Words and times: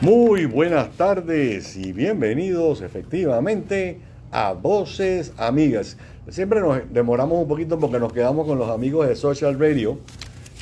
Muy 0.00 0.46
buenas 0.46 0.88
tardes 0.96 1.76
y 1.76 1.92
bienvenidos 1.92 2.80
efectivamente 2.80 4.00
a 4.32 4.54
Voces 4.54 5.34
Amigas. 5.36 5.98
Siempre 6.30 6.60
nos 6.60 6.80
demoramos 6.90 7.38
un 7.42 7.46
poquito 7.46 7.78
porque 7.78 7.98
nos 7.98 8.14
quedamos 8.14 8.46
con 8.46 8.58
los 8.58 8.70
amigos 8.70 9.06
de 9.06 9.16
Social 9.16 9.60
Radio, 9.60 9.98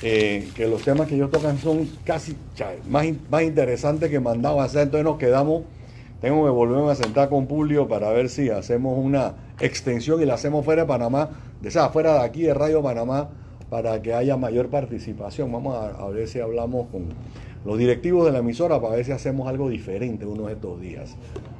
eh, 0.02 0.48
que 0.56 0.66
los 0.66 0.82
temas 0.82 1.06
que 1.06 1.14
ellos 1.14 1.30
tocan 1.30 1.56
son 1.58 1.88
casi 2.04 2.36
más, 2.88 3.06
más 3.30 3.44
interesantes 3.44 4.10
que 4.10 4.18
mandado 4.18 4.60
a 4.60 4.64
hacer, 4.64 4.82
entonces 4.82 5.04
nos 5.04 5.18
quedamos, 5.18 5.62
tengo 6.20 6.44
que 6.44 6.50
volverme 6.50 6.90
a 6.90 6.96
sentar 6.96 7.28
con 7.28 7.46
Publio 7.46 7.86
para 7.86 8.10
ver 8.10 8.28
si 8.28 8.50
hacemos 8.50 8.98
una 8.98 9.34
extensión 9.60 10.20
y 10.20 10.24
la 10.24 10.34
hacemos 10.34 10.64
fuera 10.64 10.82
de 10.82 10.88
Panamá, 10.88 11.30
de, 11.60 11.68
o 11.68 11.70
sea, 11.70 11.90
fuera 11.90 12.14
de 12.14 12.24
aquí 12.24 12.42
de 12.42 12.52
Radio 12.52 12.82
Panamá, 12.82 13.30
para 13.74 14.00
que 14.00 14.14
haya 14.14 14.36
mayor 14.36 14.70
participación. 14.70 15.50
Vamos 15.50 15.74
a, 15.74 16.06
ver 16.06 16.28
si 16.28 16.38
hablamos 16.38 16.86
con 16.92 17.08
los 17.64 17.76
directivos 17.76 18.24
de 18.24 18.30
la 18.30 18.38
emisora 18.38 18.80
para 18.80 18.94
ver 18.94 19.04
si 19.04 19.10
hacemos 19.10 19.48
algo 19.48 19.68
diferente 19.68 20.24
uno 20.24 20.46
de 20.46 20.52
estos 20.52 20.80
días. 20.80 21.16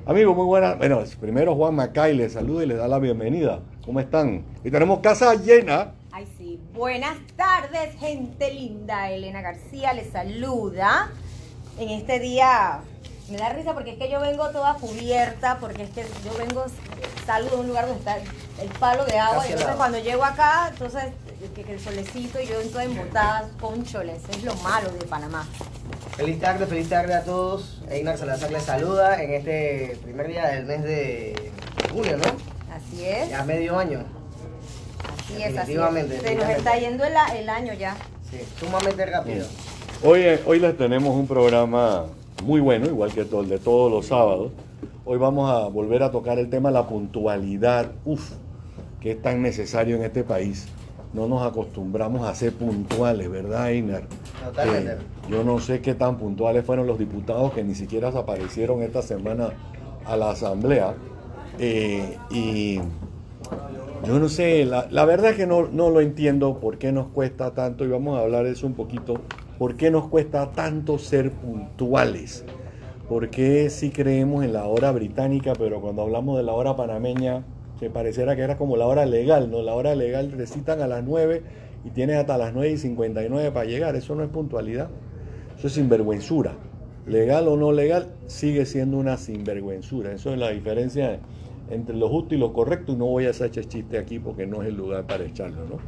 Amigos, 0.07 0.37
muy 0.37 0.45
buenas. 0.45 0.79
Bueno, 0.79 1.03
primero 1.21 1.57
Juan 1.57 1.75
Macay 1.75 2.15
les 2.15 2.35
saluda 2.35 2.63
y 2.63 2.67
les 2.69 2.79
da 2.79 2.87
la 2.87 3.01
bienvenida. 3.01 3.63
¿Cómo 3.85 3.99
están? 3.99 4.45
Y 4.63 4.71
tenemos 4.71 5.01
casa 5.01 5.35
llena. 5.35 5.95
Ay, 6.13 6.29
sí. 6.39 6.61
Buenas 6.73 7.17
tardes, 7.35 7.97
gente 7.99 8.55
linda. 8.55 9.11
Elena 9.11 9.43
García 9.43 9.93
les 9.93 10.11
saluda 10.11 11.11
en 11.81 11.89
este 11.89 12.21
día 12.21 12.81
me 13.29 13.39
da 13.39 13.51
risa 13.51 13.75
porque 13.75 13.93
es 13.93 13.99
que 13.99 14.11
yo 14.11 14.21
vengo 14.21 14.49
toda 14.51 14.75
cubierta, 14.75 15.59
porque 15.59 15.85
es 15.85 15.91
que 15.91 16.03
yo 16.25 16.37
vengo, 16.39 16.65
salgo 17.27 17.51
de 17.51 17.57
un 17.57 17.69
lugar 17.69 17.87
donde 17.87 18.01
está 18.01 18.17
el 18.17 18.69
palo 18.79 19.05
de 19.05 19.19
agua, 19.19 19.47
y 19.49 19.53
entonces 19.53 19.77
cuando 19.77 19.99
llego 19.99 20.25
acá, 20.25 20.69
entonces 20.71 21.05
que, 21.55 21.73
el 21.73 21.81
solecito 21.81 22.41
y 22.41 22.47
yo 22.47 22.61
en 22.61 22.71
toda 22.71 22.85
embotada 22.85 23.51
con 23.61 23.85
choles, 23.85 24.23
es 24.31 24.45
lo 24.45 24.55
malo 24.57 24.91
de 24.91 25.05
Panamá. 25.07 25.47
Feliz 26.17 26.41
tarde, 26.41 26.67
feliz 26.67 26.89
tarde 26.89 27.15
a 27.15 27.25
todos. 27.25 27.83
Einar 27.91 28.17
Salazar 28.17 28.51
les 28.51 28.63
saluda 28.63 29.23
en 29.23 29.35
este 29.35 29.99
primer 30.03 30.29
día 30.29 30.47
del 30.49 30.65
mes 30.65 30.83
de 30.85 31.53
junio, 31.93 32.17
¿no? 32.17 32.25
Así 32.73 33.05
es. 33.05 33.31
Ya 33.31 33.43
medio 33.45 33.79
año. 33.79 34.05
Así 35.19 35.43
es, 35.43 35.59
así 35.59 35.75
es. 35.75 36.23
Se 36.23 36.35
nos 36.35 36.49
está 36.49 36.77
yendo 36.77 37.05
el, 37.05 37.15
el 37.37 37.49
año 37.49 37.75
ya. 37.75 37.97
Sí, 38.31 38.41
sumamente 38.59 39.05
rápido. 39.07 39.47
Hoy, 40.03 40.25
hoy 40.47 40.61
les 40.61 40.77
tenemos 40.79 41.15
un 41.15 41.27
programa 41.27 42.07
muy 42.43 42.61
bueno, 42.61 42.87
igual 42.87 43.13
que 43.13 43.21
el 43.21 43.49
de 43.49 43.59
todos 43.59 43.91
los 43.91 44.07
sábados. 44.07 44.51
Hoy 45.05 45.19
vamos 45.19 45.51
a 45.51 45.69
volver 45.69 46.03
a 46.03 46.11
tocar 46.11 46.39
el 46.39 46.51
tema 46.51 46.71
de 46.71 46.75
la 46.75 46.87
puntualidad, 46.87 47.93
uf, 48.05 48.33
que 49.01 49.13
es 49.13 49.23
tan 49.23 49.43
necesario 49.43 49.97
en 49.97 50.03
este 50.03 50.25
país. 50.25 50.67
No 51.13 51.29
nos 51.29 51.43
acostumbramos 51.43 52.27
a 52.27 52.35
ser 52.35 52.53
puntuales, 52.53 53.31
¿verdad, 53.31 53.71
Einar? 53.71 54.03
Totalmente. 54.45 54.93
Eh, 54.93 54.97
yo 55.31 55.45
no 55.45 55.61
sé 55.61 55.81
qué 55.81 55.95
tan 55.95 56.19
puntuales 56.19 56.65
fueron 56.65 56.87
los 56.87 56.99
diputados 56.99 57.53
que 57.53 57.63
ni 57.63 57.75
siquiera 57.75 58.09
aparecieron 58.09 58.83
esta 58.83 59.01
semana 59.01 59.51
a 60.05 60.17
la 60.17 60.31
asamblea. 60.31 60.95
Eh, 61.59 62.19
y 62.31 62.79
yo 64.07 64.19
no 64.19 64.29
sé, 64.29 64.65
la, 64.65 64.89
la, 64.91 65.05
verdad 65.05 65.31
es 65.31 65.37
que 65.37 65.47
no, 65.47 65.69
no 65.69 65.91
lo 65.91 66.01
entiendo 66.01 66.59
por 66.59 66.79
qué 66.79 66.91
nos 66.91 67.07
cuesta 67.09 67.53
tanto 67.53 67.85
y 67.85 67.89
vamos 67.89 68.19
a 68.19 68.23
hablar 68.23 68.45
de 68.45 68.51
eso 68.51 68.67
un 68.67 68.75
poquito 68.75 69.21
¿Por 69.59 69.77
qué 69.77 69.91
nos 69.91 70.09
cuesta 70.09 70.51
tanto 70.51 70.99
ser 70.99 71.31
puntuales? 71.31 72.45
¿Por 73.09 73.31
qué 73.31 73.71
si 73.71 73.91
creemos 73.91 74.45
en 74.45 74.53
la 74.53 74.65
hora 74.65 74.91
británica, 74.91 75.53
pero 75.57 75.81
cuando 75.81 76.03
hablamos 76.03 76.37
de 76.37 76.43
la 76.43 76.53
hora 76.53 76.75
panameña, 76.75 77.45
se 77.79 77.89
pareciera 77.89 78.35
que 78.35 78.43
era 78.43 78.57
como 78.57 78.77
la 78.77 78.87
hora 78.87 79.07
legal, 79.07 79.51
¿no? 79.51 79.63
La 79.63 79.75
hora 79.75 79.95
legal 79.95 80.33
recitan 80.33 80.81
a 80.81 80.89
las 80.89 81.05
9 81.05 81.43
y 81.85 81.91
tienes 81.91 82.17
hasta 82.17 82.37
las 82.37 82.53
9 82.53 82.73
y 82.73 82.79
59 82.79 83.53
para 83.53 83.67
llegar. 83.67 83.95
Eso 83.95 84.17
no 84.17 84.25
es 84.25 84.31
puntualidad. 84.31 84.89
Eso 85.57 85.69
es 85.69 85.75
sinvergüenzura. 85.75 86.55
Legal 87.07 87.47
o 87.47 87.57
no 87.57 87.71
legal, 87.71 88.09
sigue 88.27 88.67
siendo 88.67 88.97
una 88.97 89.19
sinvergüenzura. 89.19 90.13
Eso 90.13 90.33
es 90.33 90.39
la 90.39 90.51
diferencia 90.51 91.21
entre 91.71 91.95
lo 91.95 92.09
justo 92.09 92.35
y 92.35 92.39
lo 92.39 92.53
correcto. 92.53 92.93
Y 92.93 92.97
no 92.97 93.07
voy 93.07 93.27
a 93.27 93.31
hacer 93.31 93.51
chiste 93.51 93.99
aquí 93.99 94.19
porque 94.19 94.47
no 94.47 94.63
es 94.63 94.69
el 94.69 94.77
lugar 94.77 95.07
para 95.07 95.25
echarlo, 95.25 95.65
¿no? 95.67 95.79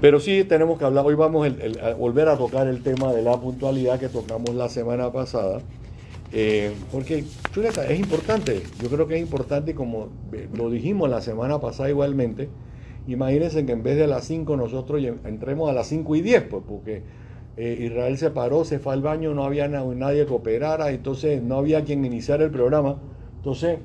Pero 0.00 0.20
sí 0.20 0.44
tenemos 0.44 0.78
que 0.78 0.84
hablar, 0.84 1.04
hoy 1.04 1.14
vamos 1.14 1.48
a 1.82 1.94
volver 1.94 2.28
a 2.28 2.38
tocar 2.38 2.68
el 2.68 2.84
tema 2.84 3.12
de 3.12 3.22
la 3.22 3.36
puntualidad 3.36 3.98
que 3.98 4.08
tocamos 4.08 4.54
la 4.54 4.68
semana 4.68 5.10
pasada, 5.10 5.60
eh, 6.32 6.72
porque 6.92 7.24
es 7.24 7.98
importante, 7.98 8.62
yo 8.80 8.88
creo 8.90 9.08
que 9.08 9.16
es 9.16 9.20
importante, 9.20 9.74
como 9.74 10.08
lo 10.54 10.70
dijimos 10.70 11.10
la 11.10 11.20
semana 11.20 11.60
pasada 11.60 11.90
igualmente, 11.90 12.48
imagínense 13.08 13.66
que 13.66 13.72
en 13.72 13.82
vez 13.82 13.96
de 13.96 14.06
las 14.06 14.24
5 14.26 14.56
nosotros 14.56 15.02
entremos 15.24 15.68
a 15.68 15.72
las 15.72 15.88
5 15.88 16.14
y 16.14 16.20
10, 16.20 16.42
pues 16.44 16.62
porque 16.68 17.02
eh, 17.56 17.78
Israel 17.80 18.16
se 18.18 18.30
paró, 18.30 18.64
se 18.64 18.78
fue 18.78 18.92
al 18.92 19.02
baño, 19.02 19.34
no 19.34 19.42
había 19.42 19.66
nadie 19.66 20.26
que 20.26 20.32
operara, 20.32 20.90
entonces 20.90 21.42
no 21.42 21.56
había 21.56 21.82
quien 21.82 22.04
iniciara 22.04 22.44
el 22.44 22.52
programa, 22.52 23.00
entonces 23.38 23.80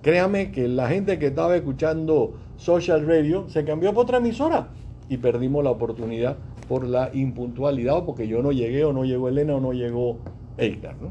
créame 0.00 0.52
que 0.52 0.68
la 0.68 0.88
gente 0.88 1.18
que 1.18 1.26
estaba 1.26 1.56
escuchando 1.56 2.34
Social 2.56 3.04
Radio 3.04 3.48
se 3.48 3.64
cambió 3.64 3.92
por 3.92 4.04
otra 4.04 4.18
emisora 4.18 4.68
y 5.10 5.16
perdimos 5.16 5.64
la 5.64 5.70
oportunidad 5.70 6.36
por 6.68 6.86
la 6.86 7.10
impuntualidad 7.12 7.96
o 7.96 8.06
porque 8.06 8.28
yo 8.28 8.42
no 8.42 8.52
llegué 8.52 8.84
o 8.84 8.92
no 8.92 9.04
llegó 9.04 9.28
Elena 9.28 9.56
o 9.56 9.60
no 9.60 9.72
llegó 9.72 10.18
Eitar. 10.56 10.94
¿no? 11.02 11.10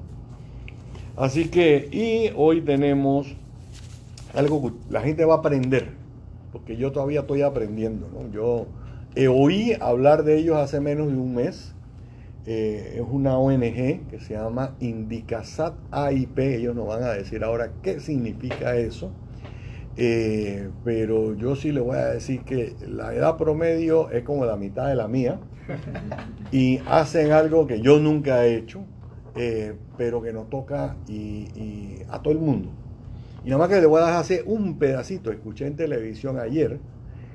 Así 1.17 1.49
que, 1.49 1.89
y 1.91 2.33
hoy 2.38 2.61
tenemos 2.61 3.35
algo 4.33 4.61
que 4.61 4.77
la 4.89 5.01
gente 5.01 5.25
va 5.25 5.35
a 5.35 5.38
aprender, 5.39 5.89
porque 6.53 6.77
yo 6.77 6.93
todavía 6.93 7.19
estoy 7.19 7.41
aprendiendo. 7.41 8.07
¿no? 8.07 8.31
Yo 8.31 8.67
he 9.15 9.27
oí 9.27 9.73
hablar 9.81 10.23
de 10.23 10.38
ellos 10.38 10.55
hace 10.55 10.79
menos 10.79 11.07
de 11.07 11.17
un 11.17 11.35
mes. 11.35 11.75
Eh, 12.45 12.93
es 12.95 13.03
una 13.11 13.38
ONG 13.38 14.07
que 14.09 14.19
se 14.21 14.35
llama 14.35 14.77
Indicasat 14.79 15.73
AIP. 15.91 16.39
Ellos 16.39 16.73
nos 16.73 16.88
van 16.88 17.03
a 17.03 17.09
decir 17.09 17.43
ahora 17.43 17.73
qué 17.83 17.99
significa 17.99 18.77
eso. 18.77 19.11
Eh, 20.01 20.69
pero 20.85 21.33
yo 21.33 21.57
sí 21.57 21.73
le 21.73 21.81
voy 21.81 21.97
a 21.97 22.05
decir 22.05 22.43
que 22.43 22.73
la 22.87 23.13
edad 23.13 23.35
promedio 23.35 24.09
es 24.11 24.23
como 24.23 24.45
la 24.45 24.55
mitad 24.55 24.87
de 24.87 24.95
la 24.95 25.09
mía 25.09 25.41
y 26.53 26.77
hacen 26.87 27.33
algo 27.33 27.67
que 27.67 27.81
yo 27.81 27.99
nunca 27.99 28.45
he 28.45 28.55
hecho, 28.55 28.85
eh, 29.35 29.75
pero 29.97 30.21
que 30.21 30.31
nos 30.31 30.49
toca 30.49 30.95
y, 31.09 31.97
a 32.07 32.21
todo 32.21 32.31
el 32.31 32.39
mundo. 32.39 32.69
Y 33.43 33.49
nada 33.49 33.59
más 33.59 33.67
que 33.67 33.81
le 33.81 33.88
voy 33.88 34.01
a 34.01 34.05
dejar 34.05 34.21
hacer 34.21 34.43
un 34.45 34.79
pedacito, 34.79 35.33
escuché 35.33 35.67
en 35.67 35.75
televisión 35.75 36.39
ayer, 36.39 36.79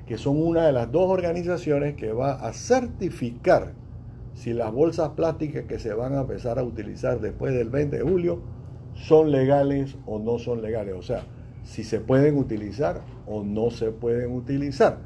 que 0.07 0.17
son 0.17 0.41
una 0.41 0.65
de 0.65 0.71
las 0.71 0.91
dos 0.91 1.07
organizaciones 1.07 1.95
que 1.95 2.13
va 2.13 2.31
a 2.31 2.51
certificar 2.51 3.73
si 4.33 4.53
las 4.53 4.71
bolsas 4.71 5.09
plásticas 5.09 5.65
que 5.65 5.77
se 5.77 5.93
van 5.93 6.15
a 6.15 6.21
empezar 6.21 6.57
a 6.57 6.63
utilizar 6.63 7.21
después 7.21 7.53
del 7.53 7.69
20 7.69 7.97
de 7.97 8.03
julio 8.03 8.41
son 8.95 9.29
legales 9.29 9.97
o 10.07 10.17
no 10.17 10.39
son 10.39 10.63
legales. 10.63 10.95
O 10.97 11.03
sea, 11.03 11.25
si 11.65 11.83
se 11.83 11.99
pueden 11.99 12.37
utilizar 12.37 13.01
o 13.27 13.43
no 13.43 13.71
se 13.71 13.91
pueden 13.91 14.31
utilizar. 14.31 14.99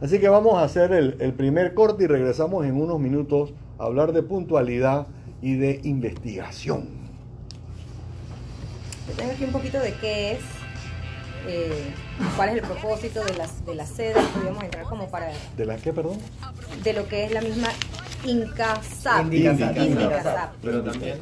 Así 0.00 0.18
que 0.18 0.28
vamos 0.28 0.54
a 0.54 0.64
hacer 0.64 0.92
el, 0.92 1.34
primer 1.34 1.74
corte 1.74 2.04
y 2.04 2.06
regresamos 2.06 2.64
en 2.66 2.80
unos 2.80 3.00
minutos 3.00 3.52
a 3.78 3.84
hablar 3.84 4.12
de 4.12 4.22
puntualidad 4.22 5.06
y 5.40 5.56
de 5.56 5.80
investigación. 5.84 6.88
tengo 9.16 9.32
aquí 9.32 9.44
un 9.44 9.52
poquito 9.52 9.78
de 9.78 9.92
qué 9.94 10.32
es, 10.32 10.40
eh, 11.46 11.90
cuál 12.36 12.50
es 12.50 12.56
el 12.56 12.62
propósito 12.62 13.24
de 13.24 13.34
las, 13.34 13.64
de 13.64 13.74
las 13.74 13.88
sedas, 13.90 14.24
podríamos 14.28 14.64
entrar 14.64 14.84
como 14.84 15.08
para... 15.08 15.30
¿De 15.56 15.64
la 15.64 15.76
qué, 15.76 15.92
perdón? 15.92 16.18
De 16.82 16.92
lo 16.92 17.06
que 17.08 17.24
es 17.24 17.32
la 17.32 17.40
misma 17.40 17.68
Incasap. 18.26 19.32
Incasap. 19.32 20.54
Pero 20.62 20.82
también 20.82 21.18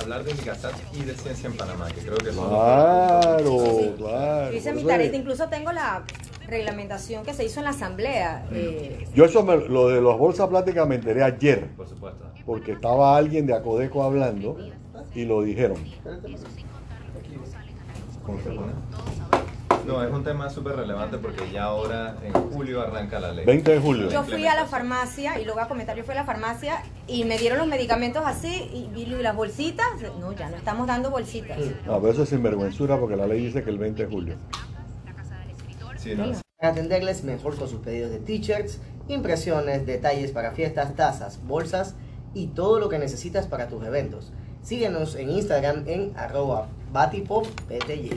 hablar 0.00 0.24
de 0.24 0.34
Micasat 0.34 0.74
y 0.94 1.02
de 1.02 1.14
ciencia 1.14 1.48
en 1.48 1.56
Panamá, 1.56 1.88
que 1.88 2.00
creo 2.00 2.16
que 2.16 2.32
son 2.32 2.48
Claro, 2.48 3.58
claro. 3.96 4.56
Hice 4.56 4.72
mi 4.72 4.84
tarea, 4.84 5.14
incluso 5.14 5.48
tengo 5.48 5.72
la 5.72 6.04
reglamentación 6.46 7.24
que 7.24 7.34
se 7.34 7.44
hizo 7.44 7.60
en 7.60 7.64
la 7.64 7.70
asamblea. 7.70 8.46
Eh, 8.52 9.06
Yo 9.14 9.24
eso 9.24 9.42
lo 9.42 9.88
de 9.88 10.00
las 10.02 10.18
bolsas 10.18 10.48
plásticas 10.48 10.86
me 10.88 10.96
enteré 10.96 11.22
ayer. 11.22 11.68
Por 11.76 11.88
supuesto. 11.88 12.24
Porque 12.44 12.72
estaba 12.72 13.16
alguien 13.16 13.46
de 13.46 13.54
Acodeco 13.54 14.02
hablando 14.02 14.56
y 15.14 15.24
lo 15.24 15.42
dijeron. 15.42 15.78
¿Cómo 18.24 18.38
se 18.42 18.50
pone? 18.50 18.72
No, 19.86 20.02
es 20.04 20.12
un 20.12 20.22
tema 20.22 20.50
súper 20.50 20.76
relevante 20.76 21.18
porque 21.18 21.50
ya 21.50 21.64
ahora 21.64 22.16
en 22.22 22.32
julio 22.32 22.82
arranca 22.82 23.18
la 23.18 23.32
ley. 23.32 23.44
20 23.44 23.70
de 23.72 23.80
julio. 23.80 24.10
Yo 24.10 24.24
fui 24.24 24.46
a 24.46 24.54
la 24.54 24.66
farmacia 24.66 25.40
y 25.40 25.44
lo 25.44 25.54
voy 25.54 25.62
a 25.62 25.68
comentar, 25.68 25.96
yo 25.96 26.04
fui 26.04 26.12
a 26.12 26.16
la 26.16 26.24
farmacia 26.24 26.82
y 27.06 27.24
me 27.24 27.38
dieron 27.38 27.58
los 27.58 27.66
medicamentos 27.66 28.22
así 28.24 28.70
y, 28.94 29.06
las 29.06 29.36
bolsitas, 29.36 29.86
no, 30.18 30.32
ya 30.32 30.48
no 30.48 30.56
estamos 30.56 30.86
dando 30.86 31.10
bolsitas. 31.10 31.58
No, 31.86 32.00
pero 32.00 32.12
eso 32.12 32.22
es 32.22 32.28
sinvergüenzura 32.28 32.98
porque 32.98 33.16
la 33.16 33.26
ley 33.26 33.44
dice 33.44 33.62
que 33.62 33.70
el 33.70 33.78
20 33.78 34.04
de 34.04 34.08
julio. 34.08 34.36
Sí, 35.96 36.14
no. 36.14 36.32
Para 36.58 36.72
atenderles 36.72 37.24
mejor 37.24 37.56
con 37.56 37.68
sus 37.68 37.80
pedidos 37.80 38.10
de 38.10 38.20
t-shirts, 38.20 38.80
impresiones, 39.08 39.86
detalles 39.86 40.30
para 40.30 40.52
fiestas, 40.52 40.94
tazas, 40.94 41.44
bolsas 41.44 41.94
y 42.34 42.48
todo 42.48 42.78
lo 42.78 42.88
que 42.88 42.98
necesitas 42.98 43.46
para 43.46 43.68
tus 43.68 43.84
eventos. 43.84 44.32
Síguenos 44.62 45.14
en 45.14 45.30
Instagram 45.30 45.84
en 45.86 46.12
arroba 46.16 46.68
batipoppty. 46.92 48.10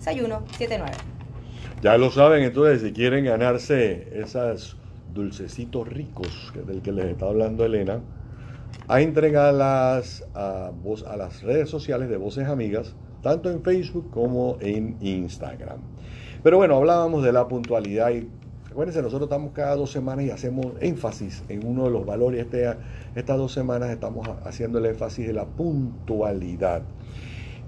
6105-6179. 0.00 0.90
Ya 1.82 1.98
lo 1.98 2.10
saben, 2.10 2.44
entonces, 2.44 2.80
si 2.80 2.94
quieren 2.94 3.26
ganarse 3.26 4.08
esos 4.18 4.78
dulcecitos 5.12 5.86
ricos 5.86 6.50
del 6.66 6.80
que 6.80 6.92
les 6.92 7.04
está 7.04 7.26
hablando 7.26 7.66
Elena, 7.66 8.00
a 8.88 9.00
entregarlas 9.00 10.24
a, 10.34 10.70
a 11.06 11.16
las 11.16 11.42
redes 11.42 11.68
sociales 11.68 12.08
de 12.08 12.16
Voces 12.16 12.48
Amigas, 12.48 12.94
tanto 13.22 13.50
en 13.50 13.62
Facebook 13.62 14.10
como 14.10 14.56
en 14.60 14.96
Instagram. 15.00 15.78
Pero 16.42 16.58
bueno, 16.58 16.76
hablábamos 16.76 17.24
de 17.24 17.32
la 17.32 17.48
puntualidad 17.48 18.10
y 18.10 18.28
Acuérdense, 18.76 19.00
nosotros 19.00 19.28
estamos 19.28 19.52
cada 19.54 19.74
dos 19.74 19.90
semanas 19.90 20.26
y 20.26 20.30
hacemos 20.30 20.66
énfasis 20.80 21.42
en 21.48 21.66
uno 21.66 21.84
de 21.84 21.90
los 21.90 22.04
valores. 22.04 22.42
Este, 22.42 22.76
estas 23.14 23.38
dos 23.38 23.50
semanas 23.50 23.88
estamos 23.88 24.28
haciendo 24.44 24.80
el 24.80 24.84
énfasis 24.84 25.26
de 25.26 25.32
la 25.32 25.46
puntualidad. 25.46 26.82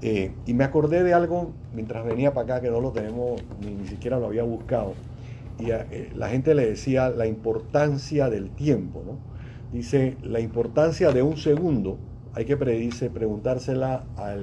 Eh, 0.03 0.33
y 0.45 0.53
me 0.53 0.65
acordé 0.65 1.03
de 1.05 1.15
algo 1.15 1.53
mientras 1.75 2.05
venía 2.05 2.35
para 2.35 2.57
acá 2.57 2.61
que 2.61 2.71
no 2.71 2.83
lo 2.83 2.93
tenemos, 2.93 3.43
ni, 3.59 3.87
siquiera 3.89 4.19
lo 4.19 4.27
había 4.27 4.43
buscado. 4.43 4.93
Y 5.59 5.71
eh, 5.71 6.13
la 6.15 6.29
gente 6.29 6.55
le 6.55 6.67
decía 6.67 7.09
la 7.09 7.27
importancia 7.27 8.29
del 8.29 8.51
tiempo. 8.51 9.03
¿no? 9.07 9.17
Dice, 9.73 10.17
la 10.23 10.41
importancia 10.41 11.13
de 11.13 11.23
un 11.23 11.37
segundo, 11.37 11.99
hay 12.35 12.47
que 12.47 12.57
predice, 12.57 13.11
preguntársela 13.11 14.05
al 14.17 14.41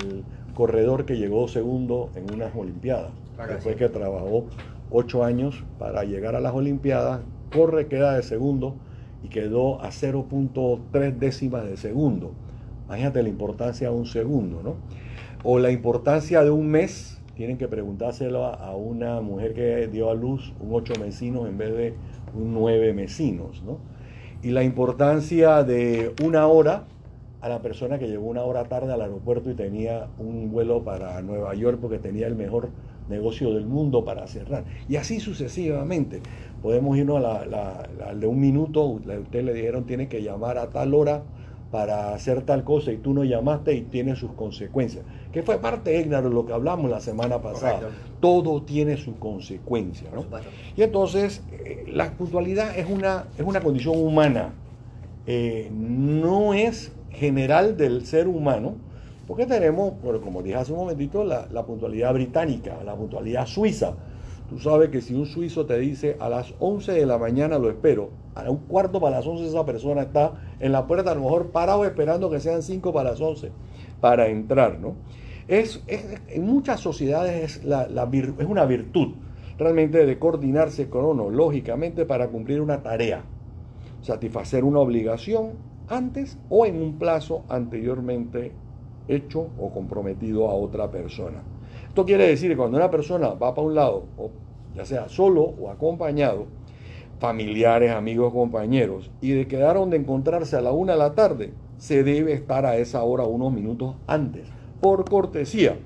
corredor 0.53 1.05
que 1.05 1.17
llegó 1.17 1.47
segundo 1.47 2.11
en 2.15 2.31
unas 2.31 2.55
Olimpiadas, 2.55 3.11
después 3.49 3.75
que 3.75 3.89
trabajó 3.89 4.45
ocho 4.91 5.23
años 5.23 5.63
para 5.79 6.03
llegar 6.03 6.35
a 6.35 6.39
las 6.39 6.53
Olimpiadas, 6.53 7.21
corre, 7.51 7.87
queda 7.87 8.13
de 8.13 8.21
segundo 8.21 8.75
y 9.23 9.29
quedó 9.29 9.81
a 9.81 9.89
0.3 9.89 11.17
décimas 11.17 11.65
de 11.65 11.77
segundo. 11.77 12.31
Imagínate 12.85 13.23
la 13.23 13.29
importancia 13.29 13.89
de 13.89 13.95
un 13.95 14.05
segundo, 14.05 14.61
¿no? 14.61 14.75
O 15.43 15.57
la 15.57 15.71
importancia 15.71 16.43
de 16.43 16.51
un 16.51 16.67
mes, 16.67 17.19
tienen 17.33 17.57
que 17.57 17.67
preguntárselo 17.67 18.45
a 18.45 18.75
una 18.75 19.21
mujer 19.21 19.53
que 19.53 19.87
dio 19.87 20.11
a 20.11 20.13
luz 20.13 20.53
un 20.59 20.73
ocho 20.73 20.93
mesinos 20.99 21.47
en 21.49 21.57
vez 21.57 21.75
de 21.75 21.93
un 22.33 22.53
nueve 22.53 22.93
mesinos, 22.93 23.63
¿no? 23.63 23.94
Y 24.45 24.51
la 24.51 24.61
importancia 24.61 25.63
de 25.63 26.13
una 26.23 26.45
hora 26.45 26.83
a 27.41 27.49
la 27.49 27.63
persona 27.63 27.97
que 27.97 28.07
llegó 28.07 28.27
una 28.27 28.43
hora 28.43 28.65
tarde 28.65 28.93
al 28.93 29.01
aeropuerto 29.01 29.49
y 29.49 29.55
tenía 29.55 30.05
un 30.19 30.51
vuelo 30.51 30.83
para 30.83 31.19
Nueva 31.23 31.55
York 31.55 31.79
porque 31.81 31.97
tenía 31.97 32.27
el 32.27 32.35
mejor 32.35 32.69
negocio 33.09 33.55
del 33.55 33.65
mundo 33.65 34.05
para 34.05 34.27
cerrar. 34.27 34.63
Y 34.87 34.97
así 34.97 35.19
sucesivamente. 35.19 36.21
Podemos 36.61 36.95
irnos 36.95 37.25
a 37.25 37.43
la, 37.47 38.13
de 38.13 38.27
un 38.27 38.39
minuto, 38.39 38.83
usted 38.83 39.43
le 39.43 39.51
dijeron 39.51 39.85
tiene 39.85 40.07
que 40.07 40.21
llamar 40.21 40.59
a 40.59 40.69
tal 40.69 40.93
hora 40.93 41.23
para 41.71 42.13
hacer 42.13 42.43
tal 42.43 42.63
cosa 42.63 42.91
y 42.91 42.97
tú 42.97 43.15
no 43.15 43.23
llamaste 43.23 43.73
y 43.73 43.81
tiene 43.81 44.15
sus 44.15 44.31
consecuencias. 44.33 45.05
Que 45.35 45.43
fue 45.43 45.57
parte, 45.57 45.91
de 45.91 46.29
lo 46.29 46.45
que 46.45 46.53
hablamos 46.53 46.89
la 46.89 47.01
semana 47.01 47.41
pasada. 47.41 47.89
Todo 48.21 48.61
tiene 48.61 48.95
su 48.95 49.19
consecuencia. 49.19 50.07
¿no? 50.15 50.23
Y 50.77 50.81
entonces, 50.81 51.43
eh, 51.51 51.83
la 51.91 52.11
puntualidad 52.11 52.79
es 52.79 52.89
una, 52.89 53.25
es 53.37 53.45
una 53.45 53.59
condición 53.59 53.97
humana. 53.97 54.53
Eh, 55.27 55.69
no 55.73 56.53
es 56.53 56.93
general 57.09 57.75
del 57.75 58.05
ser 58.05 58.29
humano, 58.29 58.75
porque 59.27 59.45
tenemos, 59.45 59.95
como 60.23 60.41
dije 60.41 60.55
hace 60.55 60.71
un 60.71 60.79
momentito, 60.79 61.25
la, 61.25 61.65
puntualidad 61.65 62.13
británica, 62.13 62.81
la 62.85 62.95
puntualidad 62.95 63.45
suiza. 63.45 63.91
Tú 64.49 64.57
sabes 64.59 64.87
que 64.87 65.01
si 65.01 65.15
un 65.15 65.25
suizo 65.25 65.65
te 65.65 65.77
dice 65.77 66.15
a 66.21 66.29
las 66.29 66.53
11 66.59 66.93
de 66.93 67.05
la 67.05 67.17
mañana 67.17 67.59
lo 67.59 67.69
espero, 67.69 68.09
a 68.35 68.49
un 68.49 68.59
cuarto 68.59 69.01
para 69.01 69.17
las 69.17 69.27
11 69.27 69.49
esa 69.49 69.65
persona 69.65 70.03
está 70.03 70.31
en 70.61 70.71
la 70.71 70.87
puerta, 70.87 71.11
a 71.11 71.15
lo 71.15 71.23
mejor 71.23 71.47
parado 71.47 71.83
esperando 71.83 72.29
que 72.29 72.39
sean 72.39 72.63
5 72.63 72.93
para 72.93 73.09
las 73.09 73.19
11 73.19 73.51
para 73.99 74.27
entrar, 74.27 74.79
¿no? 74.79 74.93
Es, 75.47 75.83
en 75.87 76.43
muchas 76.43 76.79
sociedades 76.79 77.57
es, 77.57 77.65
la, 77.65 78.09
una 78.47 78.65
virtud 78.65 79.13
realmente 79.59 80.05
de 80.05 80.17
coordinarse 80.17 80.89
cronológicamente 80.89 82.05
para 82.05 82.29
cumplir 82.29 82.61
una 82.61 82.81
tarea, 82.81 83.23
satisfacer 84.01 84.63
una 84.63 84.79
obligación 84.79 85.51
antes 85.87 86.39
o 86.49 86.65
en 86.65 86.81
un 86.81 86.97
plazo 86.97 87.43
anteriormente 87.47 88.53
hecho 89.07 89.49
o 89.59 89.71
comprometido 89.71 90.49
a 90.49 90.55
otra 90.55 90.89
persona. 90.89 91.43
Esto 91.87 92.05
quiere 92.05 92.27
decir 92.27 92.49
que 92.49 92.57
cuando 92.57 92.77
una 92.77 92.89
persona 92.89 93.29
va 93.29 93.53
para 93.53 93.67
un 93.67 93.75
lado, 93.75 94.05
ya 94.75 94.83
sea 94.83 95.09
solo 95.09 95.43
o 95.43 95.69
acompañado, 95.69 96.47
familiares, 97.19 97.91
amigos, 97.91 98.33
compañeros, 98.33 99.11
y 99.21 99.31
de 99.31 99.47
quedaron 99.47 99.91
de 99.91 99.97
encontrarse 99.97 100.57
a 100.57 100.61
la 100.61 100.71
una 100.71 100.93
de 100.93 100.99
la 100.99 101.13
tarde, 101.13 101.53
se 101.77 102.03
debe 102.03 102.33
estar 102.33 102.65
a 102.65 102.77
esa 102.77 103.03
hora 103.03 103.23
unos 103.25 103.53
minutos 103.53 103.95
antes, 104.07 104.47
por 104.85 105.09
cortesía. 105.09 105.79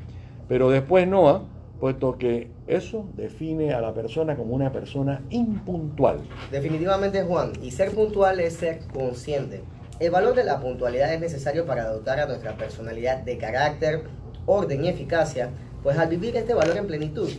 Pero 0.50 0.70
después 0.70 1.08
no, 1.08 1.30
¿ah? 1.30 1.44
puesto 1.80 2.18
que 2.18 2.52
eso 2.68 3.06
define 3.16 3.74
a 3.74 3.80
la 3.80 3.94
persona 3.94 4.36
como 4.36 4.54
una 4.54 4.74
persona 4.74 5.22
impuntual. 5.30 6.20
Definitivamente, 6.52 7.24
Juan, 7.24 7.54
y 7.62 7.72
ser 7.72 7.92
puntual 7.92 8.42
es 8.42 8.56
ser 8.56 8.80
consciente. 8.94 9.64
El 10.02 10.12
valor 10.12 10.36
de 10.36 10.44
la 10.44 10.60
puntualidad 10.60 11.14
es 11.14 11.22
necesario 11.22 11.66
para 11.66 11.88
dotar 11.88 12.20
a 12.20 12.26
nuestra 12.26 12.58
personalidad 12.58 13.20
de 13.20 13.38
carácter, 13.38 14.04
orden 14.46 14.84
y 14.84 14.90
eficacia, 14.90 15.50
pues 15.82 15.98
al 15.98 16.10
vivir 16.10 16.36
este 16.36 16.54
valor 16.54 16.76
en 16.76 16.88
plenitud, 16.88 17.30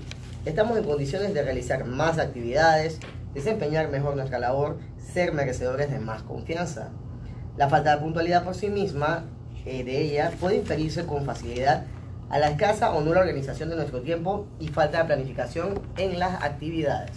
estamos 0.47 0.79
en 0.79 0.85
condiciones 0.85 1.35
de 1.35 1.43
realizar 1.43 1.85
más 1.85 2.19
actividades, 2.19 3.01
desempeñar 3.35 3.91
mejor 3.91 4.17
nuestra 4.17 4.39
labor, 4.39 4.79
ser 5.13 5.35
merecedores 5.35 5.91
de 5.91 5.99
más 5.99 6.23
confianza. 6.23 6.89
La 7.59 7.69
falta 7.69 7.97
de 7.97 8.01
puntualidad 8.01 8.45
por 8.45 8.55
sí 8.55 8.71
misma 8.71 9.27
eh, 9.71 9.85
de 9.85 10.01
ella 10.01 10.33
puede 10.41 10.57
inferirse 10.57 11.07
con 11.07 11.25
facilidad 11.25 11.85
a 12.29 12.39
la 12.39 12.49
escasa 12.49 12.93
o 12.93 13.01
nula 13.03 13.21
organización 13.21 13.71
de 13.71 13.77
nuestro 13.77 14.03
tiempo 14.03 14.47
y 14.59 14.67
falta 14.69 14.99
de 14.99 15.05
planificación 15.05 15.81
en 15.97 16.19
las 16.19 16.43
actividades. 16.43 17.13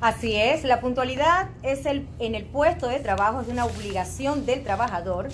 Así 0.00 0.34
es, 0.34 0.64
la 0.64 0.80
puntualidad 0.80 1.50
es 1.62 1.84
el, 1.84 2.08
en 2.18 2.34
el 2.34 2.44
puesto 2.44 2.88
de 2.88 2.98
trabajo 2.98 3.42
es 3.42 3.48
una 3.48 3.66
obligación 3.66 4.46
del 4.46 4.64
trabajador 4.64 5.28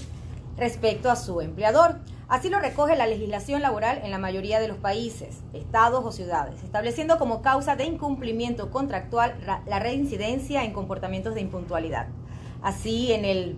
respecto 0.56 1.10
a 1.10 1.16
su 1.16 1.40
empleador. 1.40 2.00
Así 2.28 2.50
lo 2.50 2.58
recoge 2.58 2.96
la 2.96 3.06
legislación 3.06 3.62
laboral 3.62 4.00
en 4.02 4.10
la 4.10 4.18
mayoría 4.18 4.60
de 4.60 4.68
los 4.68 4.76
países, 4.76 5.38
estados 5.54 6.04
o 6.04 6.12
ciudades, 6.12 6.62
estableciendo 6.64 7.18
como 7.18 7.40
causa 7.40 7.76
de 7.76 7.84
incumplimiento 7.84 8.70
contractual 8.70 9.34
la 9.66 9.78
reincidencia 9.78 10.64
en 10.64 10.72
comportamientos 10.72 11.34
de 11.34 11.40
impuntualidad. 11.40 12.08
Así, 12.62 13.12
en 13.12 13.24
el 13.24 13.56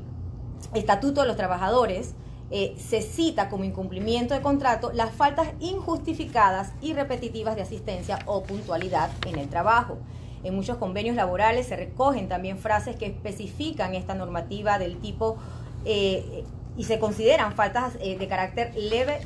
Estatuto 0.74 1.22
de 1.22 1.26
los 1.26 1.36
Trabajadores 1.36 2.14
eh, 2.52 2.74
se 2.78 3.00
cita 3.00 3.48
como 3.48 3.62
incumplimiento 3.62 4.34
de 4.34 4.42
contrato 4.42 4.90
las 4.92 5.12
faltas 5.12 5.48
injustificadas 5.60 6.72
y 6.80 6.94
repetitivas 6.94 7.54
de 7.54 7.62
asistencia 7.62 8.18
o 8.26 8.42
puntualidad 8.42 9.10
en 9.26 9.38
el 9.38 9.48
trabajo. 9.48 9.98
En 10.42 10.56
muchos 10.56 10.78
convenios 10.78 11.14
laborales 11.14 11.66
se 11.66 11.76
recogen 11.76 12.28
también 12.28 12.58
frases 12.58 12.96
que 12.96 13.06
especifican 13.06 13.94
esta 13.94 14.14
normativa 14.14 14.78
del 14.78 14.98
tipo 14.98 15.36
eh, 15.84 16.44
y 16.76 16.84
se 16.84 16.98
consideran 16.98 17.54
faltas 17.54 17.94
eh, 18.00 18.18
de 18.18 18.26
carácter 18.26 18.74
leve 18.74 19.20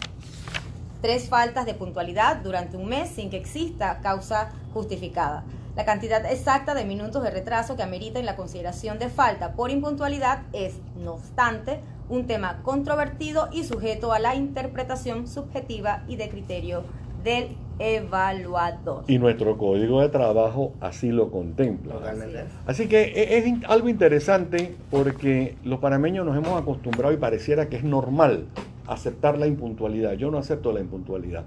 tres 1.00 1.28
faltas 1.28 1.66
de 1.66 1.74
puntualidad 1.74 2.36
durante 2.36 2.76
un 2.76 2.86
mes 2.86 3.08
sin 3.08 3.30
que 3.30 3.36
exista 3.36 4.00
causa 4.02 4.52
justificada. 4.72 5.44
La 5.76 5.84
cantidad 5.84 6.24
exacta 6.30 6.74
de 6.74 6.84
minutos 6.84 7.22
de 7.22 7.30
retraso 7.30 7.76
que 7.76 7.82
amerita 7.82 8.18
en 8.18 8.26
la 8.26 8.36
consideración 8.36 8.98
de 8.98 9.08
falta 9.08 9.52
por 9.52 9.70
impuntualidad 9.70 10.42
es, 10.52 10.74
no 10.96 11.14
obstante, 11.14 11.80
un 12.08 12.26
tema 12.26 12.60
controvertido 12.62 13.48
y 13.52 13.64
sujeto 13.64 14.12
a 14.12 14.18
la 14.18 14.34
interpretación 14.34 15.26
subjetiva 15.26 16.04
y 16.08 16.16
de 16.16 16.28
criterio 16.28 16.84
del 17.22 17.56
evaluador. 17.78 19.04
Y 19.08 19.18
nuestro 19.18 19.56
código 19.56 20.00
de 20.00 20.08
trabajo 20.08 20.74
así 20.80 21.10
lo 21.10 21.30
contempla. 21.30 21.94
Totalmente. 21.94 22.44
Así 22.66 22.86
que 22.86 23.02
e- 23.02 23.38
es 23.38 23.64
algo 23.68 23.88
interesante 23.88 24.76
porque 24.90 25.56
los 25.64 25.80
panameños 25.80 26.26
nos 26.26 26.36
hemos 26.36 26.60
acostumbrado 26.60 27.12
y 27.14 27.16
pareciera 27.16 27.68
que 27.68 27.76
es 27.76 27.84
normal 27.84 28.46
aceptar 28.86 29.38
la 29.38 29.46
impuntualidad. 29.46 30.12
Yo 30.12 30.30
no 30.30 30.38
acepto 30.38 30.72
la 30.72 30.80
impuntualidad. 30.80 31.44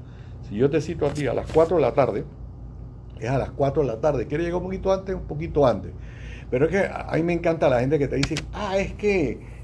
Si 0.49 0.55
yo 0.55 0.69
te 0.69 0.81
cito 0.81 1.05
a 1.05 1.13
ti 1.13 1.27
a 1.27 1.33
las 1.33 1.51
4 1.51 1.77
de 1.77 1.81
la 1.81 1.93
tarde, 1.93 2.25
es 3.19 3.29
a 3.29 3.37
las 3.37 3.51
4 3.51 3.83
de 3.83 3.87
la 3.87 3.99
tarde. 3.99 4.27
¿Quieres 4.27 4.45
llegar 4.45 4.61
un 4.61 4.67
poquito 4.67 4.91
antes? 4.91 5.15
Un 5.15 5.27
poquito 5.27 5.65
antes. 5.65 5.91
Pero 6.49 6.65
es 6.65 6.71
que 6.71 6.89
a 6.89 7.11
mí 7.15 7.23
me 7.23 7.33
encanta 7.33 7.69
la 7.69 7.81
gente 7.81 7.99
que 7.99 8.07
te 8.07 8.15
dice, 8.15 8.35
ah, 8.53 8.77
es 8.77 8.93
que 8.93 9.56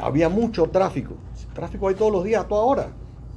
había 0.00 0.28
mucho 0.28 0.66
tráfico. 0.70 1.14
Tráfico 1.54 1.88
hay 1.88 1.94
todos 1.94 2.12
los 2.12 2.24
días, 2.24 2.44
a 2.44 2.48
toda 2.48 2.62
hora. 2.62 2.88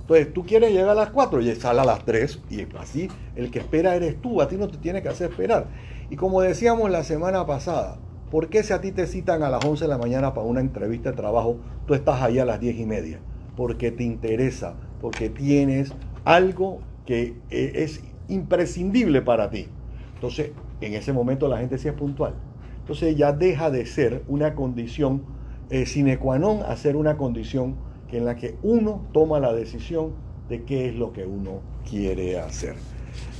Entonces, 0.02 0.34
tú 0.34 0.44
quieres 0.44 0.72
llegar 0.72 0.90
a 0.90 0.96
las 0.96 1.12
4 1.12 1.40
y 1.42 1.56
sale 1.56 1.82
a 1.82 1.86
las 1.86 2.04
3 2.04 2.40
y 2.50 2.68
así 2.78 3.08
el 3.36 3.52
que 3.52 3.60
espera 3.60 3.96
eres 3.96 4.20
tú, 4.20 4.42
a 4.42 4.48
ti 4.48 4.58
no 4.58 4.68
te 4.68 4.78
tiene 4.78 5.02
que 5.02 5.10
hacer 5.10 5.30
esperar. 5.30 5.68
Y 6.10 6.16
como 6.16 6.42
decíamos 6.42 6.90
la 6.90 7.04
semana 7.04 7.46
pasada, 7.46 8.00
¿por 8.32 8.50
qué 8.50 8.64
si 8.64 8.74
a 8.74 8.82
ti 8.82 8.92
te 8.92 9.06
citan 9.06 9.44
a 9.44 9.50
las 9.50 9.64
11 9.64 9.84
de 9.84 9.88
la 9.88 10.00
mañana 10.00 10.34
para 10.34 10.48
una 10.48 10.62
entrevista 10.62 11.12
de 11.12 11.16
trabajo, 11.16 11.58
tú 11.86 11.94
estás 11.94 12.22
ahí 12.22 12.40
a 12.40 12.46
las 12.46 12.60
10 12.60 12.80
y 12.80 12.86
media? 12.86 13.20
Porque 13.56 13.92
te 13.92 14.04
interesa, 14.04 14.74
porque 15.00 15.30
tienes 15.30 15.94
algo 16.26 16.80
que 17.06 17.36
eh, 17.52 17.72
es 17.76 18.02
imprescindible 18.28 19.22
para 19.22 19.52
ti. 19.52 19.68
Entonces, 20.16 20.52
en 20.82 20.94
ese 20.94 21.14
momento 21.14 21.48
la 21.48 21.60
gente 21.60 21.78
sí 21.78 21.88
es 21.88 21.94
puntual. 21.94 22.34
Entonces 22.80 23.16
ya 23.16 23.32
deja 23.32 23.70
de 23.70 23.86
ser 23.86 24.24
una 24.28 24.56
condición 24.56 25.22
eh, 25.70 25.86
sine 25.86 26.18
qua 26.18 26.38
non 26.38 26.62
a 26.64 26.76
una 26.96 27.18
condición 27.18 27.76
que 28.08 28.18
en 28.18 28.26
la 28.26 28.36
que 28.36 28.58
uno 28.64 29.06
toma 29.14 29.40
la 29.40 29.54
decisión 29.54 30.14
de 30.50 30.64
qué 30.64 30.90
es 30.90 30.96
lo 30.96 31.14
que 31.14 31.26
uno 31.26 31.62
quiere 31.88 32.40
hacer. 32.40 32.76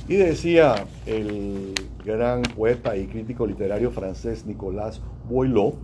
Y 0.08 0.16
decía 0.16 0.74
el 1.06 1.74
gran 2.04 2.42
poeta 2.42 2.96
y 2.96 3.06
crítico 3.06 3.46
literario 3.46 3.90
francés 3.90 4.46
Nicolas 4.46 5.00
Boileau, 5.28 5.74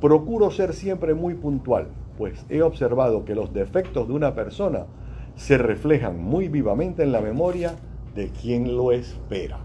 procuro 0.00 0.50
ser 0.50 0.72
siempre 0.72 1.14
muy 1.14 1.34
puntual, 1.34 1.88
pues 2.16 2.44
he 2.48 2.62
observado 2.62 3.24
que 3.24 3.34
los 3.34 3.52
defectos 3.52 4.08
de 4.08 4.14
una 4.14 4.34
persona 4.34 4.86
se 5.36 5.58
reflejan 5.58 6.20
muy 6.20 6.48
vivamente 6.48 7.02
en 7.02 7.12
la 7.12 7.20
memoria 7.20 7.74
de 8.14 8.28
quien 8.30 8.76
lo 8.76 8.92
espera. 8.92 9.58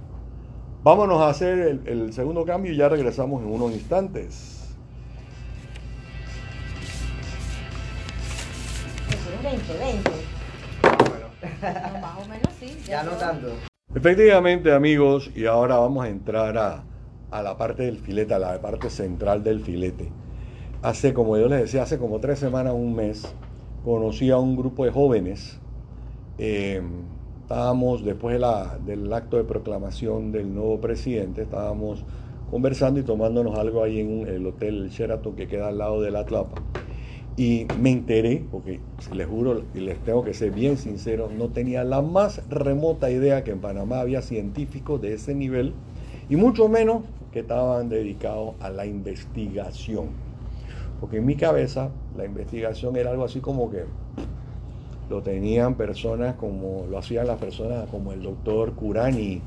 Vámonos 0.84 1.22
a 1.22 1.30
hacer 1.30 1.60
el, 1.60 1.88
el 1.88 2.14
segundo 2.14 2.46
cambio 2.46 2.74
y 2.74 2.76
ya 2.76 2.90
regresamos 2.90 3.42
en 3.42 3.50
unos 3.50 3.72
instantes. 3.72 4.53
Eso 9.46 9.52
es 9.52 9.68
2020. 9.68 10.12
Bueno, 11.10 11.94
No, 11.94 12.00
más 12.02 12.18
o 12.18 12.30
menos 12.30 12.50
sí. 12.60 12.78
ya 12.88 13.04
no 13.04 13.12
yo- 13.12 13.18
tanto. 13.18 13.48
Efectivamente, 13.94 14.72
amigos, 14.72 15.30
y 15.36 15.46
ahora 15.46 15.78
vamos 15.78 16.06
a 16.06 16.10
entrar 16.10 16.58
a, 16.58 16.84
a 17.30 17.44
la 17.44 17.58
parte 17.58 17.84
del 17.84 17.98
filete, 18.00 18.34
a 18.34 18.40
la 18.40 18.62
parte 18.62 18.90
central 18.90 19.44
del 19.44 19.60
filete. 19.60 20.10
Hace, 20.82 21.14
como 21.14 21.38
yo 21.38 21.48
les 21.48 21.62
decía, 21.62 21.84
hace 21.84 21.98
como 22.00 22.20
tres 22.20 22.40
semanas, 22.40 22.74
un 22.74 22.96
mes, 22.96 23.36
conocí 23.84 24.32
a 24.32 24.38
un 24.38 24.56
grupo 24.56 24.86
de 24.86 24.92
jóvenes. 24.92 25.60
eh, 26.40 26.82
estábamos, 27.44 28.04
después 28.04 28.34
de 28.34 28.40
la- 28.40 28.78
del 28.84 29.12
acto 29.14 29.38
de 29.38 29.44
proclamación 29.44 30.32
del 30.32 30.52
nuevo 30.56 30.82
presidente, 30.82 31.44
estábamos 31.44 32.04
conversando 32.50 33.00
y 33.00 33.04
tomándonos 33.04 33.60
algo 33.60 33.84
ahí 33.84 34.00
en 34.00 34.28
el 34.28 34.48
hotel 34.48 34.90
Sheraton 34.90 35.36
que 35.36 35.48
queda 35.48 35.68
al 35.68 35.78
lado 35.78 36.02
de 36.02 36.10
la 36.10 36.26
Tlapa. 36.26 36.56
Y 37.36 37.66
me 37.82 37.92
enteré, 37.92 38.46
porque 38.52 38.80
les 39.12 39.28
juro 39.28 39.64
y 39.74 39.80
les 39.80 39.98
tengo 40.04 40.24
que 40.24 40.36
ser 40.36 40.52
bien 40.52 40.78
sincero, 40.78 41.30
no 41.36 41.50
tenía 41.50 41.84
la 41.84 42.04
más 42.04 42.48
remota 42.48 43.10
idea 43.10 43.44
que 43.44 43.52
en 43.52 43.60
Panamá 43.60 44.02
había 44.02 44.22
científicos 44.22 45.02
de 45.02 45.14
ese 45.14 45.34
nivel 45.34 45.74
y 46.30 46.36
mucho 46.36 46.70
menos 46.70 47.04
que 47.32 47.40
estaban 47.40 47.90
dedicados 47.90 48.54
a 48.60 48.70
la 48.70 48.86
investigación. 48.86 50.10
Porque 51.02 51.18
en 51.18 51.26
mi 51.26 51.36
cabeza 51.36 51.90
la 52.16 52.24
investigación 52.24 52.96
era 52.96 53.10
algo 53.10 53.26
así 53.26 53.40
como 53.40 53.72
que 53.72 53.84
lo 55.10 55.24
tenían 55.24 55.74
personas 55.76 56.36
como 56.36 56.86
lo 56.90 57.00
hacían 57.00 57.26
las 57.26 57.40
personas 57.40 57.90
como 57.90 58.14
el 58.14 58.22
doctor 58.22 58.74
Curani, 58.74 59.42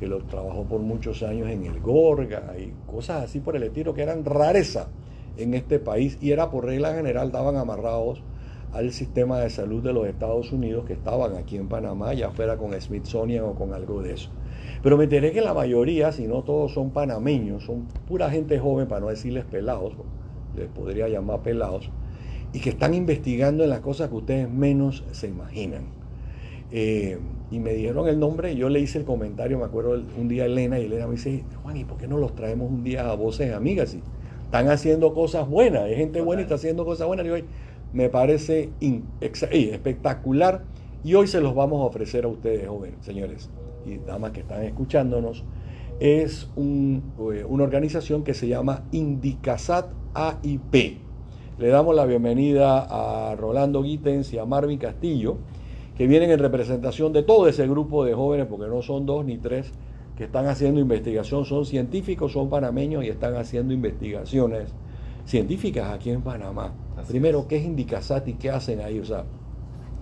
que 0.00 0.06
lo 0.06 0.22
trabajó 0.22 0.64
por 0.64 0.80
muchos 0.80 1.22
años 1.22 1.50
en 1.50 1.66
el 1.66 1.80
Gorga 1.80 2.54
y 2.58 2.72
cosas 2.90 3.24
así 3.24 3.40
por 3.40 3.56
el 3.56 3.62
estilo 3.62 3.92
que 3.92 4.02
eran 4.02 4.24
rareza 4.24 4.88
en 5.36 5.54
este 5.54 5.78
país 5.78 6.18
y 6.20 6.32
era 6.32 6.50
por 6.50 6.64
regla 6.64 6.94
general 6.94 7.28
estaban 7.28 7.56
amarrados 7.56 8.22
al 8.72 8.92
sistema 8.92 9.38
de 9.38 9.48
salud 9.48 9.82
de 9.82 9.92
los 9.92 10.06
Estados 10.06 10.52
Unidos 10.52 10.84
que 10.84 10.92
estaban 10.92 11.36
aquí 11.36 11.56
en 11.56 11.68
Panamá, 11.68 12.12
ya 12.12 12.30
fuera 12.30 12.56
con 12.56 12.78
Smithsonian 12.78 13.44
o 13.44 13.54
con 13.54 13.72
algo 13.72 14.02
de 14.02 14.14
eso. 14.14 14.30
Pero 14.82 14.96
me 14.96 15.04
enteré 15.04 15.32
que 15.32 15.40
la 15.40 15.54
mayoría, 15.54 16.12
si 16.12 16.26
no 16.26 16.42
todos 16.42 16.74
son 16.74 16.90
panameños, 16.90 17.64
son 17.64 17.86
pura 18.06 18.30
gente 18.30 18.58
joven, 18.58 18.86
para 18.86 19.00
no 19.00 19.08
decirles 19.08 19.44
pelados, 19.44 19.94
les 20.54 20.68
podría 20.68 21.08
llamar 21.08 21.40
pelados, 21.42 21.90
y 22.52 22.60
que 22.60 22.70
están 22.70 22.94
investigando 22.94 23.64
en 23.64 23.70
las 23.70 23.80
cosas 23.80 24.10
que 24.10 24.16
ustedes 24.16 24.50
menos 24.50 25.04
se 25.12 25.28
imaginan. 25.28 25.84
Eh, 26.70 27.18
y 27.50 27.60
me 27.60 27.72
dijeron 27.72 28.08
el 28.08 28.18
nombre, 28.18 28.56
yo 28.56 28.68
le 28.68 28.80
hice 28.80 28.98
el 28.98 29.04
comentario, 29.04 29.58
me 29.58 29.64
acuerdo 29.64 30.02
un 30.18 30.28
día 30.28 30.42
a 30.42 30.46
Elena, 30.46 30.78
y 30.78 30.84
Elena 30.84 31.06
me 31.06 31.12
dice, 31.12 31.44
Juan, 31.62 31.76
¿y 31.76 31.84
por 31.84 31.96
qué 31.96 32.08
no 32.08 32.18
los 32.18 32.34
traemos 32.34 32.70
un 32.70 32.82
día 32.82 33.08
a 33.10 33.14
voces 33.14 33.54
amigas? 33.54 33.94
Y 33.94 34.02
están 34.46 34.70
haciendo 34.70 35.12
cosas 35.12 35.48
buenas, 35.48 35.82
hay 35.82 35.96
gente 35.96 36.20
buena 36.20 36.42
y 36.42 36.44
está 36.44 36.54
haciendo 36.54 36.84
cosas 36.84 37.06
buenas. 37.06 37.26
Y 37.26 37.30
hoy 37.30 37.44
me 37.92 38.08
parece 38.08 38.70
espectacular, 39.50 40.62
y 41.04 41.14
hoy 41.14 41.26
se 41.26 41.40
los 41.40 41.54
vamos 41.54 41.82
a 41.82 41.84
ofrecer 41.84 42.24
a 42.24 42.28
ustedes, 42.28 42.66
jóvenes, 42.66 43.04
señores 43.04 43.50
y 43.84 43.98
damas 43.98 44.32
que 44.32 44.40
están 44.40 44.62
escuchándonos. 44.64 45.44
Es 46.00 46.50
un, 46.56 47.12
eh, 47.32 47.44
una 47.48 47.64
organización 47.64 48.24
que 48.24 48.34
se 48.34 48.48
llama 48.48 48.84
Indicasat 48.92 49.86
AIP. 50.14 50.98
Le 51.58 51.68
damos 51.68 51.94
la 51.94 52.04
bienvenida 52.04 52.86
a 52.88 53.34
Rolando 53.36 53.82
Gittens 53.82 54.32
y 54.32 54.38
a 54.38 54.44
Marvin 54.44 54.78
Castillo, 54.78 55.38
que 55.96 56.06
vienen 56.06 56.30
en 56.30 56.38
representación 56.38 57.12
de 57.12 57.22
todo 57.22 57.48
ese 57.48 57.66
grupo 57.66 58.04
de 58.04 58.14
jóvenes, 58.14 58.46
porque 58.46 58.66
no 58.66 58.82
son 58.82 59.06
dos 59.06 59.24
ni 59.24 59.38
tres 59.38 59.72
que 60.16 60.24
están 60.24 60.46
haciendo 60.48 60.80
investigación, 60.80 61.44
son 61.46 61.66
científicos, 61.66 62.32
son 62.32 62.50
panameños 62.50 63.04
y 63.04 63.08
están 63.08 63.36
haciendo 63.36 63.74
investigaciones 63.74 64.76
científicas 65.24 65.90
aquí 65.92 66.10
en 66.10 66.22
Panamá. 66.24 66.78
Así 66.96 67.20
Primero, 67.20 67.46
es. 67.46 67.48
¿qué 67.48 67.56
es 67.58 67.64
Indicasat 67.64 68.26
y 68.28 68.38
qué 68.38 68.50
hacen 68.50 68.80
ahí? 68.80 69.00
O 69.00 69.04
sea, 69.04 69.26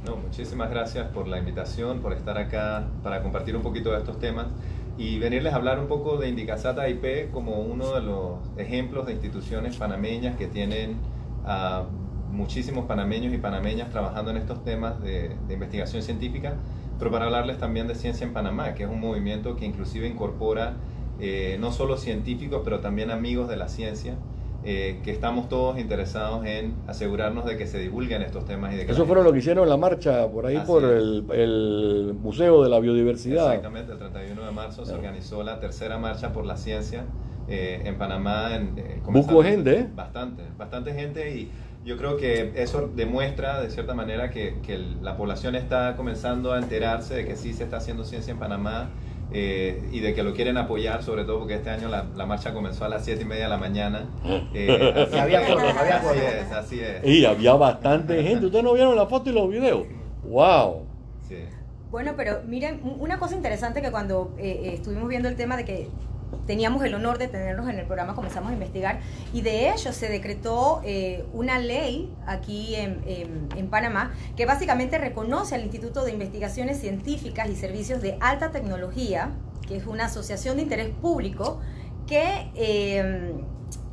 No, 0.02 0.16
muchísimas 0.18 0.68
gracias 0.70 1.08
por 1.08 1.26
la 1.28 1.38
invitación, 1.38 2.02
por 2.02 2.12
estar 2.12 2.36
acá 2.36 2.98
para 3.02 3.22
compartir 3.22 3.56
un 3.56 3.62
poquito 3.62 3.90
de 3.92 3.98
estos 3.98 4.18
temas 4.18 4.52
y 4.96 5.18
venirles 5.18 5.52
a 5.54 5.56
hablar 5.56 5.78
un 5.80 5.88
poco 5.88 6.18
de 6.18 6.28
Indicasata 6.28 6.88
IP 6.90 7.30
como 7.30 7.60
uno 7.62 7.94
de 7.94 8.02
los 8.02 8.52
ejemplos 8.56 9.06
de 9.06 9.12
instituciones 9.14 9.74
panameñas 9.74 10.36
que 10.36 10.46
tienen 10.46 11.08
a 11.42 11.88
muchísimos 12.28 12.84
panameños 12.86 13.32
y 13.32 13.38
panameñas 13.38 13.88
trabajando 13.90 14.30
en 14.30 14.36
estos 14.36 14.62
temas 14.62 15.00
de, 15.00 15.38
de 15.46 15.54
investigación 15.54 16.02
científica, 16.02 16.62
pero 16.98 17.10
para 17.10 17.26
hablarles 17.26 17.58
también 17.58 17.86
de 17.88 17.94
Ciencia 17.94 18.24
en 18.26 18.32
Panamá, 18.32 18.74
que 18.74 18.84
es 18.84 18.88
un 18.90 19.00
movimiento 19.00 19.56
que 19.56 19.64
inclusive 19.66 20.06
incorpora 20.08 20.78
eh, 21.18 21.56
no 21.60 21.70
solo 21.72 21.96
científicos, 21.96 22.62
pero 22.64 22.80
también 22.80 23.10
amigos 23.10 23.48
de 23.48 23.56
la 23.56 23.68
ciencia. 23.68 24.18
eh, 24.66 25.02
que 25.04 25.10
estamos 25.10 25.50
todos 25.50 25.78
interesados 25.78 26.46
en 26.46 26.76
asegurarnos 26.86 27.44
de 27.44 27.58
que 27.58 27.66
se 27.66 27.78
divulguen 27.78 28.22
estos 28.22 28.46
temas 28.46 28.72
y 28.72 28.76
de 28.78 28.86
que 28.86 28.92
Eso 28.92 29.04
fueron 29.04 29.16
gente- 29.24 29.28
lo 29.28 29.32
que 29.34 29.38
hicieron 29.40 29.64
en 29.64 29.68
la 29.68 29.76
marcha 29.76 30.26
por 30.30 30.46
ahí 30.46 30.56
Así 30.56 30.66
por 30.66 30.82
el, 30.84 31.26
el 31.32 32.14
Museo 32.18 32.62
de 32.62 32.70
la 32.70 32.80
Biodiversidad. 32.80 33.44
Exactamente, 33.48 33.92
el 33.92 33.98
31 33.98 34.42
de 34.46 34.52
marzo 34.52 34.84
se 34.86 34.92
Claro. 34.92 35.00
organizó 35.06 35.42
la 35.42 35.60
tercera 35.60 35.98
marcha 35.98 36.32
por 36.32 36.46
la 36.46 36.56
ciencia 36.56 37.04
eh, 37.46 37.82
en 37.84 37.98
Panamá. 37.98 38.54
En, 38.56 38.72
eh, 38.78 39.02
gente, 39.42 39.80
¿eh? 39.80 39.86
Bastante, 39.94 40.44
bastante 40.56 40.94
gente 40.94 41.36
y 41.36 41.52
yo 41.84 41.96
creo 41.96 42.16
que 42.16 42.52
eso 42.56 42.90
demuestra 42.94 43.60
de 43.60 43.70
cierta 43.70 43.94
manera 43.94 44.30
que, 44.30 44.60
la 45.00 45.16
población 45.16 45.54
está 45.54 45.96
comenzando 45.96 46.52
a 46.52 46.58
enterarse 46.58 47.14
de 47.14 47.24
que 47.26 47.36
sí 47.36 47.52
se 47.52 47.64
está 47.64 47.76
haciendo 47.76 48.04
ciencia 48.04 48.32
en 48.32 48.38
Panamá 48.38 48.88
eh, 49.30 49.88
y 49.92 50.00
de 50.00 50.14
que 50.14 50.22
lo 50.22 50.34
quieren 50.34 50.56
apoyar, 50.56 51.02
sobre 51.02 51.24
todo 51.24 51.40
porque 51.40 51.54
este 51.54 51.70
año 51.70 51.88
la, 51.88 52.06
la 52.14 52.26
marcha 52.26 52.52
comenzó 52.54 52.84
a 52.84 52.88
las 52.88 53.04
7 53.04 53.22
y 53.22 53.24
media 53.24 53.44
de 53.44 53.50
la 53.50 53.58
mañana. 53.58 54.06
Eh, 54.56 54.92
así 54.96 55.16
Y 55.16 55.18
había 55.18 55.40
que- 55.44 55.52
fotos, 55.52 55.76
había 55.76 55.96
así 55.96 56.06
fotos. 56.06 56.22
es, 56.22 56.52
así 56.52 56.80
es. 56.80 57.04
Y 57.04 57.24
había 57.24 57.54
bastante 57.54 58.22
gente. 58.22 58.46
¿Ustedes 58.46 58.62
no 58.64 58.72
vieron 58.72 58.94
la 58.94 59.06
foto 59.06 59.30
y 59.30 59.32
los 59.32 59.50
videos? 59.50 59.84
¡Wow! 60.22 60.86
Sí. 61.28 61.38
Bueno, 61.90 62.12
pero 62.16 62.40
miren, 62.46 62.80
un- 62.84 63.00
una 63.00 63.18
cosa 63.18 63.34
interesante 63.34 63.82
que 63.82 63.90
cuando 63.90 64.32
eh, 64.38 64.60
eh, 64.64 64.74
estuvimos 64.74 65.08
viendo 65.08 65.28
el 65.28 65.34
tema 65.36 65.56
de 65.56 65.64
que 65.64 65.88
teníamos 66.46 66.84
el 66.84 66.94
honor 66.94 67.18
de 67.18 67.28
tenerlos 67.28 67.68
en 67.68 67.78
el 67.78 67.86
programa, 67.86 68.14
comenzamos 68.14 68.50
a 68.50 68.52
investigar 68.54 69.00
y 69.32 69.42
de 69.42 69.70
hecho 69.70 69.92
se 69.92 70.08
decretó 70.08 70.80
eh, 70.84 71.24
una 71.32 71.58
ley 71.58 72.12
aquí 72.26 72.74
en, 72.74 73.02
en, 73.06 73.68
Panamá 73.68 74.12
que 74.36 74.46
básicamente 74.46 74.98
reconoce 74.98 75.54
al 75.54 75.62
Instituto 75.62 76.04
de 76.04 76.12
Investigaciones 76.12 76.80
Científicas 76.80 77.48
y 77.48 77.56
Servicios 77.56 78.02
de 78.02 78.16
Alta 78.20 78.52
Tecnología, 78.52 79.32
que 79.66 79.76
es 79.76 79.86
una 79.86 80.04
asociación 80.04 80.56
de 80.56 80.62
interés 80.62 80.90
público 80.90 81.60
que 82.06 82.50
eh, 82.54 83.34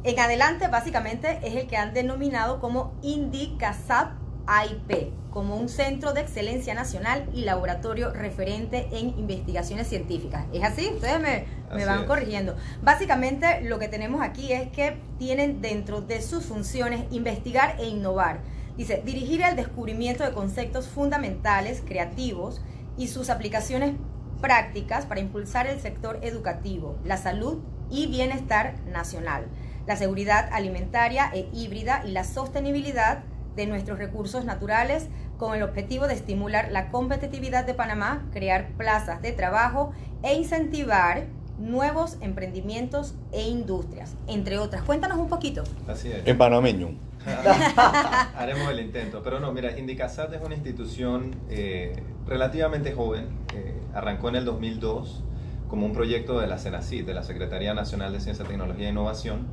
en 0.03 0.19
adelante 0.19 0.67
básicamente 0.67 1.39
es 1.43 1.55
el 1.55 1.67
que 1.67 1.77
han 1.77 1.93
denominado 1.93 2.59
como 2.59 2.93
INDICASAP 3.01 4.20
AIP 4.47 5.11
como 5.31 5.55
un 5.55 5.69
centro 5.69 6.13
de 6.13 6.21
excelencia 6.21 6.73
nacional 6.73 7.27
y 7.33 7.45
laboratorio 7.45 8.11
referente 8.11 8.89
en 8.91 9.17
investigaciones 9.17 9.87
científicas. 9.87 10.45
¿Es 10.53 10.63
así? 10.63 10.89
Ustedes 10.93 11.19
me, 11.19 11.85
van 11.85 12.05
corrigiendo. 12.05 12.55
Básicamente 12.81 13.61
lo 13.61 13.79
que 13.79 13.87
tenemos 13.87 14.21
aquí 14.21 14.51
es 14.51 14.69
que 14.69 14.97
tienen 15.17 15.61
dentro 15.61 16.01
de 16.01 16.21
sus 16.21 16.45
funciones 16.45 17.05
investigar 17.11 17.77
e 17.79 17.87
innovar. 17.87 18.41
Dice, 18.75 19.01
dirigir 19.05 19.41
el 19.41 19.55
descubrimiento 19.55 20.23
de 20.23 20.31
conceptos 20.31 20.87
fundamentales, 20.87 21.81
creativos 21.85 22.61
y 22.97 23.07
sus 23.07 23.29
aplicaciones 23.29 23.93
prácticas 24.41 25.05
para 25.05 25.21
impulsar 25.21 25.67
el 25.67 25.79
sector 25.79 26.19
educativo, 26.23 26.97
la 27.05 27.17
salud 27.17 27.59
y 27.89 28.07
bienestar 28.07 28.75
nacional, 28.85 29.45
la 29.85 29.95
seguridad 29.95 30.49
alimentaria 30.51 31.29
e 31.33 31.47
híbrida 31.53 32.03
y 32.05 32.11
la 32.11 32.23
sostenibilidad 32.23 33.23
de 33.55 33.67
nuestros 33.67 33.99
recursos 33.99 34.45
naturales 34.45 35.07
con 35.37 35.55
el 35.55 35.63
objetivo 35.63 36.07
de 36.07 36.13
estimular 36.13 36.71
la 36.71 36.89
competitividad 36.89 37.65
de 37.65 37.73
Panamá, 37.73 38.27
crear 38.31 38.69
plazas 38.77 39.21
de 39.21 39.31
trabajo 39.31 39.91
e 40.23 40.35
incentivar 40.35 41.25
nuevos 41.57 42.17
emprendimientos 42.21 43.15
e 43.31 43.47
industrias, 43.47 44.15
entre 44.27 44.57
otras. 44.57 44.83
Cuéntanos 44.83 45.17
un 45.17 45.29
poquito. 45.29 45.63
Así 45.87 46.11
es. 46.11 46.25
En 46.25 46.37
panameño. 46.37 46.89
Haremos 48.35 48.69
el 48.71 48.79
intento. 48.79 49.21
Pero 49.23 49.39
no, 49.39 49.51
mira, 49.51 49.77
Indicasat 49.77 50.33
es 50.33 50.41
una 50.41 50.55
institución 50.55 51.35
eh, 51.49 51.93
relativamente 52.27 52.93
joven. 52.93 53.27
Eh, 53.53 53.75
arrancó 53.93 54.29
en 54.29 54.37
el 54.37 54.45
2002 54.45 55.23
como 55.67 55.85
un 55.85 55.93
proyecto 55.93 56.39
de 56.39 56.47
la 56.47 56.57
CENACID, 56.57 57.05
de 57.05 57.13
la 57.13 57.23
Secretaría 57.23 57.73
Nacional 57.73 58.11
de 58.11 58.19
Ciencia, 58.19 58.43
Tecnología 58.45 58.87
e 58.87 58.91
Innovación. 58.91 59.47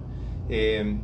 Eh, 0.49 0.97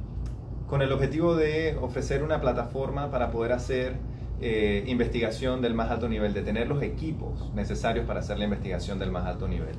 con 0.75 0.83
el 0.83 0.90
objetivo 0.90 1.37
de 1.37 1.78
ofrecer 1.81 2.25
una 2.25 2.40
plataforma 2.40 3.09
para 3.09 3.31
poder 3.31 3.52
hacer 3.52 3.95
eh, 4.40 4.83
investigación 4.88 5.62
del 5.62 5.73
más 5.73 5.88
alto 5.88 6.09
nivel, 6.09 6.35
de 6.35 6.43
tener 6.43 6.66
los 6.66 6.83
equipos 6.83 7.52
necesarios 7.54 8.04
para 8.07 8.19
hacer 8.19 8.40
la 8.40 8.47
investigación 8.47 8.99
del 8.99 9.12
más 9.12 9.25
alto 9.25 9.47
nivel. 9.47 9.76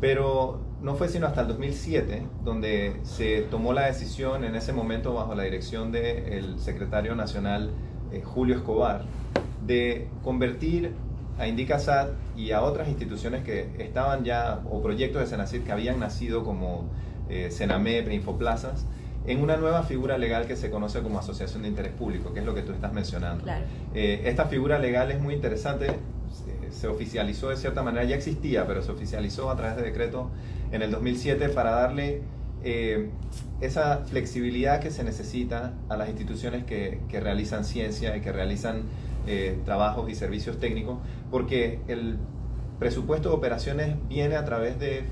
Pero 0.00 0.60
no 0.80 0.94
fue 0.94 1.08
sino 1.08 1.26
hasta 1.26 1.40
el 1.40 1.48
2007 1.48 2.22
donde 2.44 3.00
se 3.02 3.40
tomó 3.50 3.72
la 3.72 3.86
decisión, 3.86 4.44
en 4.44 4.54
ese 4.54 4.72
momento 4.72 5.12
bajo 5.12 5.34
la 5.34 5.42
dirección 5.42 5.90
del 5.90 6.60
secretario 6.60 7.16
nacional 7.16 7.72
eh, 8.12 8.22
Julio 8.24 8.54
Escobar, 8.54 9.06
de 9.66 10.06
convertir 10.22 10.92
a 11.36 11.48
Indicasat 11.48 12.10
y 12.36 12.52
a 12.52 12.62
otras 12.62 12.86
instituciones 12.86 13.42
que 13.42 13.70
estaban 13.80 14.22
ya, 14.22 14.60
o 14.70 14.80
proyectos 14.80 15.20
de 15.20 15.26
Senacid 15.26 15.62
que 15.62 15.72
habían 15.72 15.98
nacido 15.98 16.44
como 16.44 16.84
eh, 17.28 17.50
Senamep, 17.50 18.08
Infoplazas, 18.12 18.86
en 19.28 19.42
una 19.42 19.58
nueva 19.58 19.82
figura 19.82 20.16
legal 20.16 20.46
que 20.46 20.56
se 20.56 20.70
conoce 20.70 21.02
como 21.02 21.18
asociación 21.18 21.62
de 21.62 21.68
interés 21.68 21.92
público, 21.92 22.32
que 22.32 22.40
es 22.40 22.46
lo 22.46 22.54
que 22.54 22.62
tú 22.62 22.72
estás 22.72 22.94
mencionando. 22.94 23.44
Eh, 23.94 24.22
esta 24.24 24.46
figura 24.46 24.78
legal 24.78 25.10
es 25.10 25.20
muy 25.20 25.34
interesante, 25.34 25.98
se, 26.70 26.88
oficializó 26.88 27.50
de 27.50 27.56
cierta 27.56 27.82
manera, 27.82 28.04
ya 28.04 28.16
existía, 28.16 28.66
pero 28.66 28.82
se 28.82 28.90
oficializó 28.90 29.50
a 29.50 29.56
través 29.56 29.76
de 29.76 29.82
decreto 29.82 30.30
en 30.72 30.80
el 30.80 30.90
2007 30.90 31.50
para 31.50 31.72
darle 31.72 32.22
eh, 32.64 33.10
esa 33.60 33.98
flexibilidad 34.06 34.80
que 34.80 34.90
se 34.90 35.04
necesita 35.04 35.74
a 35.90 35.98
las 35.98 36.08
instituciones 36.08 36.64
que, 36.64 36.98
realizan 37.12 37.64
ciencia 37.64 38.16
y 38.16 38.22
que 38.22 38.32
realizan 38.32 38.84
eh, 39.26 39.58
trabajos 39.66 40.08
y 40.08 40.14
servicios 40.14 40.58
técnicos, 40.58 41.00
porque 41.30 41.80
el 41.86 42.16
presupuesto 42.78 43.28
de 43.28 43.34
operaciones 43.34 43.94
viene 44.08 44.36
a 44.36 44.46
través 44.46 44.78
de 44.78 45.04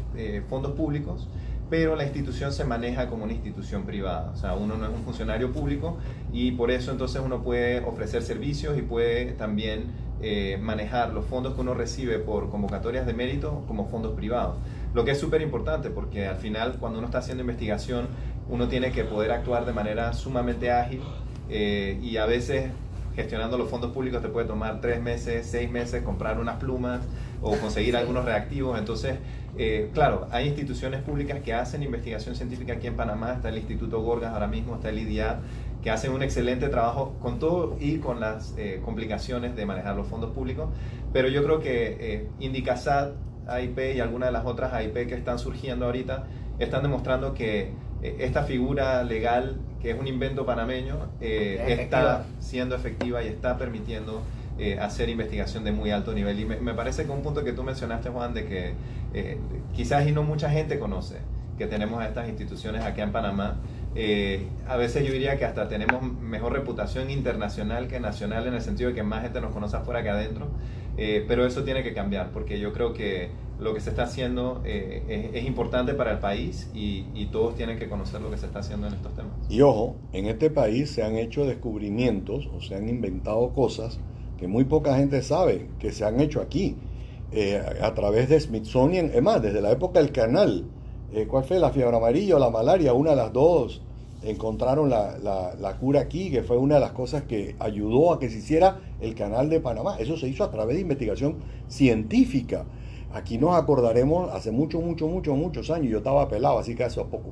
fondos 0.48 0.72
públicos 0.72 1.28
pero 1.68 1.96
la 1.96 2.04
institución 2.04 2.52
se 2.52 2.64
maneja 2.64 3.08
como 3.08 3.24
una 3.24 3.32
institución 3.32 3.84
privada. 3.84 4.30
O 4.32 4.36
sea, 4.36 4.54
uno 4.54 4.76
no 4.76 4.84
es 4.86 4.92
un 4.92 5.02
funcionario 5.02 5.52
público 5.52 5.98
y 6.32 6.52
por 6.52 6.70
eso 6.70 6.92
entonces 6.92 7.20
uno 7.24 7.42
puede 7.42 7.80
ofrecer 7.84 8.22
servicios 8.22 8.78
y 8.78 8.82
puede 8.82 9.32
también 9.32 9.94
eh, 10.20 10.58
manejar 10.60 11.12
los 11.12 11.26
fondos 11.26 11.54
que 11.54 11.60
uno 11.60 11.74
recibe 11.74 12.18
por 12.18 12.50
convocatorias 12.50 13.06
de 13.06 13.14
mérito 13.14 13.64
como 13.66 13.88
fondos 13.88 14.14
privados. 14.14 14.56
Lo 14.94 15.04
que 15.04 15.10
es 15.10 15.20
súper 15.20 15.42
importante 15.42 15.90
porque 15.90 16.26
al 16.26 16.36
final 16.36 16.76
cuando 16.78 16.98
uno 16.98 17.06
está 17.06 17.18
haciendo 17.18 17.42
investigación 17.42 18.06
uno 18.48 18.68
tiene 18.68 18.92
que 18.92 19.04
poder 19.04 19.32
actuar 19.32 19.66
de 19.66 19.72
manera 19.72 20.12
sumamente 20.12 20.70
ágil 20.70 21.02
eh, 21.48 21.98
y 22.00 22.16
a 22.16 22.26
veces 22.26 22.70
gestionando 23.16 23.56
los 23.56 23.68
fondos 23.68 23.92
públicos 23.92 24.22
te 24.22 24.28
puede 24.28 24.46
tomar 24.46 24.80
tres 24.80 25.02
meses, 25.02 25.48
seis 25.50 25.70
meses 25.70 26.02
comprar 26.02 26.38
unas 26.38 26.56
plumas 26.56 27.00
o 27.40 27.56
conseguir 27.56 27.96
algunos 27.96 28.24
reactivos. 28.24 28.78
Entonces, 28.78 29.18
eh, 29.58 29.90
claro, 29.94 30.28
hay 30.30 30.48
instituciones 30.48 31.02
públicas 31.02 31.40
que 31.40 31.54
hacen 31.54 31.82
investigación 31.82 32.34
científica 32.34 32.74
aquí 32.74 32.86
en 32.86 32.96
Panamá, 32.96 33.32
está 33.32 33.48
el 33.48 33.56
Instituto 33.56 34.00
Gorgas 34.02 34.32
ahora 34.32 34.46
mismo, 34.46 34.74
está 34.74 34.90
el 34.90 34.98
IDIA, 34.98 35.40
que 35.82 35.90
hacen 35.90 36.12
un 36.12 36.22
excelente 36.22 36.68
trabajo 36.68 37.16
con 37.20 37.38
todo 37.38 37.76
y 37.80 37.98
con 37.98 38.20
las 38.20 38.54
eh, 38.58 38.80
complicaciones 38.84 39.56
de 39.56 39.64
manejar 39.64 39.96
los 39.96 40.06
fondos 40.06 40.32
públicos, 40.32 40.68
pero 41.12 41.28
yo 41.28 41.42
creo 41.44 41.60
que 41.60 41.96
eh, 41.98 42.28
Indicasat, 42.40 43.14
AIP 43.48 43.96
y 43.96 44.00
algunas 44.00 44.28
de 44.28 44.32
las 44.32 44.44
otras 44.44 44.72
AIP 44.72 45.06
que 45.06 45.14
están 45.14 45.38
surgiendo 45.38 45.86
ahorita 45.86 46.24
están 46.58 46.82
demostrando 46.82 47.32
que 47.32 47.70
esta 48.02 48.42
figura 48.42 49.02
legal, 49.04 49.56
que 49.80 49.90
es 49.90 49.98
un 49.98 50.06
invento 50.06 50.44
panameño, 50.44 50.96
está 51.20 52.26
siendo 52.40 52.74
efectiva 52.74 53.22
y 53.22 53.28
está 53.28 53.56
permitiendo 53.56 54.22
eh, 54.58 54.78
hacer 54.80 55.10
investigación 55.10 55.64
de 55.64 55.72
muy 55.72 55.90
alto 55.90 56.14
nivel. 56.14 56.40
Y 56.40 56.46
me, 56.46 56.72
parece 56.72 57.04
que 57.04 57.10
un 57.10 57.22
punto 57.22 57.44
que 57.44 57.52
tú 57.52 57.62
mencionaste, 57.62 58.08
Juan, 58.08 58.32
de 58.32 58.46
que 58.46 58.72
eh, 59.12 59.38
quizás 59.74 60.08
y 60.08 60.12
no 60.12 60.22
mucha 60.22 60.48
gente 60.48 60.78
conoce 60.78 61.16
que 61.58 61.66
tenemos 61.66 62.02
estas 62.02 62.26
instituciones 62.26 62.82
aquí 62.82 63.02
en 63.02 63.12
Panamá. 63.12 63.58
Eh, 63.94 64.46
a 64.66 64.76
veces 64.76 65.06
yo 65.06 65.12
diría 65.12 65.38
que 65.38 65.44
hasta 65.44 65.68
tenemos 65.68 66.02
mejor 66.02 66.54
reputación 66.54 67.10
internacional 67.10 67.86
que 67.86 68.00
nacional 68.00 68.46
en 68.46 68.54
el 68.54 68.62
sentido 68.62 68.90
de 68.90 68.96
que 68.96 69.02
más 69.02 69.22
gente 69.22 69.42
nos 69.42 69.52
conoce 69.52 69.76
afuera 69.76 70.02
que 70.02 70.08
adentro, 70.08 70.48
pero 70.96 71.46
eso 71.46 71.62
tiene 71.62 71.82
que 71.82 71.92
cambiar 71.92 72.30
porque 72.30 72.58
yo 72.58 72.72
creo 72.72 72.94
que 72.94 73.30
lo 73.58 73.74
que 73.74 73.80
se 73.80 73.90
está 73.90 74.04
haciendo 74.04 74.62
es, 74.64 75.44
importante 75.44 75.92
para 75.94 76.12
el 76.12 76.18
país 76.18 76.70
y, 76.74 77.26
todos 77.32 77.54
tienen 77.54 77.78
que 77.78 77.88
conocer 77.88 78.20
lo 78.20 78.30
que 78.30 78.36
se 78.36 78.46
está 78.46 78.60
haciendo 78.60 78.86
en 78.86 78.94
estos 78.94 79.14
temas. 79.14 79.32
Y 79.48 79.60
ojo, 79.62 79.96
en 80.12 80.26
este 80.26 80.50
país 80.50 80.90
se 80.90 81.02
han 81.02 81.16
hecho 81.16 81.44
descubrimientos 81.44 82.48
o 82.54 82.60
se 82.60 82.74
han 82.74 82.88
inventado 82.88 83.52
cosas 83.54 83.98
que 84.38 84.46
muy 84.46 84.64
poca 84.64 84.96
gente 84.96 85.22
sabe 85.22 85.68
que 85.78 85.92
se 85.92 86.04
han 86.04 86.20
hecho 86.20 86.40
aquí 86.40 86.76
eh, 87.32 87.60
a 87.80 87.94
través 87.94 88.28
de 88.28 88.38
Smithsonian, 88.38 89.10
es 89.14 89.22
más, 89.22 89.42
desde 89.42 89.60
la 89.60 89.72
época 89.72 90.00
del 90.00 90.12
canal, 90.12 90.64
eh, 91.12 91.26
¿cuál 91.26 91.44
fue? 91.44 91.58
La 91.58 91.70
fiebre 91.70 91.96
amarilla 91.96 92.36
o 92.36 92.38
la 92.38 92.50
malaria, 92.50 92.92
una 92.92 93.10
de 93.10 93.16
las 93.16 93.32
dos 93.32 93.82
encontraron 94.22 94.90
la, 94.90 95.18
la, 95.18 95.76
cura 95.76 96.00
aquí, 96.00 96.30
que 96.30 96.42
fue 96.42 96.56
una 96.56 96.76
de 96.76 96.80
las 96.80 96.92
cosas 96.92 97.22
que 97.22 97.54
ayudó 97.60 98.12
a 98.12 98.18
que 98.18 98.28
se 98.28 98.38
hiciera 98.38 98.80
el 99.00 99.14
canal 99.14 99.48
de 99.48 99.60
Panamá. 99.60 99.96
Eso 99.98 100.16
se 100.16 100.28
hizo 100.28 100.42
a 100.42 100.50
través 100.50 100.76
de 100.76 100.82
investigación 100.82 101.36
científica. 101.68 102.64
Aquí 103.12 103.38
nos 103.38 103.54
acordaremos 103.54 104.30
hace 104.32 104.50
muchos, 104.50 104.82
muchos, 104.82 105.08
muchos, 105.08 105.36
muchos 105.36 105.70
años, 105.70 105.90
yo 105.90 105.98
estaba 105.98 106.28
pelado, 106.28 106.58
así 106.58 106.74
que 106.74 106.84
hace 106.84 107.00
poco, 107.04 107.30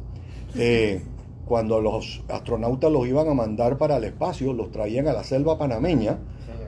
eh, 0.57 1.03
cuando 1.47 1.81
los 1.81 2.23
astronautas 2.29 2.91
los 2.91 3.07
iban 3.07 3.29
a 3.29 3.35
mandar 3.35 3.77
para 3.77 3.97
el 3.97 4.05
espacio, 4.05 4.53
los 4.53 4.71
traían 4.71 5.09
a 5.09 5.13
la 5.13 5.25
selva 5.25 5.59
panameña 5.59 6.19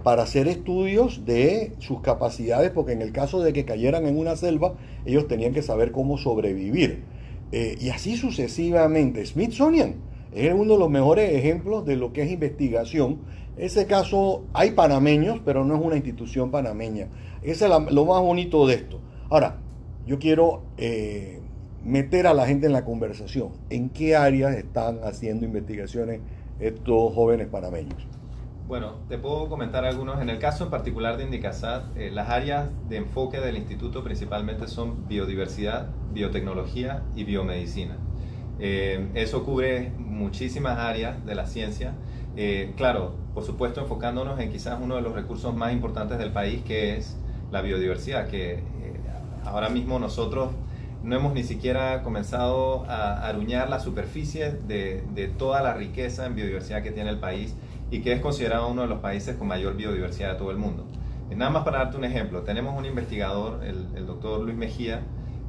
para 0.07 0.23
hacer 0.23 0.47
estudios 0.47 1.25
de 1.27 1.73
sus 1.81 2.01
capacidades, 2.01 2.71
porque 2.71 2.92
en 2.92 3.03
el 3.03 3.11
caso 3.11 3.40
de 3.40 3.53
que 3.53 3.64
cayeran 3.64 4.07
en 4.07 4.16
una 4.16 4.37
selva, 4.37 4.77
ellos 5.05 5.27
tenían 5.27 5.53
que 5.53 5.62
saber 5.62 5.90
cómo 5.90 6.16
sobrevivir. 6.16 7.03
Eh, 7.51 7.77
y 7.81 7.88
así 7.88 8.16
sucesivamente. 8.16 9.27
Smithsonian 9.27 9.97
es 10.33 10.55
uno 10.55 10.75
de 10.75 10.79
los 10.79 10.90
mejores 10.90 11.35
ejemplos 11.35 11.85
de 11.85 11.97
lo 11.97 12.12
que 12.12 12.23
es 12.23 12.31
investigación. 12.31 13.19
Ese 13.57 13.87
caso 13.87 14.45
hay 14.53 14.71
panameños, 14.71 15.40
pero 15.45 15.64
no 15.64 15.75
es 15.75 15.85
una 15.85 15.97
institución 15.97 16.53
panameña. 16.53 17.09
Ese 17.42 17.64
es 17.64 17.71
lo 17.90 18.05
más 18.05 18.23
bonito 18.23 18.64
de 18.69 18.75
esto. 18.77 19.01
Ahora, 19.29 19.57
yo 20.07 20.21
quiero 20.21 20.62
eh, 20.79 21.40
meter 21.85 22.29
a 22.29 22.35
la 22.35 22.47
gente 22.47 22.66
en 22.66 22.75
la 22.75 22.85
conversación. 22.85 23.49
¿En 23.71 23.88
qué 23.88 24.14
áreas 24.14 24.55
están 24.55 25.01
haciendo 25.03 25.47
investigaciones 25.47 26.21
estos 26.61 27.12
jóvenes 27.12 27.49
panameños? 27.49 28.07
Bueno, 28.68 28.94
te 29.09 29.16
puedo 29.16 29.48
comentar 29.48 29.85
algunos. 29.85 30.20
En 30.20 30.29
el 30.29 30.40
caso 30.40 30.64
en 30.64 30.70
particular 30.70 31.16
de 31.16 31.22
Indicasat, 31.22 31.96
eh, 31.96 32.11
las 32.11 32.31
áreas 32.31 32.68
de 32.88 32.96
enfoque 32.96 33.38
del 33.38 33.57
instituto 33.57 34.02
principalmente 34.02 34.66
son 34.66 35.07
biodiversidad, 35.07 35.87
biotecnología 36.12 37.05
y 37.14 37.22
biomedicina. 37.22 37.96
Eh, 38.59 39.09
eso 39.14 39.44
cubre 39.44 39.92
muchísimas 39.98 40.79
áreas 40.79 41.24
de 41.24 41.37
la 41.37 41.46
ciencia. 41.46 41.92
Eh, 42.35 42.74
claro, 42.76 43.14
por 43.35 43.44
supuesto 43.44 43.81
enfocándonos 43.83 44.40
en 44.40 44.50
quizás 44.50 44.81
uno 44.83 44.96
de 44.96 45.02
los 45.02 45.14
recursos 45.14 45.55
más 45.55 45.72
importantes 45.72 46.18
del 46.18 46.33
país, 46.33 46.62
que 46.64 46.96
es 46.96 47.16
la 47.52 47.62
biodiversidad, 47.62 48.26
que 48.26 48.64
ahora 49.44 49.68
mismo 49.68 50.00
nosotros 50.00 50.50
no 51.05 51.14
hemos 51.14 51.35
ni 51.35 51.44
siquiera 51.44 52.02
comenzado 52.02 52.85
a 52.88 53.29
aruñar 53.29 53.70
la 53.70 53.79
superficie 53.79 54.50
de, 54.50 55.05
de 55.14 55.29
toda 55.29 55.62
la 55.62 55.72
riqueza 55.74 56.26
en 56.26 56.35
biodiversidad 56.35 56.83
que 56.83 56.90
tiene 56.90 57.11
el 57.11 57.20
país 57.20 57.55
y 57.90 58.01
que 58.01 58.12
es 58.12 58.20
considerado 58.20 58.68
uno 58.68 58.83
de 58.83 58.88
los 58.88 59.01
países 59.01 59.37
con 59.37 59.49
mayor 59.49 59.77
biodiversidad 59.77 60.33
de 60.33 60.38
todo 60.38 60.51
el 60.51 60.59
mundo. 60.59 60.87
Nada 61.35 61.51
más 61.51 61.64
para 61.64 61.79
darte 61.79 61.96
un 61.96 62.05
ejemplo, 62.05 62.42
tenemos 62.42 62.79
un 62.79 62.85
investigador, 62.85 63.64
el, 63.64 63.88
el 63.96 64.07
doctor 64.07 64.40
Luis 64.40 64.57
Mejía, 64.57 65.03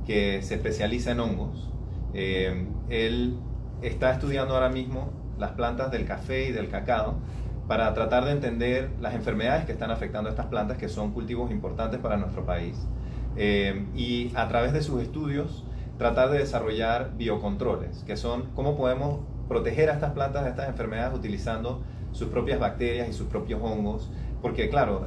que 0.06 0.42
se 0.42 0.56
especializa 0.56 1.12
en 1.12 1.20
hongos. 1.20 1.70
Eh, 2.14 2.66
él 2.90 3.38
está 3.82 4.12
estudiando 4.12 4.56
ahora 4.56 4.70
mismo 4.70 5.12
las 5.38 5.52
plantas 5.52 5.92
del 5.92 6.06
café 6.06 6.48
y 6.48 6.52
del 6.52 6.70
cacao 6.70 7.16
para 7.68 7.94
tratar 7.94 8.26
de 8.26 8.32
entender 8.32 8.90
las 9.02 9.14
enfermedades 9.14 9.66
que 9.66 9.74
están 9.74 9.92
afectando 9.92 10.30
a 10.30 10.32
estas 10.32 10.48
plantas, 10.48 10.78
que 10.78 10.88
son 10.88 11.12
cultivos 11.12 11.52
importantes 11.52 12.00
para 12.00 12.18
nuestro 12.18 12.46
país. 12.46 12.76
Eh, 13.36 13.86
y 13.94 14.32
a 14.36 14.48
través 14.48 14.74
de 14.74 14.82
sus 14.82 15.02
estudios, 15.02 15.66
tratar 15.98 16.32
de 16.32 16.40
desarrollar 16.40 17.12
biocontroles, 17.18 18.04
que 18.06 18.16
son 18.16 18.46
cómo 18.56 18.78
podemos 18.78 19.20
proteger 19.48 19.90
a 19.90 19.94
estas 19.94 20.14
plantas 20.14 20.46
de 20.46 20.52
estas 20.52 20.70
enfermedades 20.70 21.14
utilizando 21.14 21.82
sus 22.12 22.30
propias 22.30 22.60
bacterias 22.60 23.10
y 23.10 23.14
sus 23.14 23.28
propios 23.28 23.62
hongos, 23.62 24.10
porque 24.42 24.70
claro, 24.70 25.06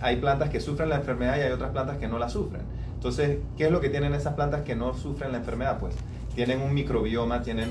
hay 0.00 0.16
plantas 0.16 0.50
que 0.50 0.60
sufren 0.60 0.88
la 0.88 0.96
enfermedad 0.96 1.36
y 1.38 1.40
hay 1.42 1.52
otras 1.52 1.70
plantas 1.70 1.98
que 1.98 2.08
no 2.08 2.18
la 2.18 2.28
sufren. 2.28 2.62
Entonces, 2.94 3.38
¿qué 3.56 3.66
es 3.66 3.70
lo 3.70 3.80
que 3.80 3.88
tienen 3.88 4.14
esas 4.14 4.34
plantas 4.34 4.62
que 4.62 4.76
no 4.76 4.94
sufren 4.94 5.32
la 5.32 5.38
enfermedad? 5.38 5.78
Pues 5.78 5.94
tienen 6.34 6.60
un 6.60 6.74
microbioma, 6.74 7.42
tienen 7.42 7.70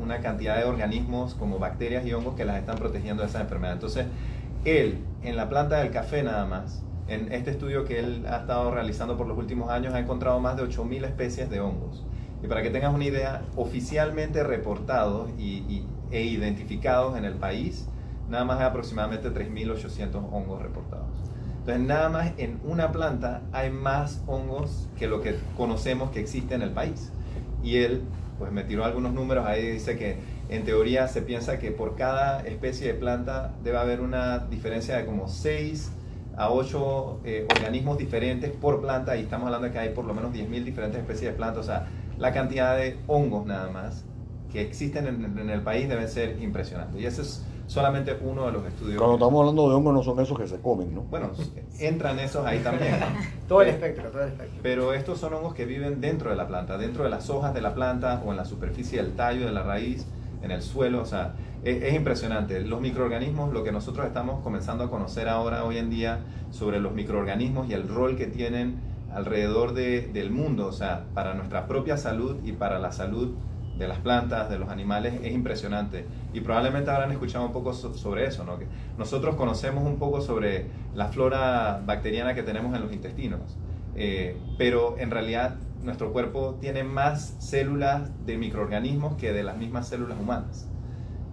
una 0.00 0.18
cantidad 0.20 0.56
de 0.56 0.64
organismos 0.64 1.34
como 1.34 1.58
bacterias 1.58 2.04
y 2.06 2.12
hongos 2.12 2.34
que 2.34 2.44
las 2.44 2.58
están 2.58 2.76
protegiendo 2.76 3.22
de 3.22 3.28
esa 3.28 3.40
enfermedad. 3.40 3.74
Entonces, 3.74 4.06
él, 4.64 4.98
en 5.22 5.36
la 5.36 5.48
planta 5.48 5.78
del 5.78 5.90
café 5.90 6.22
nada 6.22 6.46
más, 6.46 6.82
en 7.08 7.32
este 7.32 7.50
estudio 7.50 7.84
que 7.84 7.98
él 7.98 8.24
ha 8.28 8.38
estado 8.38 8.70
realizando 8.70 9.16
por 9.16 9.26
los 9.26 9.36
últimos 9.36 9.70
años, 9.70 9.94
ha 9.94 10.00
encontrado 10.00 10.40
más 10.40 10.56
de 10.56 10.64
8.000 10.64 11.04
especies 11.04 11.50
de 11.50 11.60
hongos. 11.60 12.04
Y 12.42 12.46
para 12.46 12.62
que 12.62 12.70
tengas 12.70 12.94
una 12.94 13.04
idea, 13.04 13.42
oficialmente 13.56 14.42
reportados 14.42 15.30
y, 15.38 15.84
e 16.10 16.22
identificados 16.22 17.16
en 17.16 17.24
el 17.24 17.34
país, 17.34 17.88
nada 18.28 18.44
más 18.44 18.58
hay 18.60 18.66
aproximadamente 18.66 19.30
3.800 19.30 20.14
hongos 20.32 20.62
reportados. 20.62 21.06
Entonces, 21.60 21.86
nada 21.86 22.10
más 22.10 22.32
en 22.36 22.60
una 22.64 22.92
planta 22.92 23.40
hay 23.52 23.70
más 23.70 24.22
hongos 24.26 24.86
que 24.98 25.06
lo 25.06 25.22
que 25.22 25.36
conocemos 25.56 26.10
que 26.10 26.20
existe 26.20 26.54
en 26.54 26.62
el 26.62 26.70
país. 26.70 27.10
Y 27.62 27.78
él, 27.78 28.02
pues 28.38 28.52
me 28.52 28.64
tiró 28.64 28.84
algunos 28.84 29.14
números 29.14 29.46
ahí, 29.46 29.66
dice 29.66 29.96
que 29.96 30.18
en 30.50 30.64
teoría 30.64 31.08
se 31.08 31.22
piensa 31.22 31.58
que 31.58 31.70
por 31.70 31.96
cada 31.96 32.40
especie 32.40 32.88
de 32.88 32.94
planta 32.94 33.54
debe 33.62 33.78
haber 33.78 34.02
una 34.02 34.40
diferencia 34.40 34.98
de 34.98 35.06
como 35.06 35.26
6 35.26 35.90
a 36.36 36.50
8 36.50 37.20
eh, 37.24 37.46
organismos 37.50 37.96
diferentes 37.96 38.50
por 38.50 38.82
planta 38.82 39.16
y 39.16 39.22
estamos 39.22 39.46
hablando 39.46 39.68
de 39.68 39.72
que 39.72 39.78
hay 39.78 39.88
por 39.90 40.04
lo 40.04 40.12
menos 40.12 40.34
10.000 40.34 40.64
diferentes 40.64 41.00
especies 41.00 41.30
de 41.30 41.36
plantas, 41.36 41.60
o 41.60 41.66
sea, 41.66 41.86
la 42.18 42.32
cantidad 42.32 42.76
de 42.76 42.98
hongos 43.06 43.46
nada 43.46 43.70
más 43.70 44.04
que 44.52 44.60
existen 44.60 45.06
en, 45.06 45.38
en 45.38 45.48
el 45.48 45.62
país 45.62 45.88
debe 45.88 46.06
ser 46.08 46.42
impresionante. 46.42 47.00
Y 47.00 47.06
ese 47.06 47.22
es 47.22 47.42
solamente 47.66 48.16
uno 48.20 48.46
de 48.46 48.52
los 48.52 48.66
estudios. 48.66 48.98
Cuando 48.98 49.16
estamos 49.16 49.40
hablando 49.40 49.68
de 49.68 49.74
hongos 49.74 49.94
no 49.94 50.02
son 50.02 50.20
esos 50.20 50.38
que 50.38 50.46
se 50.46 50.60
comen, 50.60 50.94
¿no? 50.94 51.02
Bueno, 51.02 51.30
entran 51.78 52.18
esos 52.18 52.44
ahí 52.46 52.60
también. 52.60 52.96
todo 53.48 53.62
el 53.62 53.68
espectro, 53.68 54.10
todo 54.10 54.22
el 54.22 54.28
espectro. 54.28 54.60
Pero 54.62 54.92
estos 54.92 55.18
son 55.18 55.34
hongos 55.34 55.54
que 55.54 55.64
viven 55.64 56.00
dentro 56.00 56.30
de 56.30 56.36
la 56.36 56.46
planta, 56.46 56.78
dentro 56.78 57.04
de 57.04 57.10
las 57.10 57.30
hojas 57.30 57.54
de 57.54 57.60
la 57.60 57.74
planta 57.74 58.22
o 58.24 58.30
en 58.30 58.36
la 58.36 58.44
superficie 58.44 59.02
del 59.02 59.14
tallo 59.14 59.46
de 59.46 59.52
la 59.52 59.62
raíz, 59.62 60.06
en 60.42 60.50
el 60.50 60.62
suelo, 60.62 61.00
o 61.00 61.06
sea, 61.06 61.34
es, 61.64 61.94
impresionante. 61.94 62.60
Los 62.60 62.80
microorganismos, 62.80 63.52
lo 63.52 63.64
que 63.64 63.72
nosotros 63.72 64.06
estamos 64.06 64.42
comenzando 64.42 64.84
a 64.84 64.90
conocer 64.90 65.28
ahora, 65.28 65.64
hoy 65.64 65.78
en 65.78 65.90
día, 65.90 66.20
sobre 66.50 66.80
los 66.80 66.92
microorganismos 66.92 67.68
y 67.68 67.72
el 67.72 67.88
rol 67.88 68.16
que 68.16 68.26
tienen 68.26 68.76
alrededor 69.12 69.74
del 69.74 70.30
mundo, 70.30 70.66
o 70.66 70.72
sea, 70.72 71.04
para 71.14 71.34
nuestra 71.34 71.66
propia 71.66 71.96
salud 71.96 72.36
y 72.44 72.52
para 72.52 72.78
la 72.78 72.92
salud 72.92 73.32
de 73.78 73.88
las 73.88 73.98
plantas, 73.98 74.48
de 74.48 74.58
los 74.58 74.68
animales, 74.68 75.14
es 75.22 75.32
impresionante. 75.32 76.06
Y 76.32 76.40
probablemente 76.40 76.90
habrán 76.90 77.12
escuchado 77.12 77.46
un 77.46 77.52
poco 77.52 77.72
sobre 77.72 78.26
eso, 78.26 78.44
¿no? 78.44 78.58
Que 78.58 78.66
nosotros 78.98 79.34
conocemos 79.36 79.84
un 79.84 79.98
poco 79.98 80.20
sobre 80.20 80.66
la 80.94 81.08
flora 81.08 81.82
bacteriana 81.84 82.34
que 82.34 82.42
tenemos 82.42 82.74
en 82.74 82.82
los 82.82 82.92
intestinos, 82.92 83.56
eh, 83.96 84.36
pero 84.58 84.96
en 84.98 85.10
realidad 85.10 85.56
nuestro 85.82 86.12
cuerpo 86.12 86.56
tiene 86.60 86.82
más 86.82 87.36
células 87.38 88.10
de 88.24 88.36
microorganismos 88.38 89.16
que 89.16 89.32
de 89.32 89.42
las 89.42 89.56
mismas 89.56 89.88
células 89.88 90.18
humanas, 90.18 90.68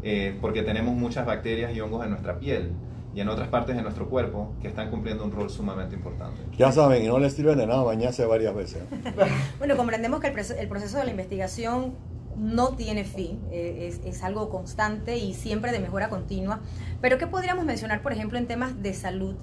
eh, 0.03 0.37
porque 0.41 0.61
tenemos 0.63 0.95
muchas 0.95 1.25
bacterias 1.25 1.75
y 1.75 1.79
hongos 1.79 2.03
en 2.03 2.11
nuestra 2.11 2.39
piel 2.39 2.71
y 3.13 3.19
en 3.19 3.27
otras 3.27 3.49
partes 3.49 3.75
de 3.75 3.81
nuestro 3.81 4.09
cuerpo 4.09 4.53
que 4.61 4.67
están 4.67 4.89
cumpliendo 4.89 5.23
un 5.23 5.31
rol 5.31 5.49
sumamente 5.49 5.95
importante. 5.95 6.41
Ya 6.57 6.71
saben, 6.71 7.03
y 7.03 7.07
no 7.07 7.19
les 7.19 7.33
sirve 7.33 7.55
de 7.55 7.67
nada 7.67 7.83
bañarse 7.83 8.25
varias 8.25 8.55
veces. 8.55 8.83
bueno, 9.59 9.75
comprendemos 9.75 10.19
que 10.21 10.27
el 10.27 10.67
proceso 10.67 10.97
de 10.97 11.03
la 11.03 11.11
investigación 11.11 11.93
no 12.37 12.75
tiene 12.75 13.03
fin, 13.03 13.39
eh, 13.51 13.93
es, 14.05 14.23
algo 14.23 14.49
constante 14.49 15.17
y 15.17 15.33
siempre 15.33 15.71
de 15.71 15.79
mejora 15.79 16.09
continua. 16.09 16.61
Pero 17.01 17.17
¿qué 17.17 17.27
podríamos 17.27 17.65
mencionar, 17.65 18.01
por 18.01 18.13
ejemplo, 18.13 18.37
en 18.37 18.47
temas 18.47 18.81
de 18.81 18.93
salud? 18.93 19.35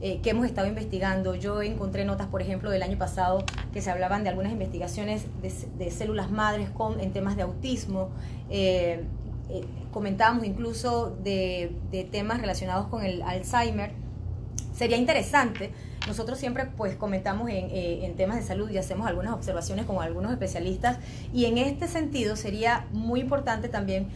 Eh, 0.00 0.20
que 0.22 0.30
hemos 0.30 0.44
estado 0.44 0.66
investigando. 0.66 1.34
Yo 1.34 1.62
encontré 1.62 2.04
notas, 2.04 2.26
por 2.26 2.42
ejemplo, 2.42 2.70
del 2.70 2.82
año 2.82 2.98
pasado 2.98 3.44
que 3.72 3.80
se 3.80 3.90
hablaban 3.90 4.22
de 4.22 4.28
algunas 4.28 4.52
investigaciones 4.52 5.26
de, 5.40 5.90
células 5.90 6.30
madres 6.30 6.68
con, 6.68 7.00
en 7.00 7.12
temas 7.12 7.36
de 7.36 7.42
autismo. 7.42 8.10
Eh, 8.50 9.04
comentábamos 9.92 10.44
incluso 10.44 11.16
de, 11.22 11.74
de 11.90 12.04
temas 12.04 12.40
relacionados 12.40 12.88
con 12.88 13.04
el 13.04 13.22
Alzheimer. 13.22 13.92
Sería 14.74 14.96
interesante 14.96 15.70
nosotros 16.06 16.38
siempre 16.38 16.66
pues 16.76 16.96
comentamos 16.96 17.48
eh, 17.50 18.04
en, 18.04 18.16
temas 18.16 18.36
de 18.36 18.42
salud 18.42 18.70
y 18.70 18.78
hacemos 18.78 19.06
algunas 19.06 19.32
observaciones 19.32 19.86
con 19.86 20.02
algunos 20.02 20.32
especialistas 20.32 20.98
y 21.32 21.46
en 21.46 21.58
este 21.58 21.88
sentido 21.88 22.36
sería 22.36 22.86
muy 22.92 23.20
importante 23.20 23.68
también 23.68 24.08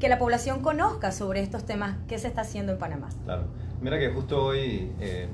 que 0.00 0.08
la 0.08 0.18
población 0.18 0.60
conozca 0.62 1.12
sobre 1.12 1.40
estos 1.40 1.64
temas 1.64 1.96
que 2.06 2.18
se 2.18 2.28
está 2.28 2.42
haciendo 2.42 2.72
en 2.72 2.78
Panamá. 2.78 3.08
Claro. 3.24 3.44
Mira 3.80 3.98
que 3.98 4.10
justo 4.10 4.46
hoy 4.46 4.92
eh, 5.00 5.28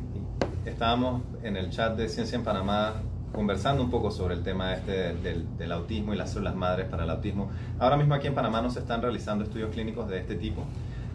estábamos 0.64 1.22
en 1.42 1.56
el 1.56 1.70
chat 1.70 1.96
de 1.96 2.08
Ciencia 2.08 2.36
en 2.36 2.44
Panamá 2.44 2.94
conversando 3.32 3.82
un 3.82 3.90
poco 3.90 4.10
sobre 4.10 4.34
el 4.34 4.42
tema 4.42 4.74
este 4.74 5.14
del, 5.14 5.56
del, 5.58 5.72
autismo 5.72 6.14
y 6.14 6.16
las 6.16 6.30
células 6.30 6.54
madres 6.54 6.86
para 6.88 7.04
el 7.04 7.10
autismo. 7.10 7.50
Ahora 7.78 7.96
mismo 7.96 8.14
aquí 8.14 8.28
en 8.28 8.34
Panamá 8.34 8.62
no 8.62 8.70
se 8.70 8.78
están 8.78 9.02
realizando 9.02 9.44
estudios 9.44 9.70
clínicos 9.70 10.08
de 10.08 10.18
este 10.18 10.36
tipo. 10.36 10.64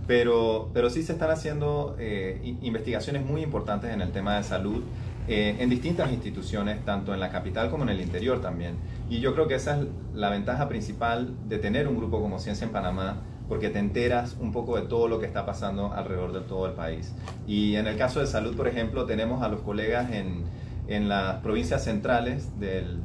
Pero, 0.10 0.72
pero 0.74 0.90
sí 0.90 1.04
se 1.04 1.12
están 1.12 1.30
haciendo 1.30 1.96
eh, 2.00 2.56
investigaciones 2.64 3.24
muy 3.24 3.44
importantes 3.44 3.94
en 3.94 4.02
el 4.02 4.12
tema 4.12 4.38
de 4.38 4.44
salud 4.44 4.82
eh, 5.28 5.58
en 5.60 5.70
distintas 5.70 6.12
instituciones, 6.12 6.84
tanto 6.84 7.14
en 7.14 7.20
la 7.20 7.30
capital 7.30 7.70
como 7.70 7.84
en 7.84 7.90
el 7.90 8.02
interior 8.02 8.42
también. 8.42 8.74
Y 9.08 9.20
yo 9.20 9.36
creo 9.36 9.48
que 9.48 9.54
esa 9.54 9.80
es 9.80 9.86
la 10.16 10.32
ventaja 10.32 10.68
principal 10.68 11.36
de 11.48 11.60
tener 11.60 11.88
un 11.88 11.96
grupo 11.96 12.20
como 12.20 12.40
Ciencia 12.40 12.66
en 12.66 12.72
Panamá, 12.72 13.22
porque 13.48 13.70
te 13.70 13.78
enteras 13.78 14.36
un 14.40 14.52
poco 14.52 14.78
de 14.78 14.88
todo 14.88 15.08
lo 15.08 15.20
que 15.20 15.28
está 15.28 15.46
pasando 15.46 15.94
alrededor 15.94 16.34
de 16.34 16.42
todo 16.42 16.66
el 16.66 16.74
país. 16.74 17.14
Y 17.46 17.76
en 17.76 17.86
el 17.86 17.96
caso 17.96 18.20
de 18.20 18.26
salud, 18.26 18.56
por 18.56 18.68
ejemplo, 18.68 19.06
tenemos 19.06 19.44
a 19.44 19.48
los 19.48 19.62
colegas 19.62 20.12
en, 20.12 20.46
en 20.88 21.08
las 21.08 21.36
provincias 21.44 21.84
centrales 21.84 22.60
del 22.60 23.02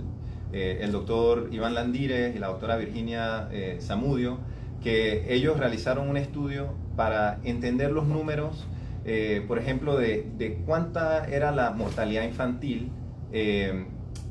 eh, 0.55 0.79
el 0.81 0.91
doctor 0.91 1.51
Iván 1.53 1.75
Landírez 1.75 2.35
y 2.35 2.39
la 2.39 2.47
doctora 2.47 2.77
Virginia 2.77 3.51
Zamudio, 3.83 4.39
que 4.83 5.35
ellos 5.35 5.59
realizaron 5.59 6.09
un 6.09 6.17
estudio 6.17 6.83
para 6.97 7.39
entender 7.45 7.91
los 7.91 8.07
números, 8.07 8.67
eh, 9.05 9.45
por 9.47 9.59
ejemplo, 9.59 9.97
de, 9.97 10.63
cuánta 10.67 11.27
era 11.27 11.51
la 11.51 11.71
mortalidad 11.73 12.25
infantil 12.25 12.91
eh, 13.33 13.87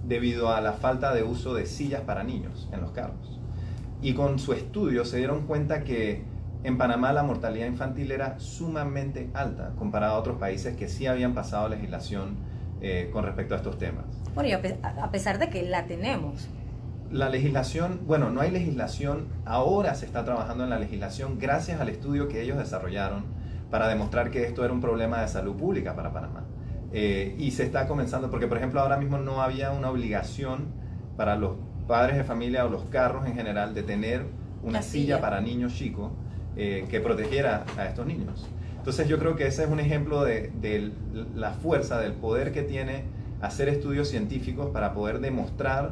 debido 0.06 0.50
a 0.50 0.62
la 0.62 0.74
falta 0.74 1.14
de 1.14 1.24
uso 1.24 1.54
de 1.54 1.66
sillas 1.66 2.02
para 2.02 2.24
niños 2.24 2.70
en 2.72 2.82
los 2.82 2.92
carros. 2.92 3.40
Y 4.02 4.14
con 4.14 4.40
su 4.40 4.54
estudio 4.54 5.06
se 5.06 5.18
dieron 5.18 5.48
cuenta 5.48 5.84
que 5.84 6.24
en 6.64 6.78
Panamá 6.78 7.14
la 7.14 7.24
mortalidad 7.24 7.68
infantil 7.68 8.12
era 8.12 8.40
sumamente 8.40 9.30
alta 9.34 9.74
comparado 9.78 10.16
a 10.16 10.20
otros 10.20 10.38
países 10.38 10.76
que 10.76 10.88
sí 10.88 11.08
habían 11.08 11.34
pasado 11.34 11.70
legislación 11.70 12.38
eh, 12.82 13.10
con 13.14 13.24
respecto 13.24 13.54
a 13.54 13.58
estos 13.58 13.78
temas. 13.78 14.06
Bueno, 14.34 14.50
y 14.50 14.54
a 14.54 15.12
pesar 15.12 15.40
de 15.40 15.50
que 15.50 15.64
la 15.64 15.86
tenemos, 15.86 16.48
la 17.14 17.30
legislación, 17.30 18.02
bueno, 18.08 18.32
no 18.32 18.42
hay 18.42 18.50
legislación, 18.50 19.28
ahora 19.46 19.94
se 19.94 20.08
está 20.08 20.26
trabajando 20.26 20.64
en 20.64 20.72
la 20.72 20.80
legislación 20.80 21.38
gracias 21.38 21.80
al 21.80 21.90
estudio 21.90 22.28
que 22.28 22.42
ellos 22.42 22.58
desarrollaron 22.58 23.26
para 23.70 23.88
demostrar 23.88 24.32
que 24.32 24.44
esto 24.44 24.66
era 24.66 24.74
un 24.74 24.82
problema 24.82 25.22
de 25.22 25.28
salud 25.28 25.56
pública 25.56 25.96
para 25.96 26.12
Panamá. 26.12 26.44
Eh, 26.92 27.36
y 27.38 27.52
se 27.52 27.64
está 27.64 27.88
comenzando, 27.88 28.32
porque 28.32 28.48
por 28.48 28.58
ejemplo 28.58 28.82
ahora 28.82 28.98
mismo 28.98 29.20
no 29.20 29.44
había 29.44 29.72
una 29.72 29.92
obligación 29.92 30.68
para 31.16 31.36
los 31.36 31.56
padres 31.88 32.18
de 32.18 32.24
familia 32.24 32.66
o 32.66 32.70
los 32.70 32.86
carros 32.86 33.28
en 33.28 33.36
general 33.36 33.76
de 33.76 33.84
tener 33.84 34.26
una 34.64 34.82
silla. 34.82 35.22
para 35.22 35.40
niños 35.40 35.76
chicos 35.76 36.12
eh, 36.56 36.86
que 36.90 37.00
protegiera 37.00 37.64
a 37.78 37.86
estos 37.86 38.08
niños. 38.08 38.48
Entonces 38.78 39.08
yo 39.08 39.20
creo 39.20 39.36
que 39.36 39.46
ese 39.46 39.64
es 39.64 39.70
un 39.70 39.80
ejemplo 39.80 40.24
de, 40.24 40.52
de 40.60 40.92
la 41.36 41.52
fuerza, 41.52 42.00
del 42.00 42.14
poder 42.14 42.52
que 42.52 42.64
tiene 42.64 43.04
hacer 43.40 43.70
estudios 43.70 44.08
científicos 44.08 44.72
para 44.72 44.94
poder 44.94 45.20
demostrar 45.20 45.92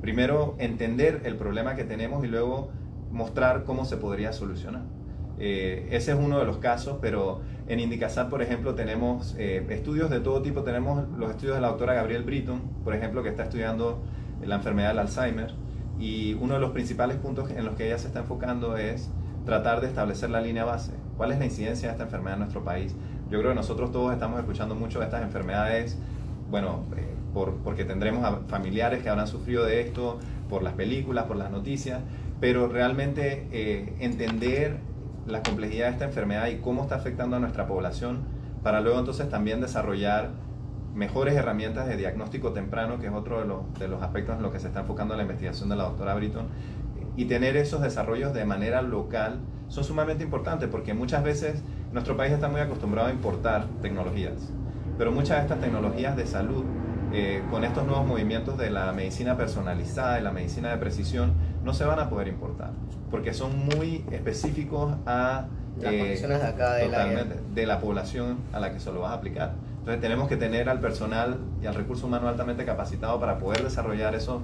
primero 0.00 0.54
entender 0.58 1.22
el 1.24 1.36
problema 1.36 1.74
que 1.74 1.84
tenemos 1.84 2.24
y 2.24 2.28
luego 2.28 2.70
mostrar 3.10 3.64
cómo 3.64 3.84
se 3.84 3.96
podría 3.96 4.32
solucionar. 4.32 4.82
Eh, 5.38 5.88
ese 5.90 6.12
es 6.12 6.18
uno 6.18 6.38
de 6.38 6.46
los 6.46 6.58
casos, 6.58 6.98
pero 7.00 7.40
en 7.68 7.80
Indicasat, 7.80 8.30
por 8.30 8.42
ejemplo, 8.42 8.74
tenemos 8.74 9.34
eh, 9.38 9.66
estudios 9.70 10.10
de 10.10 10.20
todo 10.20 10.42
tipo. 10.42 10.62
Tenemos 10.62 11.08
los 11.18 11.30
estudios 11.30 11.56
de 11.56 11.60
la 11.60 11.68
doctora 11.68 11.94
Gabriel 11.94 12.22
Britton, 12.22 12.60
por 12.84 12.94
ejemplo, 12.94 13.22
que 13.22 13.28
está 13.28 13.44
estudiando 13.44 14.02
la 14.44 14.56
enfermedad 14.56 14.88
del 14.90 15.00
Alzheimer 15.00 15.54
y 15.98 16.34
uno 16.34 16.54
de 16.54 16.60
los 16.60 16.70
principales 16.70 17.16
puntos 17.16 17.50
en 17.50 17.64
los 17.64 17.74
que 17.74 17.86
ella 17.86 17.98
se 17.98 18.08
está 18.08 18.20
enfocando 18.20 18.76
es 18.76 19.10
tratar 19.44 19.80
de 19.80 19.88
establecer 19.88 20.30
la 20.30 20.40
línea 20.40 20.64
base. 20.64 20.92
¿Cuál 21.16 21.32
es 21.32 21.38
la 21.38 21.46
incidencia 21.46 21.88
de 21.88 21.92
esta 21.92 22.04
enfermedad 22.04 22.34
en 22.34 22.40
nuestro 22.40 22.64
país? 22.64 22.94
Yo 23.30 23.38
creo 23.38 23.52
que 23.52 23.56
nosotros 23.56 23.90
todos 23.92 24.12
estamos 24.12 24.38
escuchando 24.38 24.74
mucho 24.74 24.98
de 24.98 25.06
estas 25.06 25.22
enfermedades, 25.22 25.98
bueno, 26.50 26.84
eh, 26.96 27.15
por, 27.36 27.52
porque 27.56 27.84
tendremos 27.84 28.26
familiares 28.48 29.02
que 29.02 29.10
habrán 29.10 29.26
sufrido 29.26 29.62
de 29.62 29.82
esto, 29.82 30.18
por 30.48 30.62
las 30.62 30.72
películas, 30.72 31.26
por 31.26 31.36
las 31.36 31.50
noticias, 31.50 32.00
pero 32.40 32.66
realmente 32.66 33.46
eh, 33.52 33.94
entender 34.00 34.78
la 35.26 35.42
complejidad 35.42 35.88
de 35.88 35.92
esta 35.92 36.04
enfermedad 36.06 36.48
y 36.48 36.56
cómo 36.56 36.84
está 36.84 36.94
afectando 36.94 37.36
a 37.36 37.38
nuestra 37.38 37.66
población 37.66 38.20
para 38.62 38.80
luego 38.80 38.98
entonces 38.98 39.28
también 39.28 39.60
desarrollar 39.60 40.30
mejores 40.94 41.34
herramientas 41.34 41.86
de 41.86 41.98
diagnóstico 41.98 42.54
temprano, 42.54 42.98
que 42.98 43.08
es 43.08 43.12
otro 43.12 43.40
de 43.40 43.44
los, 43.44 43.78
de 43.78 43.88
los 43.88 44.02
aspectos 44.02 44.36
en 44.36 44.42
los 44.42 44.50
que 44.50 44.58
se 44.58 44.68
está 44.68 44.80
enfocando 44.80 45.14
la 45.14 45.20
investigación 45.20 45.68
de 45.68 45.76
la 45.76 45.84
doctora 45.84 46.14
Britton, 46.14 46.46
y 47.18 47.26
tener 47.26 47.58
esos 47.58 47.82
desarrollos 47.82 48.32
de 48.32 48.46
manera 48.46 48.80
local 48.80 49.40
son 49.68 49.84
sumamente 49.84 50.24
importantes 50.24 50.70
porque 50.70 50.94
muchas 50.94 51.22
veces 51.22 51.60
nuestro 51.92 52.16
país 52.16 52.32
está 52.32 52.48
muy 52.48 52.62
acostumbrado 52.62 53.08
a 53.08 53.12
importar 53.12 53.66
tecnologías, 53.82 54.32
pero 54.96 55.12
muchas 55.12 55.36
de 55.36 55.42
estas 55.42 55.60
tecnologías 55.60 56.16
de 56.16 56.26
salud, 56.26 56.64
eh, 57.12 57.42
con 57.50 57.64
estos 57.64 57.86
nuevos 57.86 58.06
movimientos 58.06 58.58
de 58.58 58.70
la 58.70 58.92
medicina 58.92 59.36
personalizada, 59.36 60.18
y 60.18 60.22
la 60.22 60.32
medicina 60.32 60.70
de 60.70 60.78
precisión, 60.78 61.34
no 61.64 61.74
se 61.74 61.84
van 61.84 61.98
a 61.98 62.08
poder 62.08 62.28
importar, 62.28 62.70
porque 63.10 63.34
son 63.34 63.66
muy 63.66 64.04
específicos 64.10 64.96
a 65.06 65.46
las 65.80 65.92
eh, 65.92 65.98
condiciones 65.98 66.40
de 66.40 66.46
acá 66.46 66.74
de 66.74 67.66
la 67.66 67.80
población 67.80 68.38
a 68.52 68.60
la 68.60 68.72
que 68.72 68.80
se 68.80 68.92
lo 68.92 69.00
vas 69.00 69.12
a 69.12 69.14
aplicar. 69.14 69.54
Entonces 69.86 70.02
tenemos 70.02 70.28
que 70.28 70.36
tener 70.36 70.68
al 70.68 70.80
personal 70.80 71.38
y 71.62 71.66
al 71.66 71.74
recurso 71.76 72.08
humano 72.08 72.26
altamente 72.26 72.64
capacitado 72.64 73.20
para 73.20 73.38
poder 73.38 73.62
desarrollar 73.62 74.16
esos 74.16 74.42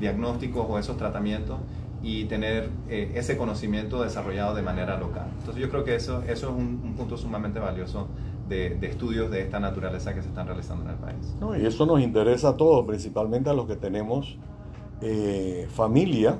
diagnósticos 0.00 0.66
o 0.68 0.80
esos 0.80 0.96
tratamientos 0.96 1.58
y 2.02 2.24
tener 2.24 2.70
eh, 2.88 3.12
ese 3.14 3.36
conocimiento 3.36 4.02
desarrollado 4.02 4.52
de 4.52 4.62
manera 4.62 4.98
local. 4.98 5.26
Entonces 5.38 5.62
yo 5.62 5.70
creo 5.70 5.84
que 5.84 5.94
eso, 5.94 6.24
eso 6.26 6.48
es 6.48 6.52
un, 6.52 6.94
punto 6.96 7.16
sumamente 7.16 7.60
valioso 7.60 8.08
de, 8.50 8.78
estudios 8.82 9.30
de 9.30 9.42
esta 9.42 9.60
naturaleza 9.60 10.12
que 10.14 10.22
se 10.22 10.28
están 10.28 10.46
realizando 10.46 10.84
en 10.84 10.90
el 10.90 10.96
país. 10.96 11.34
No, 11.40 11.56
y 11.56 11.64
eso 11.64 11.86
nos 11.86 12.00
interesa 12.00 12.50
a 12.50 12.56
todos, 12.56 12.84
principalmente 12.86 13.48
a 13.48 13.54
los 13.54 13.66
que 13.66 13.76
tenemos 13.76 14.36
eh, 15.00 15.66
familia 15.70 16.38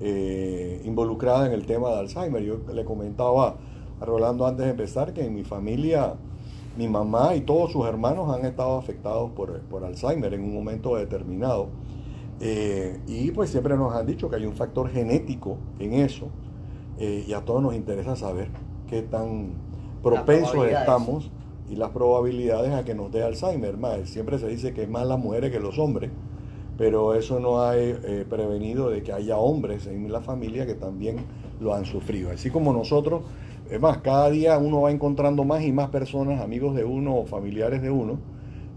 eh, 0.00 0.82
involucrada 0.84 1.46
en 1.46 1.52
el 1.52 1.64
tema 1.64 1.90
de 1.90 2.00
Alzheimer. 2.00 2.42
Yo 2.42 2.58
le 2.74 2.84
comentaba 2.84 3.56
a 4.00 4.04
Rolando 4.04 4.46
antes 4.46 4.66
de 4.66 4.72
empezar 4.72 5.14
que 5.14 5.24
en 5.24 5.34
mi 5.34 5.44
familia, 5.44 6.14
mi 6.76 6.88
mamá 6.88 7.34
y 7.36 7.42
todos 7.42 7.72
sus 7.72 7.86
hermanos 7.86 8.34
han 8.36 8.44
estado 8.44 8.76
afectados 8.76 9.30
por, 9.30 9.60
por 9.62 9.84
Alzheimer 9.84 10.34
en 10.34 10.42
un 10.42 10.52
momento 10.52 10.96
determinado. 10.96 11.68
Eh, 12.40 13.00
y 13.06 13.30
pues 13.30 13.50
siempre 13.50 13.76
nos 13.76 13.94
han 13.94 14.04
dicho 14.04 14.28
que 14.28 14.34
hay 14.34 14.46
un 14.46 14.54
factor 14.54 14.90
genético 14.90 15.58
en 15.78 15.92
eso 15.92 16.26
eh, 16.98 17.24
y 17.24 17.32
a 17.34 17.42
todos 17.42 17.62
nos 17.62 17.76
interesa 17.76 18.16
saber 18.16 18.48
qué 18.88 19.02
tan 19.02 19.52
propensos 20.02 20.66
estamos 20.66 21.30
y 21.70 21.76
las 21.76 21.90
probabilidades 21.90 22.72
a 22.72 22.84
que 22.84 22.94
nos 22.94 23.12
dé 23.12 23.22
Alzheimer. 23.22 23.76
Más, 23.76 24.08
siempre 24.08 24.38
se 24.38 24.48
dice 24.48 24.72
que 24.72 24.82
es 24.82 24.88
más 24.88 25.06
las 25.06 25.18
mujeres 25.18 25.50
que 25.50 25.60
los 25.60 25.78
hombres, 25.78 26.10
pero 26.76 27.14
eso 27.14 27.40
no 27.40 27.62
ha 27.62 27.76
eh, 27.76 28.26
prevenido 28.28 28.90
de 28.90 29.02
que 29.02 29.12
haya 29.12 29.36
hombres 29.36 29.86
en 29.86 30.10
la 30.10 30.20
familia 30.20 30.66
que 30.66 30.74
también 30.74 31.16
lo 31.60 31.74
han 31.74 31.84
sufrido. 31.84 32.30
Así 32.30 32.50
como 32.50 32.72
nosotros, 32.72 33.22
es 33.70 33.80
más, 33.80 33.98
cada 33.98 34.28
día 34.30 34.58
uno 34.58 34.82
va 34.82 34.90
encontrando 34.90 35.44
más 35.44 35.62
y 35.62 35.72
más 35.72 35.88
personas, 35.90 36.40
amigos 36.40 36.74
de 36.74 36.84
uno 36.84 37.16
o 37.16 37.24
familiares 37.24 37.80
de 37.80 37.90
uno, 37.90 38.18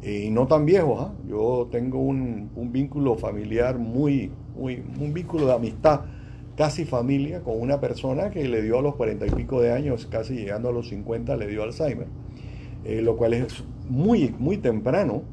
y 0.04 0.30
no 0.30 0.48
tan 0.48 0.65
viejos. 0.65 1.02
¿ah? 1.02 1.13
Yo 1.28 1.67
tengo 1.71 2.00
un, 2.00 2.50
vínculo 2.71 3.15
familiar 3.15 3.78
muy, 3.78 4.32
muy, 4.56 4.84
un 5.00 5.13
vínculo 5.13 5.48
de 5.48 5.54
amistad, 5.54 6.02
casi 6.56 6.86
familia, 6.86 7.41
con 7.41 7.60
una 7.60 7.80
persona 7.82 8.30
que 8.30 8.48
le 8.48 8.62
dio 8.62 8.80
a 8.80 8.82
los 8.82 8.95
cuarenta 8.95 9.26
y 9.26 9.32
pico 9.32 9.60
de 9.62 9.74
años, 9.74 10.06
casi 10.06 10.36
llegando 10.36 10.69
a 10.69 10.71
los 10.71 10.88
50, 10.89 11.36
le 11.36 11.48
dio 11.48 11.63
Alzheimer, 11.63 12.08
eh, 12.86 13.02
lo 13.02 13.17
cual 13.17 13.34
es 13.34 13.63
muy, 13.89 14.34
muy 14.39 14.58
temprano 14.58 15.24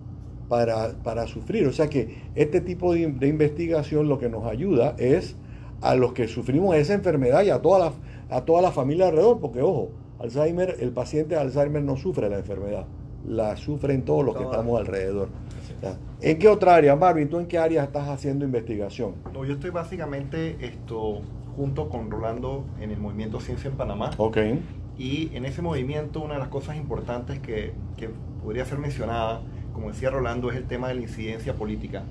para, 0.48 0.92
para, 1.02 1.26
sufrir. 1.26 1.66
O 1.66 1.72
sea 1.72 1.88
que 1.88 2.22
este 2.34 2.60
tipo 2.60 2.92
de, 2.92 3.06
de, 3.06 3.28
investigación 3.28 4.08
lo 4.08 4.18
que 4.18 4.28
nos 4.28 4.46
ayuda 4.46 4.94
es 4.98 5.36
a 5.80 5.94
los 5.94 6.12
que 6.12 6.28
sufrimos 6.28 6.74
esa 6.76 6.94
enfermedad 6.94 7.42
y 7.42 7.50
a 7.50 7.60
toda 7.60 7.78
la, 7.78 7.92
a 8.36 8.44
toda 8.44 8.62
la 8.62 8.72
familia 8.72 9.08
alrededor, 9.08 9.40
porque 9.40 9.62
ojo, 9.62 9.90
Alzheimer, 10.18 10.76
el 10.80 10.92
paciente 10.92 11.34
de 11.34 11.40
Alzheimer 11.40 11.82
no 11.82 11.96
sufre 11.96 12.28
la 12.28 12.38
enfermedad 12.38 12.86
la 13.26 13.56
sufren 13.56 14.04
todos 14.04 14.24
los 14.24 14.36
que 14.36 14.44
estamos 14.44 14.78
alrededor. 14.78 15.28
¿En 16.20 16.38
qué 16.38 16.48
otra 16.48 16.76
área, 16.76 16.94
Marvin? 16.94 17.28
¿Tú 17.28 17.38
en 17.40 17.46
qué 17.46 17.58
área 17.58 17.82
estás 17.82 18.08
haciendo 18.08 18.44
investigación? 18.44 19.14
No, 19.32 19.44
yo 19.44 19.54
estoy 19.54 19.70
básicamente 19.70 20.56
esto 20.60 21.20
junto 21.56 21.88
con 21.88 22.10
Rolando 22.10 22.64
en 22.80 22.90
el 22.90 22.98
movimiento 22.98 23.40
Ciencia 23.40 23.68
en 23.68 23.76
Panamá. 23.76 24.10
Ok. 24.16 24.38
Y 25.02 25.30
en 25.34 25.46
ese 25.46 25.62
movimiento 25.62 26.20
una 26.20 26.34
de 26.34 26.38
las 26.38 26.48
cosas 26.48 26.76
importantes 26.76 27.40
que, 27.40 27.72
que 27.96 28.08
podría 28.40 28.64
ser 28.64 28.78
mencionada, 28.78 29.40
como 29.72 29.88
decía 29.88 30.10
Rolando, 30.10 30.48
es 30.52 30.56
el 30.56 30.68
tema 30.68 30.86
de 30.86 30.94
la 30.94 31.00
incidencia 31.00 31.54
política. 31.54 32.04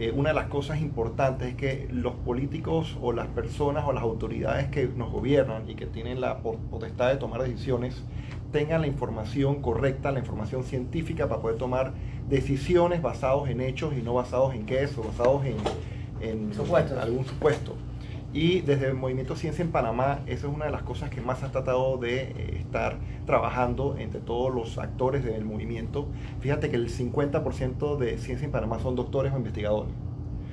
Eh, 0.00 0.10
una 0.10 0.30
de 0.30 0.34
las 0.34 0.46
cosas 0.48 0.80
importantes 0.80 1.50
es 1.50 1.54
que 1.54 1.86
los 1.92 2.14
políticos 2.14 2.98
o 3.00 3.12
las 3.12 3.28
personas 3.28 3.84
o 3.86 3.92
las 3.92 4.02
autoridades 4.02 4.66
que 4.66 4.88
nos 4.88 5.12
gobiernan 5.12 5.70
y 5.70 5.76
que 5.76 5.86
tienen 5.86 6.20
la 6.20 6.38
potestad 6.38 7.10
de 7.10 7.18
tomar 7.18 7.40
decisiones 7.40 8.02
tengan 8.50 8.80
la 8.80 8.88
información 8.88 9.62
correcta, 9.62 10.10
la 10.10 10.18
información 10.18 10.64
científica 10.64 11.28
para 11.28 11.40
poder 11.40 11.56
tomar 11.56 11.92
decisiones 12.28 13.00
basados 13.00 13.48
en 13.48 13.60
hechos 13.60 13.94
y 13.96 14.02
no 14.02 14.12
basados 14.12 14.56
en 14.56 14.66
queso, 14.66 15.04
basados 15.04 15.42
en, 15.46 15.54
algún 16.98 17.24
supuesto. 17.24 17.76
Y 18.34 18.62
desde 18.62 18.88
el 18.88 18.94
Movimiento 18.94 19.36
Ciencia 19.36 19.62
en 19.62 19.70
Panamá, 19.70 20.18
esa 20.26 20.48
es 20.48 20.52
una 20.52 20.64
de 20.64 20.72
las 20.72 20.82
cosas 20.82 21.08
que 21.08 21.20
más 21.20 21.44
ha 21.44 21.52
tratado 21.52 21.98
de 21.98 22.22
eh, 22.22 22.56
estar 22.58 22.98
trabajando 23.26 23.96
entre 23.96 24.18
todos 24.20 24.52
los 24.52 24.76
actores 24.78 25.24
del 25.24 25.44
movimiento. 25.44 26.08
Fíjate 26.40 26.68
que 26.68 26.74
el 26.74 26.90
50% 26.90 27.96
de 27.96 28.18
Ciencia 28.18 28.44
en 28.44 28.50
Panamá 28.50 28.80
son 28.80 28.96
doctores 28.96 29.32
o 29.32 29.36
investigadores. 29.36 29.92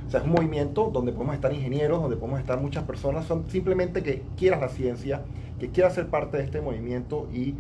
O 0.06 0.12
sea, 0.12 0.20
es 0.20 0.28
un 0.28 0.34
movimiento 0.34 0.92
donde 0.94 1.12
podemos 1.12 1.34
estar 1.34 1.52
ingenieros, 1.54 2.04
donde 2.04 2.18
podemos 2.18 2.40
estar 2.40 2.62
muchas 2.62 2.84
personas, 2.84 3.26
son 3.26 3.50
simplemente 3.50 4.04
que 4.04 4.22
quieras 4.38 4.62
la 4.62 4.70
ciencia, 4.70 5.24
que 5.60 5.70
quieras 5.70 5.96
ser 5.96 6.06
parte 6.08 6.38
de 6.38 6.44
este 6.44 6.62
movimiento 6.62 7.28
y 7.34 7.56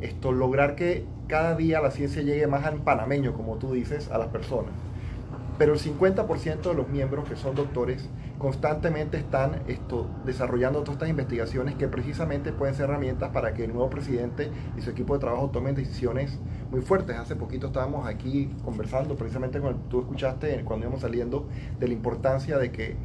esto, 0.00 0.30
lograr 0.30 0.76
que 0.76 1.04
cada 1.26 1.56
día 1.56 1.80
la 1.80 1.90
ciencia 1.90 2.22
llegue 2.22 2.46
más 2.46 2.64
al 2.64 2.76
panameño, 2.76 3.32
como 3.32 3.56
tú 3.56 3.72
dices, 3.72 4.08
a 4.12 4.18
las 4.18 4.28
personas. 4.28 4.70
Pero 5.58 5.72
el 5.72 5.80
50% 5.80 6.62
de 6.62 6.74
los 6.74 6.88
miembros 6.88 7.28
que 7.28 7.34
son 7.34 7.56
doctores 7.56 8.08
constantemente 8.38 9.16
están 9.16 9.62
esto, 9.68 10.08
desarrollando 10.24 10.80
todas 10.80 10.94
estas 10.94 11.08
investigaciones 11.08 11.74
que 11.76 11.88
precisamente 11.88 12.52
pueden 12.52 12.74
ser 12.74 12.84
herramientas 12.84 13.30
para 13.30 13.54
que 13.54 13.64
el 13.64 13.72
nuevo 13.72 13.90
presidente 13.90 14.50
y 14.76 14.80
su 14.80 14.90
equipo 14.90 15.14
de 15.14 15.20
trabajo 15.20 15.50
tomen 15.50 15.74
decisiones 15.74 16.38
muy 16.70 16.80
fuertes. 16.80 17.16
Hace 17.16 17.36
poquito 17.36 17.68
estábamos 17.68 18.06
aquí 18.06 18.50
conversando 18.64 19.16
precisamente 19.16 19.60
con 19.60 19.70
el, 19.70 19.76
tú 19.88 20.00
escuchaste 20.00 20.62
cuando 20.64 20.86
íbamos 20.86 21.02
saliendo 21.02 21.48
de 21.78 21.88
la 21.88 21.94
importancia 21.94 22.58
de 22.58 22.70
que 22.70 22.96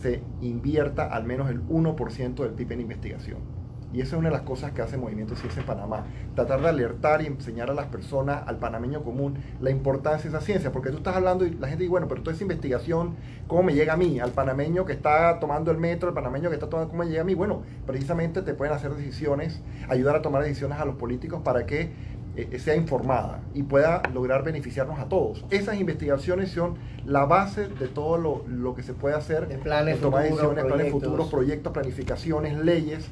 se 0.00 0.22
invierta 0.42 1.06
al 1.06 1.24
menos 1.24 1.50
el 1.50 1.66
1% 1.66 2.34
del 2.34 2.52
PIB 2.52 2.72
en 2.72 2.80
investigación. 2.80 3.55
Y 3.92 4.00
esa 4.00 4.16
es 4.16 4.18
una 4.18 4.28
de 4.28 4.34
las 4.34 4.42
cosas 4.42 4.72
que 4.72 4.82
hace 4.82 4.96
Movimiento 4.96 5.36
Ciencia 5.36 5.60
en 5.60 5.66
Panamá. 5.66 6.04
Tratar 6.34 6.60
de 6.60 6.68
alertar 6.68 7.22
y 7.22 7.26
enseñar 7.26 7.70
a 7.70 7.74
las 7.74 7.86
personas, 7.86 8.42
al 8.46 8.56
panameño 8.58 9.02
común, 9.02 9.36
la 9.60 9.70
importancia 9.70 10.30
de 10.30 10.36
esa 10.36 10.44
ciencia. 10.44 10.72
Porque 10.72 10.90
tú 10.90 10.98
estás 10.98 11.16
hablando 11.16 11.46
y 11.46 11.50
la 11.50 11.68
gente 11.68 11.84
dice, 11.84 11.90
bueno, 11.90 12.08
pero 12.08 12.22
toda 12.22 12.34
esa 12.34 12.44
investigación, 12.44 13.14
¿cómo 13.46 13.62
me 13.62 13.74
llega 13.74 13.94
a 13.94 13.96
mí? 13.96 14.20
Al 14.20 14.32
panameño 14.32 14.84
que 14.84 14.92
está 14.92 15.38
tomando 15.38 15.70
el 15.70 15.78
metro, 15.78 16.08
al 16.08 16.14
panameño 16.14 16.48
que 16.48 16.56
está 16.56 16.68
tomando, 16.68 16.90
¿cómo 16.90 17.04
me 17.04 17.10
llega 17.10 17.22
a 17.22 17.24
mí? 17.24 17.34
Bueno, 17.34 17.62
precisamente 17.86 18.42
te 18.42 18.54
pueden 18.54 18.74
hacer 18.74 18.92
decisiones, 18.94 19.62
ayudar 19.88 20.16
a 20.16 20.22
tomar 20.22 20.42
decisiones 20.42 20.78
a 20.78 20.84
los 20.84 20.96
políticos 20.96 21.40
para 21.42 21.64
que 21.64 21.92
eh, 22.36 22.58
sea 22.58 22.76
informada 22.76 23.40
y 23.54 23.62
pueda 23.62 24.02
lograr 24.12 24.42
beneficiarnos 24.44 24.98
a 24.98 25.08
todos. 25.08 25.46
Esas 25.48 25.80
investigaciones 25.80 26.50
son 26.50 26.74
la 27.06 27.24
base 27.24 27.68
de 27.68 27.88
todo 27.88 28.18
lo, 28.46 28.74
que 28.74 28.82
se 28.82 28.92
puede 28.92 29.14
hacer 29.14 29.48
en 29.50 29.60
planes, 29.60 30.00
tomar 30.00 30.24
decisiones, 30.24 30.64
planes 30.66 30.92
futuros, 30.92 31.30
proyectos, 31.30 31.72
planificaciones, 31.72 32.58
leyes 32.58 33.08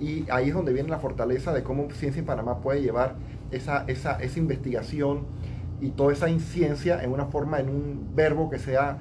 y 0.00 0.26
ahí 0.30 0.48
es 0.48 0.54
donde 0.54 0.72
viene 0.72 0.88
la 0.88 0.98
fortaleza 0.98 1.52
de 1.52 1.62
cómo 1.62 1.90
Ciencia 1.90 2.20
en 2.20 2.26
Panamá 2.26 2.60
puede 2.60 2.82
llevar 2.82 3.14
esa, 3.50 3.84
esa, 3.86 4.12
esa 4.20 4.38
investigación 4.38 5.26
y 5.80 5.90
toda 5.90 6.12
esa 6.12 6.26
ciencia 6.38 7.02
en 7.02 7.12
una 7.12 7.26
forma, 7.26 7.60
en 7.60 7.68
un 7.68 8.10
verbo 8.14 8.50
que 8.50 8.58
sea 8.58 8.98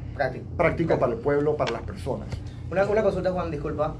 práctico, 0.55 0.99
para 0.99 1.13
el 1.13 1.19
pueblo, 1.19 1.57
para 1.57 1.71
las 1.71 1.81
personas. 1.81 2.27
Una, 2.69 2.85
una 2.85 3.03
consulta, 3.03 3.31
Juan, 3.31 3.49
disculpa. 3.51 3.95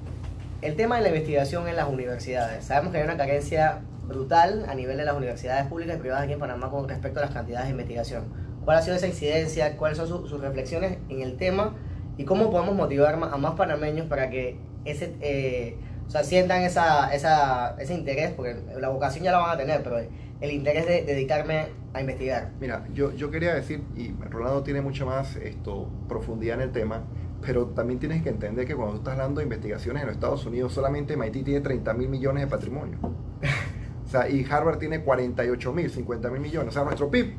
El 0.62 0.76
tema 0.76 0.98
de 0.98 1.04
la 1.04 1.08
investigación 1.10 1.68
en 1.68 1.76
las 1.76 1.90
universidades. 1.90 2.66
Sabemos 2.66 2.92
que 2.92 3.00
hay 3.00 3.04
una 3.04 3.18
carencia 3.18 3.82
brutal 4.08 4.66
a 4.70 4.76
nivel 4.76 4.98
de 4.98 5.06
las 5.06 5.16
universidades 5.16 5.68
públicas 5.68 5.98
y 5.98 6.00
privadas 6.00 6.24
aquí 6.24 6.34
en 6.34 6.40
Panamá 6.40 6.70
con 6.70 6.88
respecto 6.88 7.20
a 7.20 7.24
las 7.24 7.32
cantidades 7.32 7.66
de 7.66 7.72
investigación. 7.72 8.26
¿Cuál 8.64 8.78
ha 8.78 8.82
sido 8.82 8.96
esa 8.96 9.08
incidencia? 9.08 9.78
¿Cuáles 9.78 9.98
son 9.98 10.08
sus 10.08 10.42
reflexiones 10.42 10.98
en 11.10 11.22
el 11.22 11.38
tema? 11.38 11.76
¿Y 12.18 12.26
cómo 12.26 12.50
podemos 12.50 12.76
motivar 12.76 13.16
a 13.16 13.38
más 13.38 13.54
panameños 13.54 14.08
para 14.08 14.30
que 14.30 14.60
ese, 14.86 15.16
eh, 15.22 15.78
O 16.08 16.10
sea, 16.10 16.24
sientan 16.24 16.62
esa, 16.62 17.14
esa, 17.14 17.76
ese 17.80 17.94
interés, 17.94 18.32
porque 18.32 18.56
la 18.80 18.90
vocación 18.90 19.26
ya 19.26 19.32
la 19.32 19.40
van 19.40 19.52
a 19.52 19.58
tener, 19.58 19.84
pero 19.84 19.98
el 19.98 20.52
interés 20.52 20.88
de 20.88 21.04
dedicarme 21.04 21.68
a 21.94 22.00
investigar. 22.00 22.52
Mira, 22.60 22.86
yo, 22.94 23.14
yo 23.14 23.30
quería 23.30 23.54
decir, 23.54 23.84
y 23.96 24.14
Rolando 24.30 24.64
tiene 24.64 24.82
mucha 24.82 25.04
más 25.04 25.36
esto, 25.36 25.90
profundidad 26.08 26.56
en 26.56 26.62
el 26.62 26.72
tema, 26.72 27.04
pero 27.42 27.68
también 27.68 28.00
tienes 28.00 28.24
que 28.24 28.30
entender 28.30 28.66
que 28.66 28.76
cuando 28.76 28.94
tú 28.94 29.00
estás 29.00 29.14
hablando 29.14 29.40
de 29.40 29.46
investigaciones 29.46 30.02
en 30.02 30.08
los 30.08 30.16
Estados 30.16 30.46
Unidos, 30.46 30.74
solamente 30.74 31.18
MIT 31.18 31.44
tiene 31.44 31.62
30 31.62 31.94
mil 31.94 32.10
millones 32.10 32.44
de 32.44 32.48
patrimonio. 32.48 32.98
o 34.06 34.10
sea, 34.10 34.30
y 34.30 34.46
Harvard 34.50 34.78
tiene 34.78 35.02
48 35.02 35.74
mil, 35.74 35.90
50 35.90 36.30
mil 36.30 36.42
millones. 36.42 36.70
O 36.70 36.72
sea, 36.72 36.84
nuestro 36.84 37.10
PIB 37.10 37.34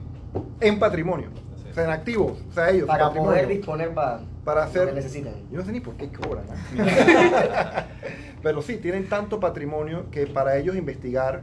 en 0.60 0.78
patrimonio. 0.78 1.30
En 1.84 1.90
activos. 1.90 2.38
O 2.48 2.52
sea, 2.52 2.70
ellos. 2.70 2.86
Para 2.86 3.12
poder 3.12 3.46
disponer 3.48 3.94
para, 3.94 4.20
para 4.44 4.64
hacer. 4.64 4.82
lo 4.82 4.88
que 4.88 4.94
necesitan. 4.96 5.34
Yo 5.50 5.58
no 5.58 5.64
sé 5.64 5.72
ni 5.72 5.80
por 5.80 5.94
qué 5.94 6.10
cobran. 6.10 6.44
Pero 8.42 8.62
sí, 8.62 8.76
tienen 8.76 9.08
tanto 9.08 9.40
patrimonio 9.40 10.10
que 10.10 10.26
para 10.26 10.56
ellos 10.56 10.76
investigar 10.76 11.42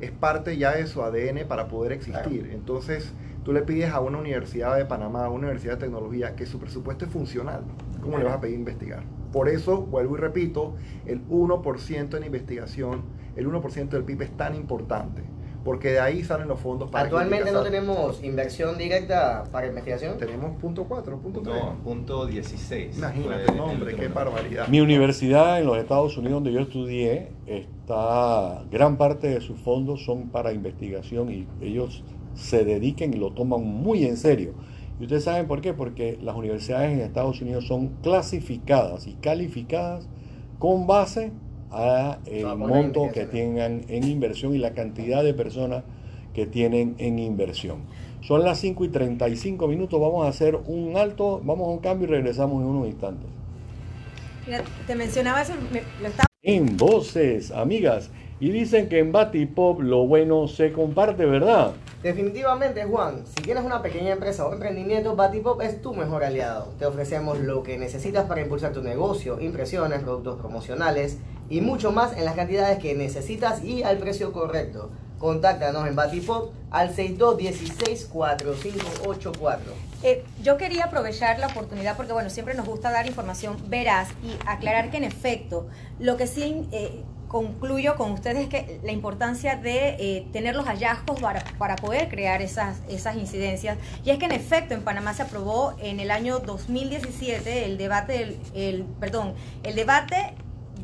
es 0.00 0.10
parte 0.10 0.56
ya 0.56 0.72
de 0.76 0.86
su 0.86 1.02
ADN 1.02 1.46
para 1.48 1.68
poder 1.68 1.92
existir. 1.92 2.40
Claro. 2.40 2.52
Entonces, 2.52 3.12
tú 3.44 3.52
le 3.52 3.62
pides 3.62 3.90
a 3.90 4.00
una 4.00 4.18
universidad 4.18 4.76
de 4.76 4.84
Panamá, 4.84 5.24
a 5.24 5.28
una 5.28 5.46
universidad 5.46 5.74
de 5.74 5.80
tecnología, 5.80 6.36
que 6.36 6.46
su 6.46 6.58
presupuesto 6.58 7.04
es 7.04 7.10
funcional. 7.10 7.62
¿Cómo 8.00 8.18
le 8.18 8.24
vas 8.24 8.34
a 8.34 8.40
pedir 8.40 8.54
investigar? 8.56 9.02
Por 9.32 9.48
eso, 9.48 9.82
vuelvo 9.82 10.16
y 10.16 10.20
repito, 10.20 10.74
el 11.06 11.26
1% 11.28 12.16
en 12.16 12.24
investigación, 12.24 13.02
el 13.36 13.48
1% 13.48 13.88
del 13.88 14.04
PIB 14.04 14.22
es 14.22 14.36
tan 14.36 14.54
importante. 14.54 15.22
Porque 15.68 15.90
de 15.90 16.00
ahí 16.00 16.24
salen 16.24 16.48
los 16.48 16.58
fondos 16.60 16.90
para 16.90 17.04
Actualmente 17.04 17.52
no 17.52 17.62
tenemos 17.62 18.24
inversión 18.24 18.78
directa 18.78 19.44
para 19.52 19.66
investigación. 19.66 20.16
Tenemos 20.16 20.56
punto 20.56 20.84
4, 20.84 21.18
punto 21.18 21.42
3. 21.42 21.54
No, 21.54 21.74
punto 21.84 22.24
16. 22.24 22.96
Imagínate, 22.96 23.44
Fue 23.44 23.54
no, 23.54 23.64
el 23.66 23.72
hombre, 23.72 23.92
otro 23.92 24.06
qué 24.06 24.08
barbaridad. 24.08 24.68
Mi 24.68 24.80
universidad 24.80 25.60
en 25.60 25.66
los 25.66 25.76
Estados 25.76 26.16
Unidos, 26.16 26.36
donde 26.36 26.52
yo 26.52 26.60
estudié, 26.60 27.32
está 27.46 28.64
gran 28.70 28.96
parte 28.96 29.28
de 29.28 29.42
sus 29.42 29.60
fondos 29.60 30.06
son 30.06 30.30
para 30.30 30.54
investigación 30.54 31.30
y 31.30 31.46
ellos 31.60 32.02
se 32.32 32.64
dediquen 32.64 33.12
y 33.12 33.18
lo 33.18 33.32
toman 33.32 33.62
muy 33.62 34.06
en 34.06 34.16
serio. 34.16 34.54
Y 34.98 35.02
ustedes 35.02 35.24
saben 35.24 35.46
por 35.46 35.60
qué, 35.60 35.74
porque 35.74 36.18
las 36.22 36.34
universidades 36.34 36.94
en 36.94 37.00
Estados 37.00 37.42
Unidos 37.42 37.66
son 37.66 37.88
clasificadas 38.02 39.06
y 39.06 39.16
calificadas 39.16 40.08
con 40.58 40.86
base 40.86 41.30
a 41.70 42.18
el 42.26 42.42
por 42.42 42.48
la 42.50 42.54
monto 42.56 43.10
que 43.12 43.26
tengan 43.26 43.82
en 43.88 44.04
inversión 44.04 44.54
y 44.54 44.58
la 44.58 44.72
cantidad 44.72 45.22
de 45.22 45.34
personas 45.34 45.84
que 46.34 46.46
tienen 46.46 46.94
en 46.98 47.18
inversión. 47.18 47.82
Son 48.20 48.44
las 48.44 48.58
5 48.58 48.84
y 48.84 48.88
35 48.88 49.68
minutos, 49.68 50.00
vamos 50.00 50.26
a 50.26 50.28
hacer 50.28 50.56
un 50.66 50.96
alto, 50.96 51.40
vamos 51.44 51.68
a 51.68 51.70
un 51.70 51.78
cambio 51.78 52.08
y 52.08 52.10
regresamos 52.10 52.62
en 52.62 52.68
unos 52.68 52.86
instantes. 52.88 53.28
Mira, 54.46 54.62
te 54.86 54.94
mencionaba 54.94 55.42
eso, 55.42 55.52
me- 55.72 55.82
lo 56.00 56.08
estaba 56.08 56.26
en 56.42 56.76
voces, 56.76 57.50
amigas. 57.50 58.10
Y 58.40 58.50
dicen 58.50 58.88
que 58.88 59.00
en 59.00 59.10
Batipop 59.10 59.80
lo 59.80 60.06
bueno 60.06 60.46
se 60.46 60.72
comparte, 60.72 61.26
¿verdad? 61.26 61.72
Definitivamente, 62.02 62.84
Juan, 62.84 63.24
si 63.26 63.42
tienes 63.42 63.64
una 63.64 63.82
pequeña 63.82 64.12
empresa 64.12 64.46
o 64.46 64.52
emprendimiento, 64.52 65.16
Batipop 65.16 65.60
es 65.62 65.82
tu 65.82 65.92
mejor 65.92 66.22
aliado. 66.22 66.68
Te 66.78 66.86
ofrecemos 66.86 67.40
lo 67.40 67.64
que 67.64 67.76
necesitas 67.76 68.26
para 68.26 68.40
impulsar 68.40 68.72
tu 68.72 68.82
negocio, 68.82 69.40
impresiones, 69.40 70.00
productos 70.02 70.38
promocionales 70.38 71.18
y 71.50 71.60
mucho 71.60 71.92
más 71.92 72.16
en 72.16 72.24
las 72.24 72.34
cantidades 72.34 72.78
que 72.78 72.94
necesitas 72.94 73.62
y 73.64 73.82
al 73.82 73.98
precio 73.98 74.32
correcto. 74.32 74.88
Contáctanos 75.18 75.86
en 75.88 75.96
Batipop 75.96 76.52
al 76.70 76.94
6216-4584. 76.94 79.58
Eh, 80.04 80.24
yo 80.44 80.56
quería 80.56 80.84
aprovechar 80.84 81.40
la 81.40 81.48
oportunidad 81.48 81.96
porque, 81.96 82.12
bueno, 82.12 82.30
siempre 82.30 82.54
nos 82.54 82.66
gusta 82.66 82.92
dar 82.92 83.08
información 83.08 83.56
veraz 83.68 84.10
y 84.22 84.36
aclarar 84.46 84.90
que, 84.90 84.98
en 84.98 85.04
efecto, 85.04 85.66
lo 85.98 86.16
que 86.16 86.28
sí 86.28 86.68
eh, 86.70 87.02
concluyo 87.26 87.96
con 87.96 88.12
ustedes 88.12 88.44
es 88.44 88.48
que 88.48 88.78
la 88.84 88.92
importancia 88.92 89.56
de 89.56 89.96
eh, 89.98 90.28
tener 90.32 90.54
los 90.54 90.66
hallazgos 90.66 91.20
para, 91.20 91.42
para 91.58 91.74
poder 91.74 92.08
crear 92.08 92.40
esas, 92.42 92.80
esas 92.88 93.16
incidencias. 93.16 93.76
Y 94.04 94.10
es 94.10 94.18
que, 94.18 94.26
en 94.26 94.32
efecto, 94.32 94.74
en 94.74 94.82
Panamá 94.82 95.14
se 95.14 95.22
aprobó 95.22 95.74
en 95.80 95.98
el 95.98 96.12
año 96.12 96.38
2017 96.38 97.64
el 97.64 97.76
debate, 97.76 98.12
del, 98.12 98.38
el, 98.54 98.84
perdón, 99.00 99.34
el 99.64 99.74
debate 99.74 100.36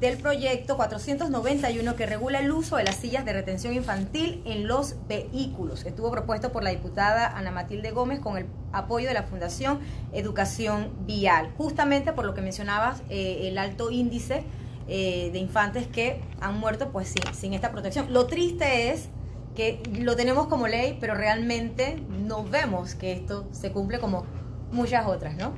del 0.04 0.18
proyecto 0.18 0.76
491 0.76 1.96
que 1.96 2.04
regula 2.04 2.40
el 2.40 2.52
uso 2.52 2.76
de 2.76 2.84
las 2.84 2.96
sillas 2.96 3.24
de 3.24 3.32
retención 3.32 3.72
infantil 3.72 4.42
en 4.44 4.68
los 4.68 4.96
vehículos. 5.08 5.86
Estuvo 5.86 6.10
propuesto 6.10 6.52
por 6.52 6.62
la 6.62 6.68
diputada 6.68 7.34
Ana 7.34 7.50
Matilde 7.50 7.90
Gómez 7.90 8.20
con 8.20 8.36
el 8.36 8.44
apoyo 8.72 9.08
de 9.08 9.14
la 9.14 9.22
Fundación 9.22 9.80
Educación 10.12 10.90
Vial, 11.06 11.54
justamente 11.56 12.12
por 12.12 12.26
lo 12.26 12.34
que 12.34 12.42
mencionabas, 12.42 13.02
eh, 13.08 13.48
el 13.48 13.56
alto 13.56 13.90
índice 13.90 14.44
eh, 14.88 15.30
de 15.32 15.38
infantes 15.38 15.86
que 15.86 16.20
han 16.38 16.60
muerto 16.60 16.90
pues 16.92 17.08
sin, 17.08 17.34
sin 17.34 17.54
esta 17.54 17.72
protección. 17.72 18.12
Lo 18.12 18.26
triste 18.26 18.90
es 18.90 19.08
que 19.56 19.82
lo 20.00 20.16
tenemos 20.16 20.48
como 20.48 20.68
ley, 20.68 20.98
pero 21.00 21.14
realmente 21.14 21.96
no 22.10 22.44
vemos 22.44 22.94
que 22.94 23.12
esto 23.12 23.48
se 23.52 23.72
cumple 23.72 24.00
como 24.00 24.26
muchas 24.70 25.06
otras, 25.06 25.34
¿no? 25.36 25.54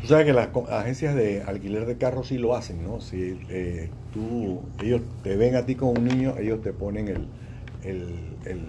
Tú 0.00 0.06
sabes 0.08 0.26
que 0.26 0.32
las 0.32 0.50
agencias 0.70 1.14
de 1.14 1.42
alquiler 1.42 1.86
de 1.86 1.96
carros 1.96 2.28
sí 2.28 2.38
lo 2.38 2.54
hacen, 2.54 2.84
¿no? 2.84 3.00
Si 3.00 3.40
eh, 3.48 3.90
tú, 4.12 4.62
ellos 4.82 5.02
te 5.22 5.36
ven 5.36 5.56
a 5.56 5.64
ti 5.64 5.74
con 5.74 5.96
un 5.98 6.04
niño, 6.04 6.34
ellos 6.38 6.60
te 6.60 6.72
ponen 6.72 7.08
el, 7.08 7.28
el, 7.82 8.36
el 8.44 8.66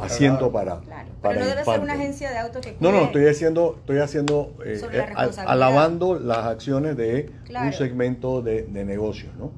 asiento 0.00 0.50
para, 0.52 0.80
Claro. 0.80 1.08
para 1.20 1.34
Pero 1.34 1.40
no 1.46 1.50
debe 1.50 1.64
ser 1.64 1.80
una 1.80 1.92
agencia 1.92 2.30
de 2.30 2.38
autos 2.38 2.64
que 2.64 2.76
No, 2.80 2.90
no, 2.92 3.04
estoy 3.04 3.26
haciendo, 3.26 3.76
estoy 3.80 3.98
haciendo, 3.98 4.54
eh, 4.64 4.76
Sobre 4.78 4.98
la 4.98 5.04
eh, 5.04 5.30
alabando 5.46 6.18
las 6.18 6.46
acciones 6.46 6.96
de 6.96 7.32
Claro. 7.44 7.66
un 7.66 7.72
segmento 7.72 8.42
de, 8.42 8.62
de 8.62 8.84
negocios, 8.84 9.34
¿no? 9.36 9.52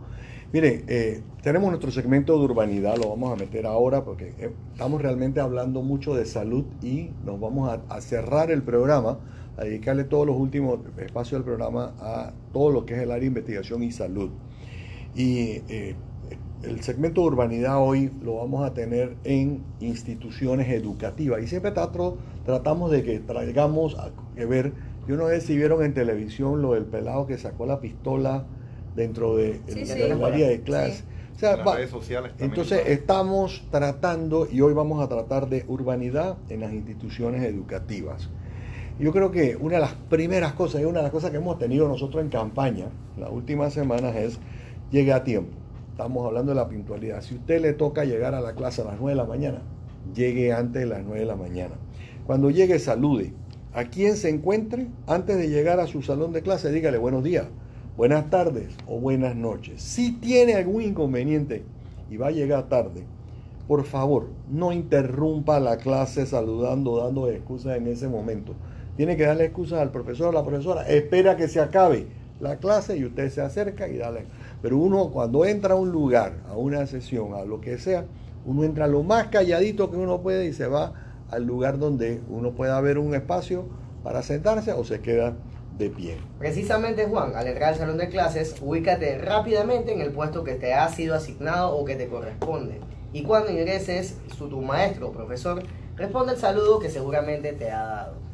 Mire, 0.50 0.84
eh, 0.88 1.22
tenemos 1.42 1.68
nuestro 1.68 1.90
segmento 1.90 2.38
de 2.38 2.44
urbanidad, 2.44 2.96
lo 2.96 3.10
vamos 3.10 3.32
a 3.32 3.36
meter 3.36 3.66
ahora 3.66 4.04
porque 4.04 4.34
eh, 4.38 4.50
estamos 4.72 5.02
realmente 5.02 5.40
hablando 5.40 5.82
mucho 5.82 6.14
de 6.14 6.24
salud 6.24 6.64
y 6.80 7.10
nos 7.22 7.38
vamos 7.38 7.68
a, 7.68 7.82
a 7.94 8.00
cerrar 8.00 8.50
el 8.50 8.62
programa, 8.62 9.20
a 9.58 9.64
dedicarle 9.64 10.04
todos 10.04 10.26
los 10.26 10.36
últimos 10.36 10.80
espacios 10.98 11.40
del 11.40 11.44
programa 11.44 11.92
a 12.00 12.32
todo 12.52 12.70
lo 12.70 12.86
que 12.86 12.94
es 12.94 13.00
el 13.00 13.10
área 13.10 13.20
de 13.22 13.26
investigación 13.26 13.82
y 13.82 13.90
salud. 13.90 14.30
Y 15.14 15.62
eh, 15.68 15.96
el 16.62 16.82
segmento 16.82 17.22
de 17.22 17.26
urbanidad 17.28 17.78
hoy 17.82 18.10
lo 18.22 18.36
vamos 18.36 18.64
a 18.64 18.72
tener 18.72 19.16
en 19.24 19.64
instituciones 19.80 20.68
educativas. 20.68 21.42
Y 21.42 21.46
siempre 21.48 21.72
trato- 21.72 22.18
tratamos 22.44 22.90
de 22.90 23.02
que 23.02 23.18
traigamos 23.18 23.96
a 23.98 24.10
que 24.36 24.46
ver, 24.46 24.72
yo 25.08 25.16
no 25.16 25.28
sé 25.28 25.40
si 25.40 25.56
vieron 25.56 25.82
en 25.82 25.92
televisión 25.94 26.62
lo 26.62 26.74
del 26.74 26.84
pelado 26.84 27.26
que 27.26 27.36
sacó 27.38 27.66
la 27.66 27.80
pistola 27.80 28.44
dentro 28.94 29.36
de, 29.36 29.54
Sí, 29.66 29.80
el- 29.80 29.86
sí. 29.86 29.98
del 29.98 30.22
área 30.24 30.48
de 30.48 30.60
clase. 30.62 30.98
Sí. 30.98 31.04
O 31.34 31.38
sea, 31.38 31.52
En 31.52 31.58
las 31.58 31.66
va- 31.68 31.74
redes 31.76 31.90
sociales 31.90 32.30
también 32.32 32.50
entonces 32.50 32.78
está. 32.80 32.90
estamos 32.92 33.66
tratando, 33.70 34.48
y 34.50 34.60
hoy 34.60 34.74
vamos 34.74 35.02
a 35.04 35.08
tratar 35.08 35.48
de 35.48 35.64
urbanidad 35.68 36.36
en 36.48 36.60
las 36.60 36.72
instituciones 36.72 37.44
educativas. 37.44 38.28
Yo 38.98 39.12
creo 39.12 39.30
que 39.30 39.54
una 39.54 39.76
de 39.76 39.80
las 39.80 39.94
primeras 39.94 40.54
cosas 40.54 40.80
y 40.80 40.84
una 40.84 40.98
de 40.98 41.04
las 41.04 41.12
cosas 41.12 41.30
que 41.30 41.36
hemos 41.36 41.56
tenido 41.56 41.86
nosotros 41.86 42.20
en 42.20 42.30
campaña 42.30 42.86
las 43.16 43.30
últimas 43.30 43.72
semanas 43.72 44.16
es 44.16 44.40
llegue 44.90 45.12
a 45.12 45.22
tiempo. 45.22 45.56
Estamos 45.92 46.26
hablando 46.26 46.50
de 46.50 46.56
la 46.56 46.68
puntualidad. 46.68 47.22
Si 47.22 47.36
usted 47.36 47.60
le 47.60 47.74
toca 47.74 48.04
llegar 48.04 48.34
a 48.34 48.40
la 48.40 48.54
clase 48.54 48.82
a 48.82 48.86
las 48.86 48.98
9 48.98 49.10
de 49.10 49.14
la 49.14 49.24
mañana, 49.24 49.62
llegue 50.12 50.52
antes 50.52 50.82
de 50.82 50.86
las 50.86 51.04
9 51.04 51.20
de 51.20 51.26
la 51.26 51.36
mañana. 51.36 51.76
Cuando 52.26 52.50
llegue, 52.50 52.80
salude. 52.80 53.32
A 53.72 53.84
quien 53.84 54.16
se 54.16 54.30
encuentre, 54.30 54.88
antes 55.06 55.36
de 55.36 55.48
llegar 55.48 55.78
a 55.78 55.86
su 55.86 56.02
salón 56.02 56.32
de 56.32 56.42
clase, 56.42 56.72
dígale 56.72 56.98
buenos 56.98 57.22
días, 57.22 57.46
buenas 57.96 58.30
tardes 58.30 58.74
o 58.88 58.98
buenas 58.98 59.36
noches. 59.36 59.80
Si 59.80 60.10
tiene 60.10 60.54
algún 60.54 60.82
inconveniente 60.82 61.64
y 62.10 62.16
va 62.16 62.28
a 62.28 62.32
llegar 62.32 62.68
tarde, 62.68 63.04
por 63.68 63.84
favor, 63.84 64.30
no 64.50 64.72
interrumpa 64.72 65.60
la 65.60 65.76
clase 65.76 66.26
saludando, 66.26 66.96
dando 66.96 67.28
excusas 67.28 67.76
en 67.76 67.86
ese 67.86 68.08
momento. 68.08 68.54
Tiene 68.98 69.16
que 69.16 69.26
darle 69.26 69.44
excusas 69.44 69.80
al 69.80 69.92
profesor 69.92 70.30
a 70.30 70.40
la 70.40 70.44
profesora. 70.44 70.82
Espera 70.88 71.36
que 71.36 71.46
se 71.46 71.60
acabe 71.60 72.08
la 72.40 72.56
clase 72.56 72.96
y 72.96 73.04
usted 73.04 73.30
se 73.30 73.40
acerca 73.40 73.86
y 73.86 73.96
dale. 73.96 74.24
Pero 74.60 74.76
uno 74.76 75.12
cuando 75.12 75.44
entra 75.44 75.74
a 75.74 75.76
un 75.76 75.92
lugar, 75.92 76.32
a 76.48 76.56
una 76.56 76.84
sesión, 76.84 77.32
a 77.34 77.44
lo 77.44 77.60
que 77.60 77.78
sea, 77.78 78.06
uno 78.44 78.64
entra 78.64 78.88
lo 78.88 79.04
más 79.04 79.28
calladito 79.28 79.92
que 79.92 79.96
uno 79.96 80.20
puede 80.20 80.46
y 80.46 80.52
se 80.52 80.66
va 80.66 80.94
al 81.30 81.44
lugar 81.44 81.78
donde 81.78 82.20
uno 82.28 82.56
pueda 82.56 82.80
ver 82.80 82.98
un 82.98 83.14
espacio 83.14 83.66
para 84.02 84.24
sentarse 84.24 84.72
o 84.72 84.82
se 84.82 85.00
queda 85.00 85.36
de 85.78 85.90
pie. 85.90 86.16
Precisamente, 86.40 87.06
Juan, 87.06 87.36
al 87.36 87.46
entrar 87.46 87.74
al 87.74 87.78
salón 87.78 87.98
de 87.98 88.08
clases, 88.08 88.56
ubícate 88.60 89.16
rápidamente 89.18 89.92
en 89.92 90.00
el 90.00 90.10
puesto 90.10 90.42
que 90.42 90.54
te 90.54 90.74
ha 90.74 90.88
sido 90.88 91.14
asignado 91.14 91.76
o 91.76 91.84
que 91.84 91.94
te 91.94 92.08
corresponde. 92.08 92.80
Y 93.12 93.22
cuando 93.22 93.52
ingreses, 93.52 94.16
su, 94.36 94.48
tu 94.48 94.60
maestro 94.60 95.10
o 95.10 95.12
profesor 95.12 95.62
responde 95.94 96.32
el 96.32 96.38
saludo 96.40 96.80
que 96.80 96.90
seguramente 96.90 97.52
te 97.52 97.70
ha 97.70 97.84
dado. 97.84 98.27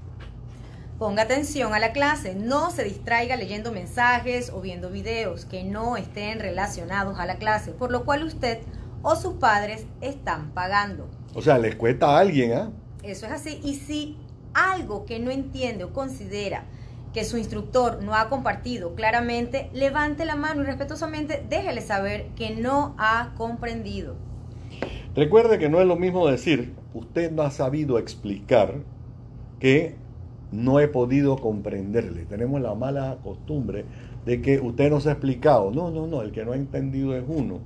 Ponga 0.98 1.22
atención 1.22 1.74
a 1.74 1.80
la 1.80 1.92
clase, 1.92 2.36
no 2.36 2.70
se 2.70 2.84
distraiga 2.84 3.36
leyendo 3.36 3.72
mensajes 3.72 4.50
o 4.50 4.60
viendo 4.60 4.90
videos 4.90 5.44
que 5.44 5.64
no 5.64 5.96
estén 5.96 6.38
relacionados 6.38 7.18
a 7.18 7.26
la 7.26 7.36
clase, 7.36 7.72
por 7.72 7.90
lo 7.90 8.04
cual 8.04 8.22
usted 8.22 8.60
o 9.02 9.16
sus 9.16 9.34
padres 9.34 9.86
están 10.00 10.52
pagando. 10.52 11.08
O 11.34 11.42
sea, 11.42 11.58
les 11.58 11.74
cuesta 11.74 12.10
a 12.10 12.20
alguien, 12.20 12.52
¿ah? 12.52 12.70
Eso 13.02 13.26
es 13.26 13.32
así. 13.32 13.60
Y 13.64 13.74
si 13.74 14.16
algo 14.54 15.04
que 15.04 15.18
no 15.18 15.32
entiende 15.32 15.82
o 15.82 15.92
considera 15.92 16.64
que 17.12 17.24
su 17.24 17.38
instructor 17.38 18.02
no 18.02 18.14
ha 18.14 18.28
compartido 18.28 18.94
claramente, 18.94 19.70
levante 19.72 20.24
la 20.24 20.36
mano 20.36 20.62
y 20.62 20.66
respetuosamente 20.66 21.44
déjele 21.48 21.80
saber 21.80 22.26
que 22.36 22.54
no 22.54 22.94
ha 22.98 23.32
comprendido. 23.36 24.14
Recuerde 25.16 25.58
que 25.58 25.68
no 25.68 25.80
es 25.80 25.86
lo 25.88 25.96
mismo 25.96 26.28
decir, 26.28 26.74
usted 26.92 27.32
no 27.32 27.42
ha 27.42 27.50
sabido 27.50 27.98
explicar, 27.98 28.76
que 29.58 29.96
no 30.54 30.78
he 30.78 30.88
podido 30.88 31.36
comprenderle. 31.36 32.24
Tenemos 32.26 32.60
la 32.60 32.74
mala 32.74 33.18
costumbre 33.22 33.84
de 34.24 34.40
que 34.40 34.60
usted 34.60 34.88
no 34.88 35.00
se 35.00 35.08
ha 35.08 35.12
explicado. 35.12 35.70
No, 35.70 35.90
no, 35.90 36.06
no, 36.06 36.22
el 36.22 36.30
que 36.30 36.44
no 36.44 36.52
ha 36.52 36.56
entendido 36.56 37.16
es 37.16 37.24
uno. 37.26 37.58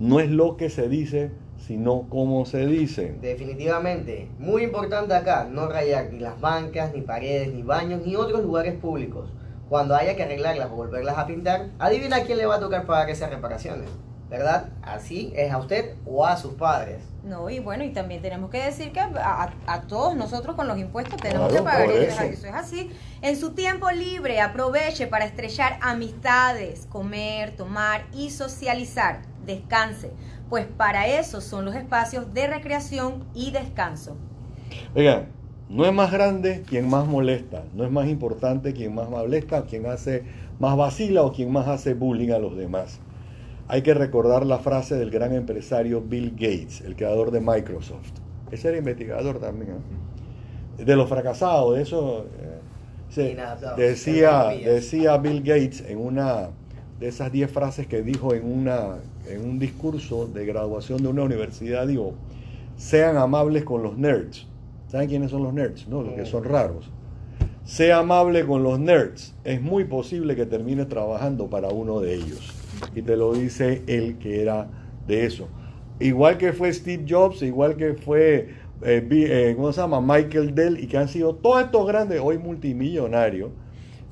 No 0.00 0.18
es 0.18 0.30
lo 0.30 0.56
que 0.56 0.68
se 0.68 0.88
dice, 0.88 1.30
sino 1.56 2.06
cómo 2.08 2.44
se 2.44 2.66
dice. 2.66 3.14
Definitivamente, 3.22 4.28
muy 4.38 4.64
importante 4.64 5.14
acá, 5.14 5.48
no 5.50 5.68
rayar 5.68 6.12
ni 6.12 6.18
las 6.18 6.40
bancas, 6.40 6.92
ni 6.92 7.02
paredes, 7.02 7.54
ni 7.54 7.62
baños, 7.62 8.04
ni 8.04 8.16
otros 8.16 8.42
lugares 8.42 8.74
públicos. 8.74 9.30
Cuando 9.68 9.94
haya 9.94 10.16
que 10.16 10.24
arreglarlas 10.24 10.70
o 10.72 10.76
volverlas 10.76 11.16
a 11.16 11.26
pintar, 11.26 11.70
adivina 11.78 12.24
quién 12.24 12.38
le 12.38 12.46
va 12.46 12.56
a 12.56 12.60
tocar 12.60 12.84
pagar 12.84 13.08
esas 13.10 13.30
reparaciones. 13.30 13.88
¿Verdad? 14.38 14.70
Así 14.82 15.32
es 15.36 15.52
a 15.52 15.58
usted 15.58 15.96
o 16.04 16.26
a 16.26 16.36
sus 16.36 16.54
padres. 16.54 17.02
No, 17.22 17.48
y 17.48 17.58
bueno, 17.58 17.84
y 17.84 17.92
también 17.92 18.20
tenemos 18.20 18.50
que 18.50 18.62
decir 18.62 18.92
que 18.92 19.00
a, 19.00 19.56
a 19.66 19.82
todos 19.86 20.14
nosotros 20.14 20.56
con 20.56 20.68
los 20.68 20.78
impuestos 20.78 21.20
tenemos 21.22 21.48
Claro, 21.48 21.52
que 21.52 21.62
pagar 21.62 21.90
eso 21.90 22.22
es 22.22 22.44
así. 22.54 22.90
En 23.22 23.36
su 23.36 23.54
tiempo 23.54 23.90
libre 23.90 24.40
aproveche 24.40 25.06
para 25.06 25.24
estrechar 25.24 25.78
amistades, 25.80 26.86
comer, 26.86 27.56
tomar 27.56 28.06
y 28.12 28.30
socializar. 28.30 29.22
Descanse, 29.46 30.12
pues 30.48 30.66
para 30.66 31.06
eso 31.08 31.40
son 31.40 31.64
los 31.64 31.74
espacios 31.74 32.34
de 32.34 32.46
recreación 32.48 33.24
y 33.34 33.50
descanso. 33.52 34.18
Oigan, 34.94 35.32
no 35.68 35.84
es 35.86 35.92
más 35.92 36.10
grande 36.12 36.62
quien 36.66 36.88
más 36.88 37.06
molesta, 37.06 37.64
no 37.74 37.84
es 37.84 37.90
más 37.90 38.08
importante 38.08 38.72
quien 38.74 38.94
más 38.94 39.08
molesta, 39.08 39.64
quien 39.66 39.86
hace 39.86 40.24
más 40.58 40.76
vacila 40.76 41.22
o 41.22 41.32
quien 41.32 41.52
más 41.52 41.68
hace 41.68 41.94
bullying 41.94 42.30
a 42.30 42.38
los 42.38 42.56
demás. 42.56 43.00
Hay 43.68 43.82
que 43.82 43.94
recordar 43.94 44.44
la 44.44 44.58
frase 44.58 44.96
del 44.96 45.10
gran 45.10 45.32
empresario 45.32 46.00
Bill 46.02 46.32
Gates, 46.32 46.82
el 46.82 46.96
creador 46.96 47.30
de 47.30 47.40
Microsoft. 47.40 48.10
Ese 48.50 48.68
era 48.68 48.78
investigador 48.78 49.38
también. 49.38 49.70
¿eh? 50.78 50.84
De 50.84 50.96
los 50.96 51.08
fracasados, 51.08 51.76
de 51.76 51.82
eso 51.82 52.26
eh, 52.38 52.58
se- 53.08 53.30
decía, 53.76 54.48
decía 54.64 55.16
Bill 55.18 55.40
Gates 55.42 55.84
en 55.88 55.98
una 55.98 56.50
de 57.00 57.08
esas 57.08 57.32
10 57.32 57.50
frases 57.50 57.86
que 57.86 58.02
dijo 58.02 58.34
en, 58.34 58.44
una, 58.50 58.96
en 59.28 59.44
un 59.48 59.58
discurso 59.58 60.26
de 60.26 60.44
graduación 60.46 61.02
de 61.02 61.08
una 61.08 61.22
universidad, 61.22 61.86
digo, 61.86 62.14
sean 62.76 63.16
amables 63.16 63.64
con 63.64 63.82
los 63.82 63.96
nerds. 63.96 64.46
¿Saben 64.88 65.08
quiénes 65.08 65.30
son 65.30 65.42
los 65.42 65.52
nerds? 65.54 65.88
No, 65.88 66.02
los 66.02 66.12
que 66.14 66.26
son 66.26 66.44
raros. 66.44 66.90
Sea 67.64 67.98
amable 68.00 68.44
con 68.46 68.62
los 68.62 68.78
nerds. 68.78 69.34
Es 69.42 69.60
muy 69.62 69.84
posible 69.84 70.36
que 70.36 70.44
termine 70.46 70.84
trabajando 70.84 71.48
para 71.48 71.68
uno 71.68 71.98
de 72.00 72.14
ellos. 72.14 72.52
Y 72.94 73.02
te 73.02 73.16
lo 73.16 73.32
dice 73.34 73.82
él 73.86 74.18
que 74.18 74.42
era 74.42 74.68
de 75.06 75.26
eso. 75.26 75.48
Igual 76.00 76.38
que 76.38 76.52
fue 76.52 76.72
Steve 76.72 77.04
Jobs, 77.08 77.42
igual 77.42 77.76
que 77.76 77.94
fue, 77.94 78.50
eh, 78.82 79.06
eh, 79.10 79.52
¿cómo 79.56 79.72
se 79.72 79.80
llama? 79.80 80.00
Michael 80.00 80.54
Dell, 80.54 80.78
y 80.82 80.86
que 80.86 80.98
han 80.98 81.08
sido 81.08 81.34
todos 81.36 81.64
estos 81.64 81.86
grandes, 81.86 82.20
hoy 82.22 82.38
multimillonarios, 82.38 83.50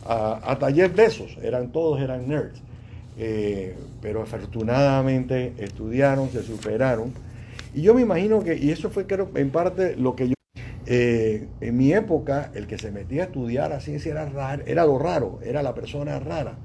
a- 0.06 0.34
hasta 0.44 0.72
Jeff 0.72 0.94
Bezos, 0.94 1.36
eran, 1.42 1.72
todos 1.72 2.00
eran 2.00 2.28
nerds. 2.28 2.62
Eh, 3.18 3.76
pero 4.00 4.22
afortunadamente 4.22 5.52
estudiaron, 5.58 6.30
se 6.30 6.42
superaron. 6.42 7.12
Y 7.74 7.82
yo 7.82 7.94
me 7.94 8.02
imagino 8.02 8.42
que, 8.42 8.56
y 8.56 8.70
eso 8.70 8.90
fue 8.90 9.06
creo 9.06 9.30
en 9.34 9.50
parte 9.50 9.96
lo 9.96 10.16
que 10.16 10.28
yo 10.28 10.34
eh, 10.86 11.46
en 11.60 11.76
mi 11.76 11.92
época, 11.92 12.50
el 12.54 12.66
que 12.66 12.78
se 12.78 12.90
metía 12.90 13.22
a 13.22 13.26
estudiar 13.26 13.72
a 13.72 13.80
ciencia 13.80 14.10
era, 14.12 14.26
raro, 14.28 14.62
era 14.66 14.84
lo 14.84 14.98
raro, 14.98 15.38
era 15.44 15.62
la 15.62 15.74
persona 15.74 16.18
rara. 16.18 16.56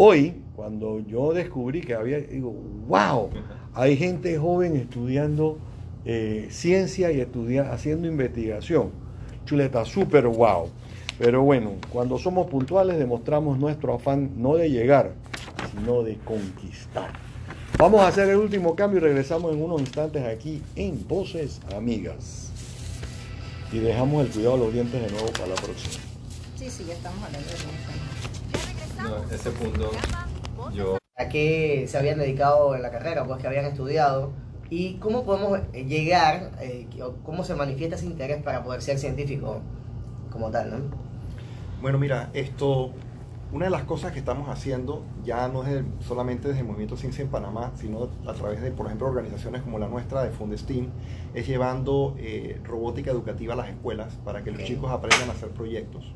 Hoy, 0.00 0.32
cuando 0.54 1.00
yo 1.00 1.32
descubrí 1.32 1.80
que 1.80 1.92
había, 1.92 2.20
digo, 2.20 2.54
wow, 2.86 3.30
hay 3.74 3.96
gente 3.96 4.38
joven 4.38 4.76
estudiando 4.76 5.58
eh, 6.04 6.46
ciencia 6.52 7.10
y 7.10 7.20
haciendo 7.20 8.06
investigación. 8.06 8.92
Chuleta, 9.44 9.84
súper 9.84 10.28
wow. 10.28 10.68
Pero 11.18 11.42
bueno, 11.42 11.72
cuando 11.90 12.16
somos 12.16 12.46
puntuales 12.46 12.96
demostramos 12.96 13.58
nuestro 13.58 13.94
afán 13.94 14.40
no 14.40 14.54
de 14.54 14.70
llegar, 14.70 15.14
sino 15.74 16.04
de 16.04 16.16
conquistar. 16.18 17.10
Vamos 17.76 18.00
a 18.02 18.06
hacer 18.06 18.28
el 18.28 18.36
último 18.36 18.76
cambio 18.76 19.00
y 19.00 19.02
regresamos 19.02 19.52
en 19.52 19.60
unos 19.60 19.80
instantes 19.80 20.24
aquí 20.24 20.62
en 20.76 21.08
Voces 21.08 21.60
Amigas. 21.74 22.52
Y 23.72 23.80
dejamos 23.80 24.26
el 24.26 24.30
cuidado 24.30 24.58
de 24.58 24.64
los 24.64 24.72
dientes 24.72 25.02
de 25.02 25.10
nuevo 25.10 25.26
para 25.32 25.48
la 25.48 25.56
próxima. 25.56 26.04
Sí, 26.56 26.70
sí, 26.70 26.84
ya 26.86 26.94
estamos 26.94 27.20
hablando 27.24 27.48
de. 27.48 28.07
No, 29.02 29.16
ese 29.34 29.50
punto 29.50 29.90
yo 30.74 30.98
¿A 31.16 31.28
qué 31.28 31.86
se 31.88 31.98
habían 31.98 32.18
dedicado 32.18 32.74
en 32.76 32.82
la 32.82 32.90
carrera? 32.90 33.24
Pues 33.24 33.40
que 33.40 33.46
habían 33.46 33.64
estudiado. 33.64 34.30
¿Y 34.70 34.94
cómo 34.94 35.24
podemos 35.24 35.58
eh, 35.72 35.84
llegar, 35.84 36.52
eh, 36.60 36.86
cómo 37.24 37.42
se 37.42 37.54
manifiesta 37.54 37.96
ese 37.96 38.06
interés 38.06 38.42
para 38.42 38.62
poder 38.62 38.82
ser 38.82 38.98
científico 38.98 39.60
como 40.30 40.50
tal, 40.50 40.70
¿no? 40.70 40.76
Bueno, 41.80 41.98
mira, 41.98 42.28
esto, 42.34 42.90
una 43.52 43.64
de 43.64 43.70
las 43.70 43.84
cosas 43.84 44.12
que 44.12 44.18
estamos 44.18 44.48
haciendo 44.48 45.02
ya 45.24 45.48
no 45.48 45.62
es 45.64 45.70
el- 45.70 45.86
solamente 46.00 46.48
desde 46.48 46.60
el 46.60 46.66
Movimiento 46.66 46.96
Ciencia 46.96 47.22
en 47.22 47.30
Panamá, 47.30 47.72
sino 47.76 48.08
a 48.26 48.34
través 48.34 48.60
de, 48.60 48.70
por 48.70 48.86
ejemplo, 48.86 49.06
organizaciones 49.08 49.62
como 49.62 49.78
la 49.78 49.88
nuestra 49.88 50.22
de 50.22 50.30
Fundesteam, 50.30 50.88
es 51.34 51.46
llevando 51.46 52.14
eh, 52.18 52.60
robótica 52.64 53.10
educativa 53.10 53.54
a 53.54 53.56
las 53.56 53.68
escuelas 53.70 54.14
para 54.24 54.44
que 54.44 54.50
los 54.50 54.62
chicos 54.64 54.90
aprendan 54.90 55.30
a 55.30 55.32
hacer 55.32 55.48
proyectos. 55.50 56.12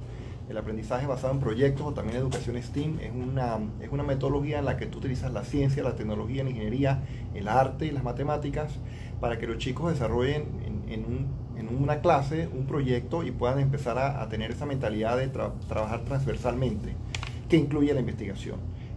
El 0.49 0.59
aprendizaje 0.59 1.07
basado 1.07 1.33
en 1.33 1.41
proyectos 1.41 1.87
o 1.87 1.95
también 1.95 2.19
educación 2.19 2.61
STEAM 2.61 2.99
es 3.01 3.11
una, 3.15 3.59
es 3.81 3.91
una 3.91 4.03
metodología 4.03 4.59
en 4.59 4.65
la 4.67 4.77
que 4.77 4.87
tú 4.87 4.99
utilizas 4.99 5.33
la 5.33 5.45
ciencia, 5.45 5.83
la 5.83 5.95
tecnología, 5.97 6.45
la 6.45 6.51
ingeniería, 6.51 7.03
el 7.35 7.49
arte 7.49 7.87
y 7.87 7.91
las 7.91 8.03
matemáticas 8.05 8.73
para 9.21 9.39
que 9.39 9.47
los 9.47 9.59
chicos 9.59 9.93
desarrollen 9.93 10.45
en, 10.89 11.05
un- 11.05 11.27
en 11.57 11.69
una 11.83 12.01
clase 12.01 12.49
un 12.53 12.67
proyecto 12.67 13.23
y 13.23 13.31
puedan 13.31 13.61
empezar 13.61 13.97
a, 13.99 14.29
tener 14.29 14.51
esa 14.51 14.67
mentalidad 14.67 15.17
de 15.17 15.33
tra- 15.33 15.53
trabajar 15.69 16.05
transversalmente, 16.05 16.93
que 17.49 17.57
incluye 17.57 17.95
la 17.95 18.01
investigación. 18.01 18.57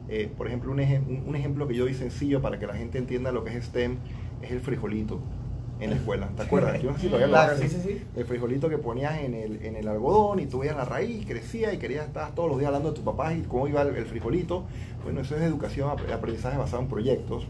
Eh, 0.10 0.30
por 0.36 0.48
ejemplo, 0.48 0.72
un, 0.72 0.80
eje- 0.80 1.02
un- 1.08 1.24
un 1.28 1.36
ejemplo 1.36 1.68
que 1.68 1.76
yo 1.76 1.84
doy 1.86 1.94
sencillo 1.94 2.42
para 2.42 2.60
que 2.60 2.68
la 2.68 2.74
gente 2.76 2.98
entienda 2.98 3.32
lo 3.32 3.44
que 3.44 3.56
es 3.56 3.66
STEM 3.66 3.98
es 4.42 4.52
el 4.52 4.60
frijolito 4.60 5.20
en 5.80 5.90
la 5.90 5.96
escuela. 5.98 6.30
¿Te 6.36 6.44
acuerdas? 6.44 6.82
Yo 6.82 6.90
no 6.92 6.96
sé 6.96 7.02
si 7.04 7.08
todavía 7.08 7.28
lo 7.28 7.34
Claro, 7.34 7.54
hacen. 7.54 7.70
sí, 7.70 7.78
sí, 7.84 7.90
sí. 7.90 8.04
El 8.16 8.26
frijolito 8.26 8.70
que 8.70 8.78
ponías 8.78 9.20
en 9.20 9.34
el, 9.34 9.66
en 9.66 9.76
el 9.76 9.88
algodón 9.88 10.40
y 10.40 10.46
tú 10.46 10.60
veías 10.60 10.76
la 10.76 10.86
raíz, 10.86 11.26
crecía 11.26 11.74
y 11.74 11.78
querías 11.78 12.06
estar 12.08 12.34
todos 12.34 12.50
los 12.50 12.58
días 12.60 12.68
hablando 12.68 12.90
de 12.92 12.96
tu 12.96 13.04
papá 13.04 13.34
y 13.34 13.42
cómo 13.42 13.68
iba 13.68 13.82
el, 13.82 13.96
el 13.96 14.06
frijolito. 14.06 14.64
Bueno, 15.04 15.22
eso 15.22 15.36
es 15.36 15.42
educación, 15.42 15.90
ap- 15.90 16.10
aprendizaje 16.12 16.58
basado 16.58 16.82
en 16.82 16.88
proyectos 16.90 17.46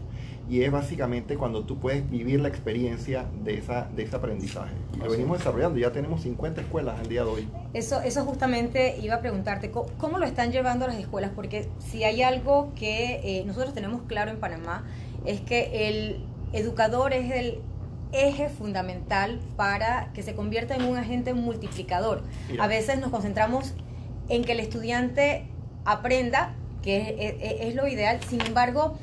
y 0.48 0.62
es 0.62 0.70
básicamente 0.70 1.36
cuando 1.36 1.64
tú 1.64 1.78
puedes 1.78 2.08
vivir 2.08 2.40
la 2.40 2.48
experiencia 2.48 3.26
de, 3.44 3.54
esa, 3.58 3.88
de 3.96 4.02
ese 4.04 4.14
aprendizaje. 4.16 4.74
Y 4.94 4.98
lo 4.98 5.10
venimos 5.10 5.38
es. 5.38 5.44
desarrollando, 5.44 5.78
ya 5.78 5.90
tenemos 5.92 6.22
50 6.22 6.60
escuelas 6.60 7.00
al 7.00 7.08
día 7.08 7.24
de 7.24 7.30
hoy. 7.30 7.48
Eso, 7.74 8.00
eso 8.00 8.24
justamente 8.24 8.96
iba 9.02 9.16
a 9.16 9.20
preguntarte, 9.20 9.70
¿cómo, 9.70 9.86
cómo 9.98 10.18
lo 10.18 10.24
están 10.26 10.52
llevando 10.52 10.84
a 10.84 10.88
las 10.88 10.98
escuelas? 10.98 11.30
Porque 11.34 11.68
si 11.78 12.04
hay 12.04 12.22
algo 12.22 12.72
que 12.76 13.20
eh, 13.24 13.44
nosotros 13.44 13.74
tenemos 13.74 14.02
claro 14.02 14.30
en 14.30 14.38
Panamá, 14.38 14.84
es 15.24 15.40
que 15.40 15.88
el 15.88 16.20
educador 16.52 17.12
es 17.12 17.32
el 17.32 17.58
eje 18.16 18.48
fundamental 18.48 19.40
para 19.56 20.10
que 20.14 20.22
se 20.22 20.34
convierta 20.34 20.74
en 20.74 20.84
un 20.84 20.96
agente 20.96 21.34
multiplicador. 21.34 22.22
Mira. 22.50 22.64
A 22.64 22.66
veces 22.66 22.98
nos 22.98 23.10
concentramos 23.10 23.74
en 24.28 24.44
que 24.44 24.52
el 24.52 24.60
estudiante 24.60 25.46
aprenda, 25.84 26.54
que 26.82 27.16
es, 27.18 27.34
es- 27.40 27.68
es 27.68 27.74
lo 27.74 27.86
ideal, 27.86 28.20
sin 28.28 28.40
embargo, 28.40 28.98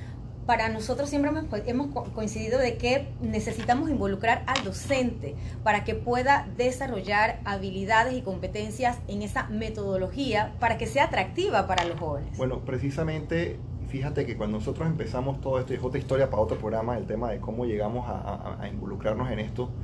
para 0.46 0.68
nosotros 0.68 1.10
siempre 1.10 1.32
hemos, 1.32 1.46
hemos 1.66 1.88
co- 1.94 2.04
coincidido 2.14 2.60
de 2.60 2.76
que 2.78 3.08
necesitamos 3.22 3.90
involucrar 3.90 4.44
al 4.46 4.62
docente 4.66 5.36
para 5.64 5.86
que 5.86 5.96
pueda 5.96 6.50
desarrollar 6.58 7.40
habilidades 7.46 8.14
y 8.16 8.22
competencias 8.24 8.98
en 9.08 9.22
esa 9.22 9.44
metodología 9.48 10.52
para 10.60 10.78
que 10.78 10.86
sea 10.86 11.06
atractiva 11.06 11.66
para 11.66 11.86
los 11.86 11.98
jóvenes. 11.98 12.36
Bueno, 12.38 12.60
precisamente, 12.66 13.58
fíjate 13.94 14.26
que 14.26 14.36
cuando 14.38 14.58
nosotros 14.58 14.88
empezamos 14.88 15.40
todo 15.42 15.60
esto, 15.60 15.74
y 15.74 15.78
es 15.78 15.84
otra 15.84 16.00
historia 16.00 16.30
para 16.30 16.42
otro 16.42 16.58
programa, 16.58 16.98
el 16.98 17.06
tema 17.08 17.30
de 17.32 17.40
cómo 17.40 17.66
llegamos 17.66 18.08
a, 18.10 18.18
a- 18.20 18.64
a 18.64 18.68
involucrarnos 18.68 19.30
en 19.32 19.40
esto, 19.40 19.78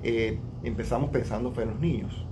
eh, 0.00 0.46
empezamos 0.62 1.10
pensando 1.10 1.52
fue 1.52 1.62
en 1.64 1.70
los 1.70 1.80
niños, 1.80 2.30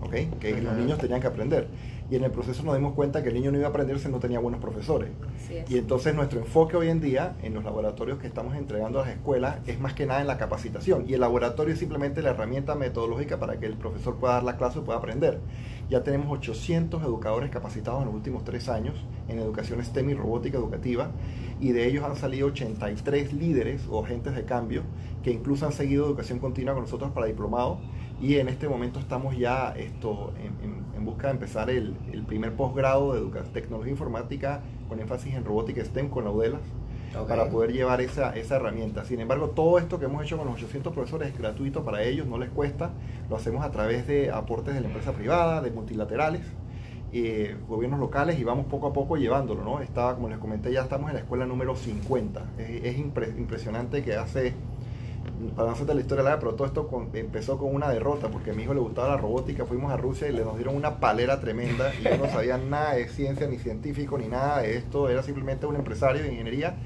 ¿ok? 0.00 0.14
Que 0.40 0.60
los 0.62 0.74
niños 0.74 0.98
tenían 1.00 1.20
que 1.20 1.26
aprender. 1.28 1.74
Y 2.10 2.14
en 2.16 2.22
el 2.24 2.30
proceso 2.30 2.62
nos 2.62 2.76
dimos 2.76 2.92
cuenta 2.94 3.22
que 3.22 3.30
el 3.30 3.34
niño 3.34 3.50
no 3.50 3.58
iba 3.58 3.66
a 3.66 3.70
aprender 3.70 3.98
si 3.98 4.08
no 4.08 4.18
tenía 4.20 4.38
buenos 4.38 4.60
profesores. 4.60 5.10
Y 5.68 5.76
entonces 5.78 6.14
nuestro 6.14 6.38
enfoque 6.38 6.76
hoy 6.76 6.88
en 6.88 7.00
día 7.00 7.36
en 7.42 7.54
los 7.54 7.64
laboratorios 7.64 8.18
que 8.18 8.26
estamos 8.28 8.54
entregando 8.56 9.00
a 9.00 9.06
las 9.06 9.10
escuelas 9.16 9.58
es 9.66 9.80
más 9.80 9.92
que 9.94 10.06
nada 10.06 10.20
en 10.20 10.26
la 10.28 10.38
capacitación. 10.38 11.04
Y 11.08 11.14
el 11.14 11.20
laboratorio 11.20 11.72
es 11.74 11.80
simplemente 11.80 12.22
la 12.22 12.30
herramienta 12.30 12.74
metodológica 12.76 13.38
para 13.40 13.58
que 13.58 13.66
el 13.66 13.74
profesor 13.74 14.16
pueda 14.16 14.34
dar 14.34 14.44
la 14.44 14.56
clase 14.56 14.78
y 14.78 14.82
pueda 14.82 14.98
aprender. 14.98 15.40
Ya 15.90 16.02
tenemos 16.04 16.28
800 16.30 17.02
educadores 17.02 17.50
capacitados 17.50 18.00
en 18.00 18.06
los 18.06 18.14
últimos 18.14 18.44
tres 18.44 18.68
años 18.68 18.94
en 19.28 19.38
educación 19.40 19.82
STEM 19.84 20.10
y 20.10 20.14
robótica 20.14 20.58
educativa. 20.58 21.10
Y 21.60 21.72
de 21.72 21.86
ellos 21.88 22.04
han 22.04 22.14
salido 22.16 22.48
83 22.48 23.32
líderes 23.32 23.82
o 23.90 24.04
agentes 24.04 24.34
de 24.36 24.44
cambio 24.44 24.82
que 25.24 25.30
incluso 25.32 25.66
han 25.66 25.72
seguido 25.72 26.06
educación 26.06 26.38
continua 26.38 26.74
con 26.74 26.82
nosotros 26.84 27.10
para 27.10 27.26
diplomado. 27.26 27.78
Y 28.20 28.36
en 28.36 28.48
este 28.48 28.68
momento 28.68 28.98
estamos 28.98 29.36
ya 29.36 29.74
esto, 29.76 30.32
en- 30.38 30.70
en 30.70 30.75
busca 31.06 31.28
de 31.28 31.34
empezar 31.34 31.70
el, 31.70 31.96
el 32.12 32.22
primer 32.24 32.54
posgrado 32.54 33.12
de 33.14 33.20
educación, 33.20 33.52
tecnología 33.54 33.92
informática 33.92 34.62
con 34.88 35.00
énfasis 35.00 35.34
en 35.34 35.44
robótica 35.44 35.82
STEM 35.84 36.10
con 36.10 36.24
la 36.24 36.30
para 37.26 37.48
poder 37.50 37.72
llevar 37.72 38.00
esa, 38.00 38.36
esa 38.36 38.56
herramienta. 38.56 39.04
Sin 39.04 39.20
embargo, 39.20 39.50
todo 39.50 39.78
esto 39.78 39.98
que 39.98 40.04
hemos 40.06 40.22
hecho 40.22 40.36
con 40.36 40.46
los 40.46 40.56
800 40.56 40.92
profesores 40.92 41.30
es 41.32 41.38
gratuito 41.38 41.84
para 41.84 42.02
ellos, 42.02 42.26
no 42.26 42.38
les 42.38 42.50
cuesta. 42.50 42.90
Lo 43.30 43.36
hacemos 43.36 43.64
a 43.64 43.70
través 43.70 44.06
de 44.06 44.30
aportes 44.30 44.74
de 44.74 44.80
la 44.80 44.88
empresa 44.88 45.14
privada, 45.14 45.62
de 45.62 45.70
multilaterales, 45.70 46.56
eh, 47.12 47.56
gobiernos 47.66 48.00
locales 48.00 48.38
y 48.38 48.44
vamos 48.44 48.66
poco 48.66 48.88
a 48.88 48.92
poco 48.92 49.16
llevándolo. 49.16 49.64
¿no? 49.64 49.80
Estaba, 49.80 50.14
como 50.14 50.28
les 50.28 50.38
comenté, 50.38 50.72
ya 50.72 50.82
estamos 50.82 51.08
en 51.10 51.14
la 51.16 51.20
escuela 51.20 51.46
número 51.46 51.76
50. 51.76 52.54
Es, 52.58 52.84
es 52.84 52.98
impre- 52.98 53.36
impresionante 53.38 54.02
que 54.02 54.14
hace, 54.16 54.54
para 55.54 55.68
no 55.68 55.74
hacerte 55.74 55.94
la 55.94 56.00
historia 56.00 56.24
larga, 56.24 56.38
pero 56.40 56.54
todo 56.54 56.66
esto 56.66 56.88
con- 56.88 57.10
empezó 57.14 57.58
con 57.58 57.74
una 57.74 57.88
derrota 57.90 58.28
porque 58.28 58.50
a 58.50 58.54
mi 58.54 58.62
hijo 58.62 58.74
le 58.74 58.80
gustaba 58.80 59.08
la 59.08 59.16
robótica. 59.16 59.64
Fuimos 59.64 59.92
a 59.92 59.96
Rusia 59.96 60.28
y 60.28 60.32
le 60.32 60.44
nos 60.44 60.56
dieron 60.56 60.74
una 60.76 60.98
palera 60.98 61.40
tremenda 61.40 61.92
y 62.00 62.04
yo 62.04 62.16
no 62.16 62.26
sabía 62.28 62.58
nada 62.58 62.94
de 62.94 63.08
ciencia 63.08 63.46
ni 63.46 63.58
científico 63.58 64.18
ni 64.18 64.28
nada 64.28 64.60
de 64.62 64.76
esto. 64.76 65.08
Era 65.08 65.22
simplemente 65.22 65.66
un 65.66 65.76
empresario 65.76 66.22
de 66.22 66.30
ingeniería 66.30 66.76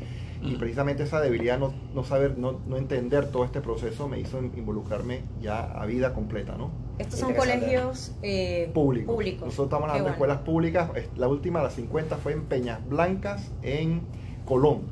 y 0.43 0.57
precisamente 0.57 1.03
esa 1.03 1.21
debilidad, 1.21 1.59
no, 1.59 1.75
no 1.95 2.03
saber, 2.03 2.39
no, 2.39 2.61
no 2.67 2.79
entender 2.79 3.31
todo 3.31 3.45
este 3.45 3.61
proceso 3.61 4.09
me 4.09 4.19
hizo 4.19 4.39
involucrarme 4.41 5.21
ya 5.43 5.61
a 5.61 5.85
vida 5.85 6.15
completa, 6.15 6.57
¿no? 6.57 6.71
Estos 6.99 7.21
son 7.21 7.35
colegios 7.35 8.15
eh, 8.23 8.71
Públicos. 8.73 9.15
públicos. 9.15 9.43
Nosotros 9.47 9.67
estamos 9.67 9.89
hablando 9.89 10.07
de 10.07 10.13
escuelas 10.13 10.39
públicas. 10.39 10.91
La 11.17 11.29
última, 11.29 11.63
la 11.63 11.69
50, 11.71 12.17
fue 12.17 12.33
en 12.33 12.45
Peñas 12.45 12.81
Blancas, 12.89 13.51
en 13.63 14.01
Colón. 14.47 14.83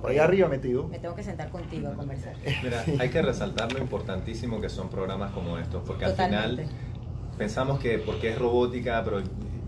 Por 0.00 0.10
allá 0.10 0.24
arriba 0.24 0.48
metido. 0.48 0.88
Me 0.88 0.98
tengo 0.98 1.14
que 1.14 1.22
sentar 1.22 1.50
contigo 1.50 1.88
a 1.88 1.94
conversar. 1.94 2.34
Mira, 2.62 2.84
hay 2.98 3.08
que 3.10 3.22
resaltar 3.22 3.72
lo 3.72 3.78
importantísimo 3.78 4.60
que 4.60 4.68
son 4.68 4.88
programas 4.88 5.30
como 5.32 5.58
estos, 5.58 5.82
porque 5.86 6.04
al 6.04 6.12
Totalmente. 6.12 6.64
final 6.64 6.74
pensamos 7.38 7.78
que 7.80 7.98
porque 7.98 8.30
es 8.30 8.38
robótica, 8.38 9.02
pero 9.04 9.18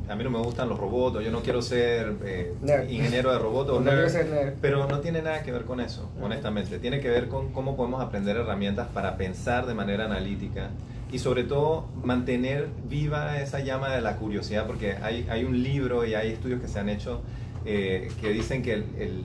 a 0.09 0.15
mí 0.15 0.23
no 0.23 0.31
me 0.31 0.39
gustan 0.39 0.69
los 0.69 0.79
robots, 0.79 1.25
yo 1.25 1.33
no 1.33 1.43
quiero 1.43 1.61
ser 1.63 2.15
eh, 2.25 2.55
ingeniero 2.89 3.33
de 3.33 3.39
robot 3.41 3.71
o 3.71 3.81
nerd, 3.81 4.09
ser 4.09 4.27
nerd. 4.29 4.55
pero 4.61 4.87
no 4.87 5.01
tiene 5.01 5.21
nada 5.21 5.43
que 5.43 5.51
ver 5.51 5.65
con 5.65 5.81
eso, 5.81 6.09
honestamente. 6.23 6.79
Tiene 6.79 7.01
que 7.01 7.09
ver 7.09 7.29
con 7.29 7.53
cómo 7.53 7.77
podemos 7.77 8.01
aprender 8.01 8.37
herramientas 8.37 8.87
para 8.95 9.17
pensar 9.17 9.67
de 9.67 9.75
manera 9.75 10.05
analítica 10.05 10.71
y 11.11 11.19
sobre 11.19 11.43
todo 11.45 11.87
mantener 12.05 12.69
viva 12.89 13.41
esa 13.41 13.61
llama 13.61 13.91
de 13.95 14.01
la 14.01 14.17
curiosidad, 14.17 14.67
porque 14.67 14.93
hay, 15.03 15.27
hay 15.29 15.45
un 15.45 15.61
libro 15.63 16.05
y 16.05 16.15
hay 16.15 16.31
estudios 16.33 16.61
que 16.61 16.69
se 16.69 16.79
han 16.79 16.89
hecho 16.89 17.21
eh, 17.65 18.09
que 18.21 18.31
dicen 18.31 18.63
que 18.63 18.75
el- 18.75 18.85
el- 18.99 19.25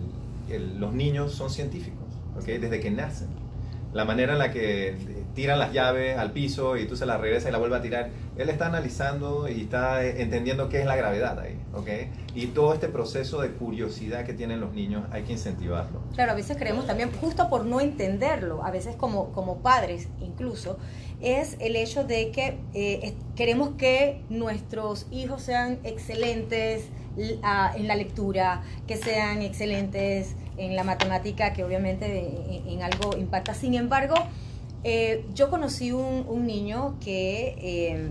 los 0.50 0.94
niños 0.94 1.34
son 1.34 1.50
científicos, 1.50 2.08
¿ok? 2.38 2.46
Desde 2.46 2.80
que 2.80 2.92
nacen. 2.92 3.30
La 3.94 4.06
manera 4.06 4.34
en 4.34 4.40
la 4.40 4.52
que 4.52 4.96
tiran 5.34 5.60
las 5.60 5.74
llaves 5.74 6.18
al 6.18 6.32
piso 6.32 6.78
y 6.78 6.88
tú 6.88 6.96
se 6.96 7.06
las 7.06 7.20
regresas 7.20 7.50
y 7.50 7.52
la 7.52 7.58
vuelves 7.58 7.80
a 7.80 7.82
tirar, 7.82 8.10
él 8.38 8.50
está 8.50 8.68
analizando 8.68 9.50
y 9.50 9.62
está 9.62 10.06
eh, 10.06 10.22
entendiendo 10.22 10.70
qué 10.70 10.80
es 10.80 10.86
la 10.86 10.96
gravedad 10.96 11.38
ahí, 11.40 11.60
¿ok? 11.74 11.90
Y 12.34 12.48
todo 12.48 12.74
este 12.74 12.88
proceso 12.88 13.42
de 13.42 13.50
curiosidad 13.52 14.26
que 14.26 14.34
tienen 14.34 14.62
los 14.62 14.74
niños 14.74 15.04
hay 15.12 15.24
que 15.24 15.34
incentivarlo. 15.34 16.02
Claro, 16.16 16.32
a 16.32 16.36
veces 16.36 16.58
creemos 16.58 16.88
también, 16.88 17.12
justo 17.12 17.50
por 17.50 17.66
no 17.66 17.82
entenderlo, 17.82 18.64
a 18.64 18.72
veces 18.72 18.96
como, 18.96 19.34
como 19.34 19.58
padres 19.58 20.08
incluso, 20.22 20.78
es 21.22 21.58
el 21.60 21.76
hecho 21.76 22.04
de 22.04 22.32
que 22.32 22.60
eh, 22.74 23.14
queremos 23.36 23.72
que 23.78 24.24
nuestros 24.30 25.08
hijos 25.12 25.42
sean 25.42 25.80
excelentes 25.84 26.90
ah, 27.44 27.74
en 27.76 27.88
la 27.88 27.96
lectura, 27.96 28.62
que 28.88 28.98
sean 28.98 29.42
excelentes 29.42 30.36
en 30.58 30.76
la 30.76 30.84
matemática, 30.84 31.54
que 31.54 31.64
obviamente 31.64 32.28
en, 32.50 32.68
en 32.70 32.82
algo 32.84 33.18
impacta. 33.18 33.54
Sin 33.54 33.74
embargo, 33.74 34.16
eh, 34.84 35.26
yo 35.34 35.50
conocí 35.50 35.92
un, 35.92 36.46
niño 36.48 36.96
que 37.00 37.56
eh, 37.60 38.10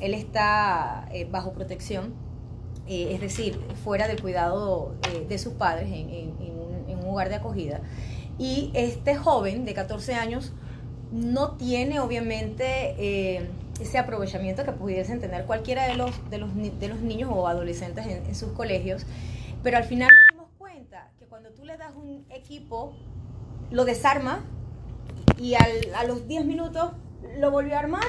él 0.00 0.14
está 0.14 1.08
eh, 1.12 1.26
bajo 1.30 1.52
protección 1.52 2.14
eh, 2.88 3.10
es 3.14 3.20
decir, 3.20 3.58
fuera 3.82 4.06
del 4.06 4.20
cuidado 4.22 4.94
eh, 5.12 5.26
de 5.28 5.38
sus 5.38 5.54
padres 5.54 5.88
en, 5.88 6.08
en- 6.10 6.32
un, 6.38 7.04
hogar 7.08 7.28
de 7.28 7.36
acogida. 7.36 7.80
Y 8.38 8.70
este 8.74 9.16
joven 9.16 9.64
de 9.64 9.74
14 9.74 10.14
años 10.14 10.52
no 11.12 11.52
tiene 11.52 12.00
obviamente 12.00 12.94
eh, 12.98 13.48
ese 13.80 13.98
aprovechamiento 13.98 14.64
que 14.64 14.72
pudiesen 14.72 15.20
tener 15.20 15.44
cualquiera 15.44 15.86
de 15.86 15.94
los, 15.94 16.30
de 16.30 16.38
los, 16.38 16.54
de 16.54 16.88
los 16.88 17.00
niños 17.00 17.30
o 17.32 17.46
adolescentes 17.48 18.06
en, 18.06 18.24
en 18.26 18.34
sus 18.34 18.52
colegios, 18.52 19.04
pero 19.62 19.76
al 19.76 19.84
final 19.84 20.14
nos 20.14 20.24
dimos 20.26 20.46
cuenta 20.58 21.08
que 21.18 21.26
cuando 21.26 21.50
tú 21.50 21.64
le 21.64 21.76
das 21.76 21.92
un 21.94 22.24
equipo, 22.30 22.94
lo 23.70 23.84
desarma 23.84 24.40
y 25.38 25.54
al- 25.54 25.94
a 25.94 26.04
los 26.04 26.26
10 26.28 26.44
minutos 26.44 26.92
lo 27.38 27.50
volvió 27.50 27.76
a 27.76 27.80
armar. 27.80 28.02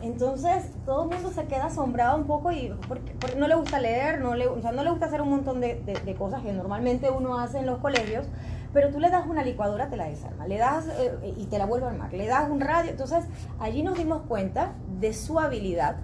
Entonces 0.00 0.64
todo 0.84 1.04
el 1.04 1.10
mundo 1.10 1.30
se 1.30 1.44
queda 1.46 1.66
asombrado 1.66 2.16
un 2.18 2.26
poco 2.26 2.50
y 2.50 2.74
porque, 2.88 3.12
porque 3.20 3.36
no 3.36 3.46
le 3.46 3.54
gusta 3.54 3.78
leer, 3.78 4.20
no 4.20 4.34
le, 4.34 4.48
o 4.48 4.60
sea, 4.60 4.72
no 4.72 4.82
le 4.82 4.90
gusta 4.90 5.06
hacer 5.06 5.22
un 5.22 5.30
montón 5.30 5.60
de, 5.60 5.76
de- 5.76 5.94
de 5.94 6.14
cosas 6.16 6.42
que 6.42 6.52
normalmente 6.52 7.08
uno 7.10 7.38
hace 7.38 7.58
en 7.58 7.66
los 7.66 7.78
colegios, 7.78 8.26
pero 8.72 8.90
tú 8.90 9.00
le 9.00 9.10
das 9.10 9.26
una 9.26 9.42
licuadora, 9.42 9.88
te 9.88 9.96
la 9.96 10.08
desarma, 10.08 10.46
le 10.46 10.58
das 10.58 10.86
eh, 10.88 11.34
y 11.36 11.46
te 11.46 11.58
la 11.58 11.66
vuelve 11.66 11.86
a 11.86 11.90
armar, 11.90 12.12
le 12.12 12.26
das 12.26 12.50
un 12.50 12.60
radio. 12.60 12.90
Entonces 12.90 13.24
allí 13.58 13.82
nos 13.82 13.98
dimos 13.98 14.22
cuenta 14.22 14.72
de 15.00 15.12
su 15.12 15.38
habilidad 15.38 15.96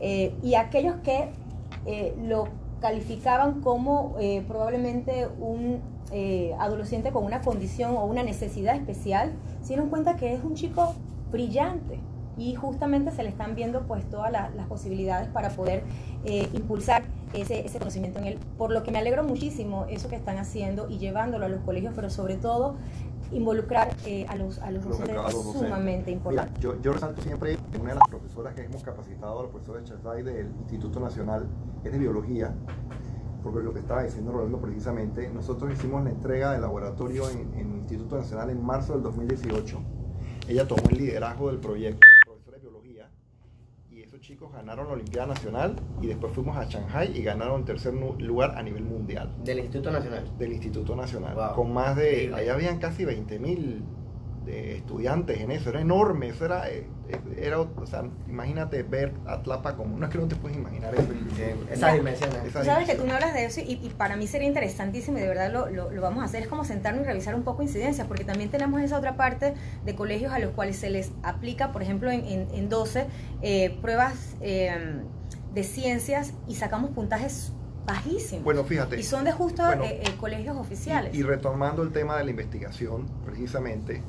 eh, 0.00 0.34
y 0.42 0.54
aquellos 0.54 0.96
que 0.96 1.30
eh, 1.84 2.14
lo 2.22 2.48
calificaban 2.80 3.60
como 3.60 4.16
eh, 4.18 4.44
probablemente 4.46 5.28
un 5.40 5.80
eh, 6.12 6.54
adolescente 6.58 7.10
con 7.10 7.24
una 7.24 7.40
condición 7.40 7.96
o 7.96 8.04
una 8.04 8.22
necesidad 8.22 8.76
especial, 8.76 9.32
se 9.62 9.68
dieron 9.68 9.88
cuenta 9.88 10.16
que 10.16 10.34
es 10.34 10.44
un 10.44 10.54
chico 10.54 10.94
brillante 11.32 11.98
y 12.38 12.54
justamente 12.54 13.10
se 13.12 13.22
le 13.22 13.28
están 13.30 13.54
viendo 13.54 13.82
pues 13.86 14.08
todas 14.10 14.30
la- 14.30 14.50
las 14.50 14.66
posibilidades 14.66 15.28
para 15.28 15.50
poder 15.50 15.82
eh, 16.24 16.48
impulsar 16.52 17.04
ese, 17.32 17.64
ese 17.66 17.78
conocimiento 17.78 18.18
en 18.18 18.26
él. 18.26 18.38
Por 18.58 18.70
lo 18.72 18.82
que 18.82 18.90
me 18.90 18.98
alegro 18.98 19.24
muchísimo 19.24 19.86
eso 19.88 20.08
que 20.08 20.16
están 20.16 20.38
haciendo 20.38 20.88
y 20.90 20.98
llevándolo 20.98 21.46
a 21.46 21.48
los 21.48 21.60
colegios, 21.62 21.92
pero 21.94 22.10
sobre 22.10 22.36
todo 22.36 22.76
involucrar 23.32 23.88
eh, 24.06 24.24
a 24.28 24.36
los, 24.36 24.58
a 24.60 24.70
los 24.70 24.84
docentes 24.84 25.16
es 25.28 25.32
sumamente 25.52 26.04
Mira, 26.10 26.12
importante. 26.16 26.60
yo, 26.60 26.80
yo 26.80 26.92
resalto 26.92 27.22
siempre 27.22 27.56
que 27.72 27.78
una 27.78 27.90
de 27.90 27.96
las 27.96 28.08
profesoras 28.08 28.54
que 28.54 28.62
hemos 28.62 28.82
capacitado, 28.84 29.42
la 29.42 29.48
profesora 29.50 29.82
Chazay 29.82 30.22
del 30.22 30.46
Instituto 30.60 31.00
Nacional, 31.00 31.46
es 31.84 31.90
de 31.92 31.98
biología, 31.98 32.54
porque 33.42 33.60
lo 33.64 33.72
que 33.72 33.80
estaba 33.80 34.02
diciendo 34.04 34.30
Rolando 34.32 34.60
precisamente, 34.60 35.28
nosotros 35.28 35.72
hicimos 35.72 36.04
la 36.04 36.10
entrega 36.10 36.52
del 36.52 36.60
laboratorio 36.60 37.28
en, 37.30 37.52
en 37.54 37.70
el 37.72 37.78
Instituto 37.78 38.16
Nacional 38.16 38.50
en 38.50 38.64
marzo 38.64 38.92
del 38.92 39.02
2018. 39.02 39.78
Ella 40.48 40.68
tomó 40.68 40.82
el 40.90 40.98
liderazgo 40.98 41.48
del 41.48 41.58
proyecto, 41.58 42.00
profesora 42.24 42.58
de 42.58 42.62
biología, 42.62 43.08
y 43.90 44.02
esos 44.02 44.15
chicos 44.26 44.52
ganaron 44.52 44.88
la 44.88 44.94
Olimpiada 44.94 45.28
Nacional 45.28 45.76
y 46.02 46.08
después 46.08 46.32
fuimos 46.32 46.56
a 46.56 46.64
Shanghai 46.64 47.16
y 47.16 47.22
ganaron 47.22 47.60
el 47.60 47.64
tercer 47.64 47.94
lugar 47.94 48.58
a 48.58 48.62
nivel 48.64 48.82
mundial 48.82 49.32
Del 49.44 49.60
Instituto 49.60 49.92
Nacional. 49.92 50.36
del 50.36 50.52
Instituto 50.52 50.96
Nacional. 50.96 51.34
Wow. 51.36 51.54
Con 51.54 51.72
más 51.72 51.94
de, 51.94 52.32
allá 52.34 52.54
habían 52.54 52.80
casi 52.80 53.04
20 53.04 53.38
mil 54.46 54.54
estudiantes 54.54 55.40
en 55.40 55.50
eso, 55.50 55.70
era 55.70 55.80
enorme, 55.80 56.28
eso 56.28 56.44
era, 56.44 56.68
eh, 56.70 56.86
era, 57.36 57.60
o 57.60 57.86
sea, 57.86 58.04
imagínate 58.28 58.82
ver 58.82 59.12
Atlapa 59.26 59.76
como, 59.76 59.98
no 59.98 60.06
es 60.06 60.12
que 60.12 60.18
no 60.18 60.26
te 60.28 60.36
puedes 60.36 60.56
imaginar 60.56 60.94
eso. 60.94 61.08
Eh, 61.38 61.54
esas 61.70 61.80
Ya. 61.80 61.94
dimensiones. 61.94 62.44
Esa 62.44 62.60
Tú 62.60 62.64
sabes 62.66 62.88
que 62.88 62.94
tú 62.94 63.04
me 63.04 63.12
hablas 63.12 63.34
de 63.34 63.44
eso 63.44 63.60
y, 63.60 63.80
y 63.82 63.90
para 63.96 64.16
mí 64.16 64.26
sería 64.26 64.48
interesantísimo 64.48 65.18
y 65.18 65.20
de 65.20 65.28
verdad 65.28 65.52
lo, 65.52 65.68
lo- 65.70 65.90
lo 65.90 66.00
vamos 66.02 66.22
a 66.22 66.26
hacer, 66.26 66.42
es 66.42 66.48
como 66.48 66.64
sentarnos 66.64 67.02
y 67.04 67.06
revisar 67.06 67.34
un 67.34 67.42
poco 67.42 67.62
incidencias, 67.62 68.06
porque 68.06 68.24
también 68.24 68.50
tenemos 68.50 68.80
esa 68.80 68.98
otra 68.98 69.16
parte 69.16 69.54
de 69.84 69.94
colegios 69.94 70.32
a 70.32 70.38
los 70.38 70.50
cuales 70.52 70.76
se 70.76 70.90
les 70.90 71.12
aplica, 71.22 71.72
por 71.72 71.82
ejemplo, 71.82 72.10
en, 72.10 72.24
en, 72.24 72.48
en 72.52 72.68
12, 72.68 73.06
eh, 73.42 73.76
pruebas 73.82 74.36
eh, 74.40 75.00
de 75.52 75.64
ciencias 75.64 76.32
y 76.46 76.54
sacamos 76.56 76.90
puntajes 76.90 77.52
bajísimos. 77.86 78.44
Bueno, 78.44 78.64
fíjate. 78.64 78.98
y 78.98 79.02
son 79.04 79.24
de 79.24 79.30
justo 79.32 79.62
bueno, 79.64 79.84
eh, 79.84 80.00
eh, 80.02 80.10
colegios 80.18 80.56
oficiales. 80.56 81.14
Y, 81.14 81.18
y 81.18 81.22
retomando 81.22 81.82
el 81.82 81.92
tema 81.92 82.16
de 82.18 82.24
la 82.24 82.30
investigación, 82.30 83.06
precisamente, 83.24 84.02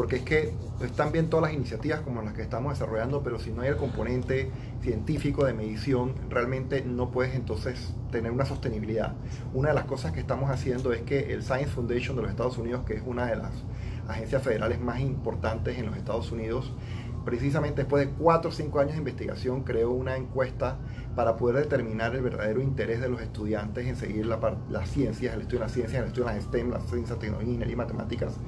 porque 0.00 0.16
es 0.16 0.22
que 0.22 0.54
están 0.82 1.12
bien 1.12 1.28
todas 1.28 1.42
las 1.42 1.52
iniciativas 1.52 2.00
como 2.00 2.22
las 2.22 2.32
que 2.32 2.40
estamos 2.40 2.72
desarrollando, 2.72 3.22
pero 3.22 3.38
si 3.38 3.50
no 3.50 3.60
hay 3.60 3.68
el 3.68 3.76
componente 3.76 4.50
científico 4.80 5.44
de 5.44 5.52
medición, 5.52 6.14
realmente 6.30 6.82
no 6.82 7.10
puedes 7.10 7.34
entonces 7.34 7.92
tener 8.10 8.32
una 8.32 8.46
sostenibilidad. 8.46 9.12
Una 9.52 9.68
de 9.68 9.74
las 9.74 9.84
cosas 9.84 10.12
que 10.12 10.20
estamos 10.20 10.48
haciendo 10.50 10.94
es 10.94 11.02
que 11.02 11.34
el 11.34 11.42
Science 11.42 11.72
Foundation 11.72 12.16
de 12.16 12.22
los 12.22 12.30
Estados 12.30 12.56
Unidos, 12.56 12.86
que 12.86 12.94
es 12.94 13.02
una 13.04 13.26
de 13.26 13.36
las 13.36 13.50
agencias 14.08 14.42
federales 14.42 14.80
más 14.80 15.00
importantes 15.00 15.76
en 15.76 15.84
los 15.84 15.98
Estados 15.98 16.32
Unidos, 16.32 16.72
precisamente 17.26 17.82
después 17.82 18.06
de 18.06 18.14
4 18.14 18.48
o 18.48 18.52
5 18.54 18.80
años 18.80 18.92
de 18.92 18.98
investigación, 19.00 19.64
creó 19.64 19.90
una 19.90 20.16
encuesta 20.16 20.78
para 21.14 21.36
poder 21.36 21.56
determinar 21.56 22.14
el 22.14 22.22
verdadero 22.22 22.62
interés 22.62 23.02
de 23.02 23.10
los 23.10 23.20
estudiantes 23.20 23.86
en 23.86 23.96
seguir 23.96 24.24
las 24.24 24.88
ciencias, 24.88 25.34
el 25.34 25.42
estudio 25.42 25.58
de 25.58 25.64
las 25.66 25.72
ciencias, 25.72 26.00
el 26.00 26.08
estudio 26.08 26.26
de 26.26 26.36
las 26.36 26.44
STEM, 26.44 26.70
las 26.70 26.84
ciencias, 26.88 27.18
tecnología, 27.18 27.48
ingeniería 27.48 27.74
y 27.74 27.76
matemáticas. 27.76 28.38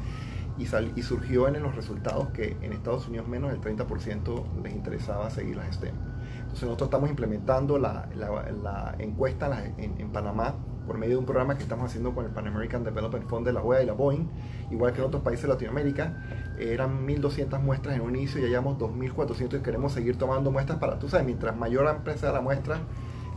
Y, 0.59 0.67
sal- 0.67 0.93
y 0.95 1.03
surgió 1.03 1.49
en 1.49 1.63
los 1.63 1.75
resultados 1.75 2.29
que 2.29 2.57
en 2.61 2.73
Estados 2.73 3.09
Unidos 3.09 3.27
menos 3.29 3.51
del 3.51 3.61
30% 3.61 4.45
les 4.63 4.75
interesaba 4.75 5.31
seguir 5.31 5.57
las 5.57 5.75
STEM. 5.75 5.95
Entonces 6.43 6.65
nosotros 6.65 6.89
estamos 6.89 7.09
implementando 7.09 7.79
la, 7.79 8.09
la- 8.15 8.51
la 8.63 8.95
encuesta 8.99 9.65
en, 9.79 10.11
Panamá 10.13 10.55
por 10.87 10.99
medio 10.99 11.13
de 11.15 11.19
un 11.21 11.25
programa 11.25 11.57
que 11.57 11.63
estamos 11.63 11.87
haciendo 11.89 12.13
con 12.15 12.27
el 12.27 12.33
Pan 12.33 12.47
American 12.49 12.85
Development 12.85 13.27
Fund 13.29 13.47
de 13.47 13.53
la 13.53 13.63
OEA 13.63 13.83
y 13.85 13.87
la 13.87 13.93
Boeing, 13.95 14.27
igual 14.71 14.93
que 14.93 15.01
en 15.01 15.07
otros 15.07 15.23
países 15.23 15.45
de 15.45 15.49
Latinoamérica. 15.49 16.13
Eran 16.59 17.07
1.200 17.07 17.61
muestras 17.61 17.95
en 17.97 18.03
un 18.03 18.15
inicio 18.15 18.41
y 18.41 18.43
ya 18.43 18.49
llevamos 18.51 18.79
2.400 18.79 19.59
y 19.61 19.63
queremos 19.63 19.93
seguir 19.93 20.19
tomando 20.19 20.51
muestras 20.51 20.79
para, 20.79 20.99
tú 20.99 21.09
sabes, 21.09 21.25
mientras 21.25 21.57
mayor 21.57 21.87
empresa 21.89 22.31
la 22.33 22.41
muestra, 22.43 22.81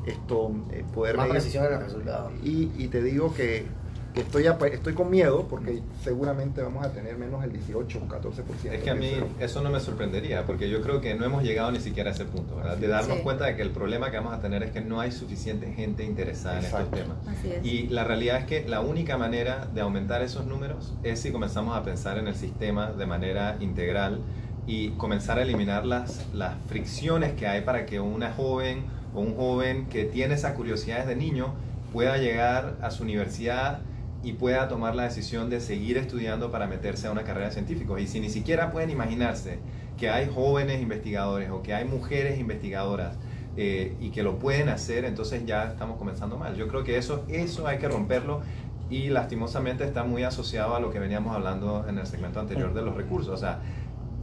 esto, 0.05 0.51
eh, 0.71 0.83
poder 0.93 1.15
Más 1.17 1.27
medir- 1.27 1.31
precisión 1.33 1.65
en 1.65 1.71
los 1.71 1.83
resultados. 1.83 2.33
y, 2.43 2.71
y 2.77 2.87
te 2.89 3.01
digo 3.01 3.33
que, 3.33 3.67
que 4.15 4.21
estoy, 4.21 4.45
estoy 4.71 4.93
con 4.93 5.09
miedo 5.11 5.45
porque 5.49 5.81
seguramente 6.01 6.61
vamos 6.61 6.85
a 6.85 6.91
tener 6.93 7.17
menos 7.17 7.43
el 7.43 7.51
18 7.51 7.99
o 7.99 8.07
14%. 8.07 8.71
Es 8.71 8.81
que 8.81 8.89
a 8.89 8.95
mí 8.95 9.11
eso 9.41 9.61
no 9.61 9.69
me 9.69 9.81
sorprendería, 9.81 10.45
porque 10.45 10.69
yo 10.69 10.81
creo 10.81 11.01
que 11.01 11.15
no 11.15 11.25
hemos 11.25 11.43
llegado 11.43 11.69
ni 11.73 11.81
siquiera 11.81 12.11
a 12.11 12.13
ese 12.13 12.23
punto, 12.23 12.55
¿verdad? 12.55 12.77
De 12.77 12.87
darnos 12.87 13.17
Sí. 13.17 13.23
cuenta 13.23 13.45
de 13.45 13.57
que 13.57 13.61
el 13.61 13.71
problema 13.71 14.09
que 14.11 14.17
vamos 14.17 14.33
a 14.33 14.39
tener 14.39 14.63
es 14.63 14.71
que 14.71 14.79
no 14.79 15.01
hay 15.01 15.11
suficiente 15.11 15.69
gente 15.73 16.05
interesada 16.05 16.59
en 16.59 16.65
estos 16.65 16.91
temas. 16.91 17.17
Así 17.27 17.51
es. 17.51 17.65
Y 17.65 17.87
la 17.89 18.05
realidad 18.05 18.37
es 18.37 18.45
que 18.45 18.65
la 18.65 18.79
única 18.79 19.17
manera 19.17 19.67
de 19.73 19.81
aumentar 19.81 20.21
esos 20.21 20.45
números 20.45 20.93
es 21.03 21.19
si 21.19 21.33
comenzamos 21.33 21.75
a 21.77 21.83
pensar 21.83 22.17
en 22.17 22.29
el 22.29 22.35
sistema 22.35 22.93
de 22.93 23.05
manera 23.05 23.57
integral 23.59 24.21
y 24.65 24.91
comenzar 24.91 25.39
a 25.39 25.41
eliminar 25.41 25.85
las, 25.85 26.25
las 26.33 26.53
fricciones 26.69 27.33
que 27.33 27.47
hay 27.47 27.61
para 27.63 27.85
que 27.85 27.99
una 27.99 28.31
joven 28.31 28.85
o 29.13 29.19
un 29.19 29.35
joven 29.35 29.87
que 29.87 30.05
tiene 30.05 30.35
esas 30.35 30.53
curiosidades 30.53 31.05
de 31.05 31.17
niño 31.17 31.53
pueda 31.91 32.17
llegar 32.17 32.77
a 32.81 32.91
su 32.91 33.03
universidad 33.03 33.81
y 34.25 34.33
pueda 34.33 34.67
tomar 34.67 34.95
la 34.95 35.03
decisión 35.03 35.51
de 35.51 35.61
seguir 35.61 35.97
estudiando 35.97 36.49
para 36.49 36.65
meterse 36.65 37.05
a 37.05 37.11
una 37.11 37.23
carrera 37.23 37.45
de 37.49 37.53
científicos. 37.53 38.01
Y 38.01 38.07
si 38.07 38.19
ni 38.19 38.29
siquiera 38.29 38.71
pueden 38.71 38.89
imaginarse 38.89 39.59
que 39.97 40.09
hay 40.09 40.27
jóvenes 40.33 40.81
investigadores 40.81 41.51
o 41.51 41.61
que 41.61 41.75
hay 41.75 41.85
mujeres 41.85 42.39
investigadoras 42.39 43.19
eh, 43.55 43.95
y 43.99 44.09
que 44.09 44.23
lo 44.23 44.39
pueden 44.39 44.69
hacer, 44.69 45.05
entonces 45.05 45.45
ya 45.45 45.65
estamos 45.65 45.99
comenzando 45.99 46.37
mal. 46.37 46.55
Yo 46.55 46.67
creo 46.67 46.83
que 46.83 46.97
eso, 46.97 47.23
eso 47.27 47.67
hay 47.67 47.77
que 47.77 47.87
romperlo 47.87 48.41
y 48.89 49.09
lastimosamente 49.09 49.83
está 49.83 50.03
muy 50.03 50.23
asociado 50.23 50.75
a 50.75 50.79
lo 50.79 50.89
que 50.89 50.97
veníamos 50.97 51.35
hablando 51.35 51.85
en 51.87 51.99
el 51.99 52.07
segmento 52.07 52.39
anterior 52.39 52.73
de 52.73 52.81
los 52.81 52.95
recursos. 52.95 53.31
O 53.31 53.37
sea, 53.37 53.61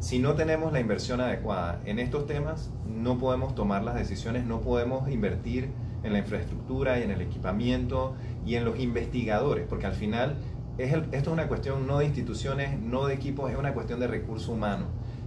si 0.01 0.19
no 0.19 0.35
tenemos 0.35 0.73
la 0.73 0.81
inversión 0.81 1.21
adecuada 1.21 1.81
en 1.85 2.01
estos 2.01 2.27
temas, 2.27 2.73
no 2.89 3.19
podemos 3.19 3.55
tomar 3.55 3.85
las 3.85 3.95
decisiones, 3.95 4.47
no 4.47 4.63
podemos 4.63 5.09
invertir 5.09 5.71
en 6.03 6.13
la 6.13 6.19
infraestructura 6.19 6.99
y 6.99 7.03
en 7.03 7.11
el 7.11 7.21
equipamiento 7.21 8.15
y 8.45 8.57
en 8.57 8.65
los 8.65 8.79
investigadores, 8.79 9.67
porque 9.69 9.87
al 9.87 9.95
final 9.95 10.37
es 10.79 10.93
esto 10.93 11.11
es 11.13 11.29
una 11.29 11.49
cuestión 11.49 11.87
no 11.87 11.99
de 11.99 12.07
instituciones, 12.07 12.79
no 12.81 13.07
de 13.07 13.15
equipos, 13.15 13.51
es 13.51 13.59
una 13.59 13.75
cuestión 13.75 14.01
de 14.01 14.07
recurso 14.07 14.53
humano. 14.53 14.87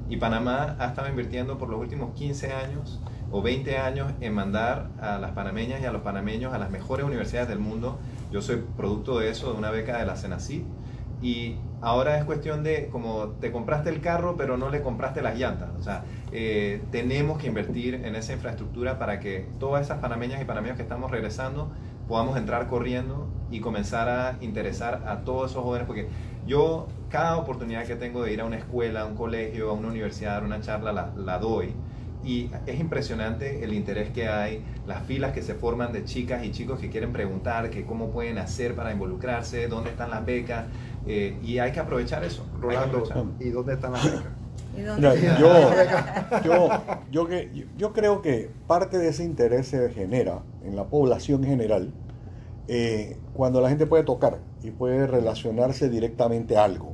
Y 0.10 0.18
Panamá 0.18 0.76
ha 0.80 0.88
estado 0.88 1.08
invirtiendo 1.10 1.58
por 1.58 1.70
los 1.70 1.80
últimos 1.80 2.14
15 2.16 2.54
años 2.54 3.00
o 3.32 3.42
20 3.42 3.78
años 3.78 4.12
en 4.22 4.34
mandar 4.34 4.92
a 5.00 5.18
las 5.18 5.32
panameñas 5.32 5.82
y 5.82 5.86
a 5.86 5.92
los 5.92 6.02
panameños 6.02 6.54
a 6.54 6.60
las 6.60 6.70
mejores 6.70 7.06
universidades 7.06 7.50
del 7.50 7.60
mundo. 7.60 7.98
Yo 8.32 8.42
soy 8.42 8.64
producto 8.78 9.20
de 9.20 9.30
eso, 9.30 9.52
de 9.52 9.58
una 9.58 9.72
beca 9.72 9.98
de 9.98 10.06
la 10.06 10.16
CENACID. 10.16 10.62
Y 11.22 11.64
ahora 11.82 12.18
es 12.18 12.26
cuestión 12.26 12.64
de, 12.64 12.90
como 12.90 13.30
te 13.40 13.52
compraste 13.52 13.90
el 13.90 14.02
carro, 14.02 14.36
pero 14.38 14.58
no 14.58 14.70
le 14.70 14.82
compraste 14.82 15.22
las 15.22 15.38
llantas. 15.38 15.70
O 15.78 15.82
sea, 15.82 16.06
eh, 16.32 16.88
tenemos 16.92 17.38
que 17.40 17.48
invertir 17.48 17.96
en 17.96 18.16
esa 18.16 18.34
infraestructura 18.34 19.00
para 19.00 19.20
que 19.20 19.48
todas 19.60 19.86
esas 19.86 20.00
panameñas 20.00 20.42
y 20.42 20.46
panameños 20.46 20.78
que 20.78 20.84
estamos 20.84 21.12
regresando 21.12 21.72
podamos 22.08 22.38
entrar 22.38 22.68
corriendo 22.68 23.34
y 23.50 23.62
comenzar 23.62 24.10
a 24.10 24.38
interesar 24.42 25.04
a 25.08 25.24
todos 25.24 25.52
esos 25.52 25.64
jóvenes. 25.64 25.88
Porque 25.88 26.10
yo, 26.46 26.88
cada 27.10 27.38
oportunidad 27.38 27.86
que 27.86 27.96
tengo 27.96 28.24
de 28.24 28.34
ir 28.34 28.42
a 28.42 28.46
una 28.46 28.58
escuela, 28.58 29.02
a 29.02 29.06
un 29.06 29.16
colegio, 29.16 29.70
a 29.70 29.74
una 29.74 29.88
universidad, 29.88 30.32
a 30.32 30.34
dar 30.36 30.44
una 30.44 30.62
charla, 30.62 30.92
la, 30.94 31.14
la 31.16 31.40
doy. 31.40 31.74
Y 32.24 32.50
es 32.66 32.80
impresionante 32.80 33.64
el 33.64 33.74
interés 33.74 34.10
que 34.10 34.28
hay, 34.28 34.66
las 34.88 35.06
filas 35.06 35.32
que 35.32 35.44
se 35.44 35.54
forman 35.54 35.94
de 35.94 36.06
chicas 36.06 36.44
y 36.44 36.52
chicos 36.52 36.80
que 36.80 36.90
quieren 36.90 37.14
preguntar 37.14 37.70
que 37.70 37.86
cómo 37.86 38.10
pueden 38.12 38.40
hacer 38.40 38.74
para 38.76 38.92
involucrarse, 38.92 39.68
dónde 39.68 39.92
están 39.92 40.10
las 40.10 40.26
becas, 40.26 40.66
eh, 41.08 41.40
y 41.44 41.60
hay 41.60 41.72
que 41.72 41.80
aprovechar 41.80 42.24
eso. 42.24 42.46
Rolando, 42.60 42.98
aprovechar. 43.00 43.24
¿y 43.40 43.50
dónde 43.50 43.74
están 43.74 43.94
las 43.94 44.04
becas? 44.04 44.34
¿Y 44.78 44.82
dónde- 44.82 45.16
Mira, 45.16 45.40
yo, 45.40 46.44
yo, 46.44 46.70
yo, 47.12 47.28
que, 47.28 47.68
yo 47.78 47.94
creo 47.94 48.22
que 48.22 48.52
parte 48.68 48.98
de 48.98 49.10
ese 49.10 49.24
interés 49.24 49.68
se 49.68 49.90
genera 49.92 50.44
en 50.64 50.76
la 50.76 50.86
población 50.86 51.44
general 51.44 51.94
eh, 52.68 53.20
cuando 53.34 53.62
la 53.62 53.70
gente 53.70 53.86
puede 53.86 54.04
tocar 54.04 54.40
y 54.64 54.72
puede 54.72 55.06
relacionarse 55.08 55.90
directamente 55.90 56.58
a 56.58 56.64
algo. 56.64 56.94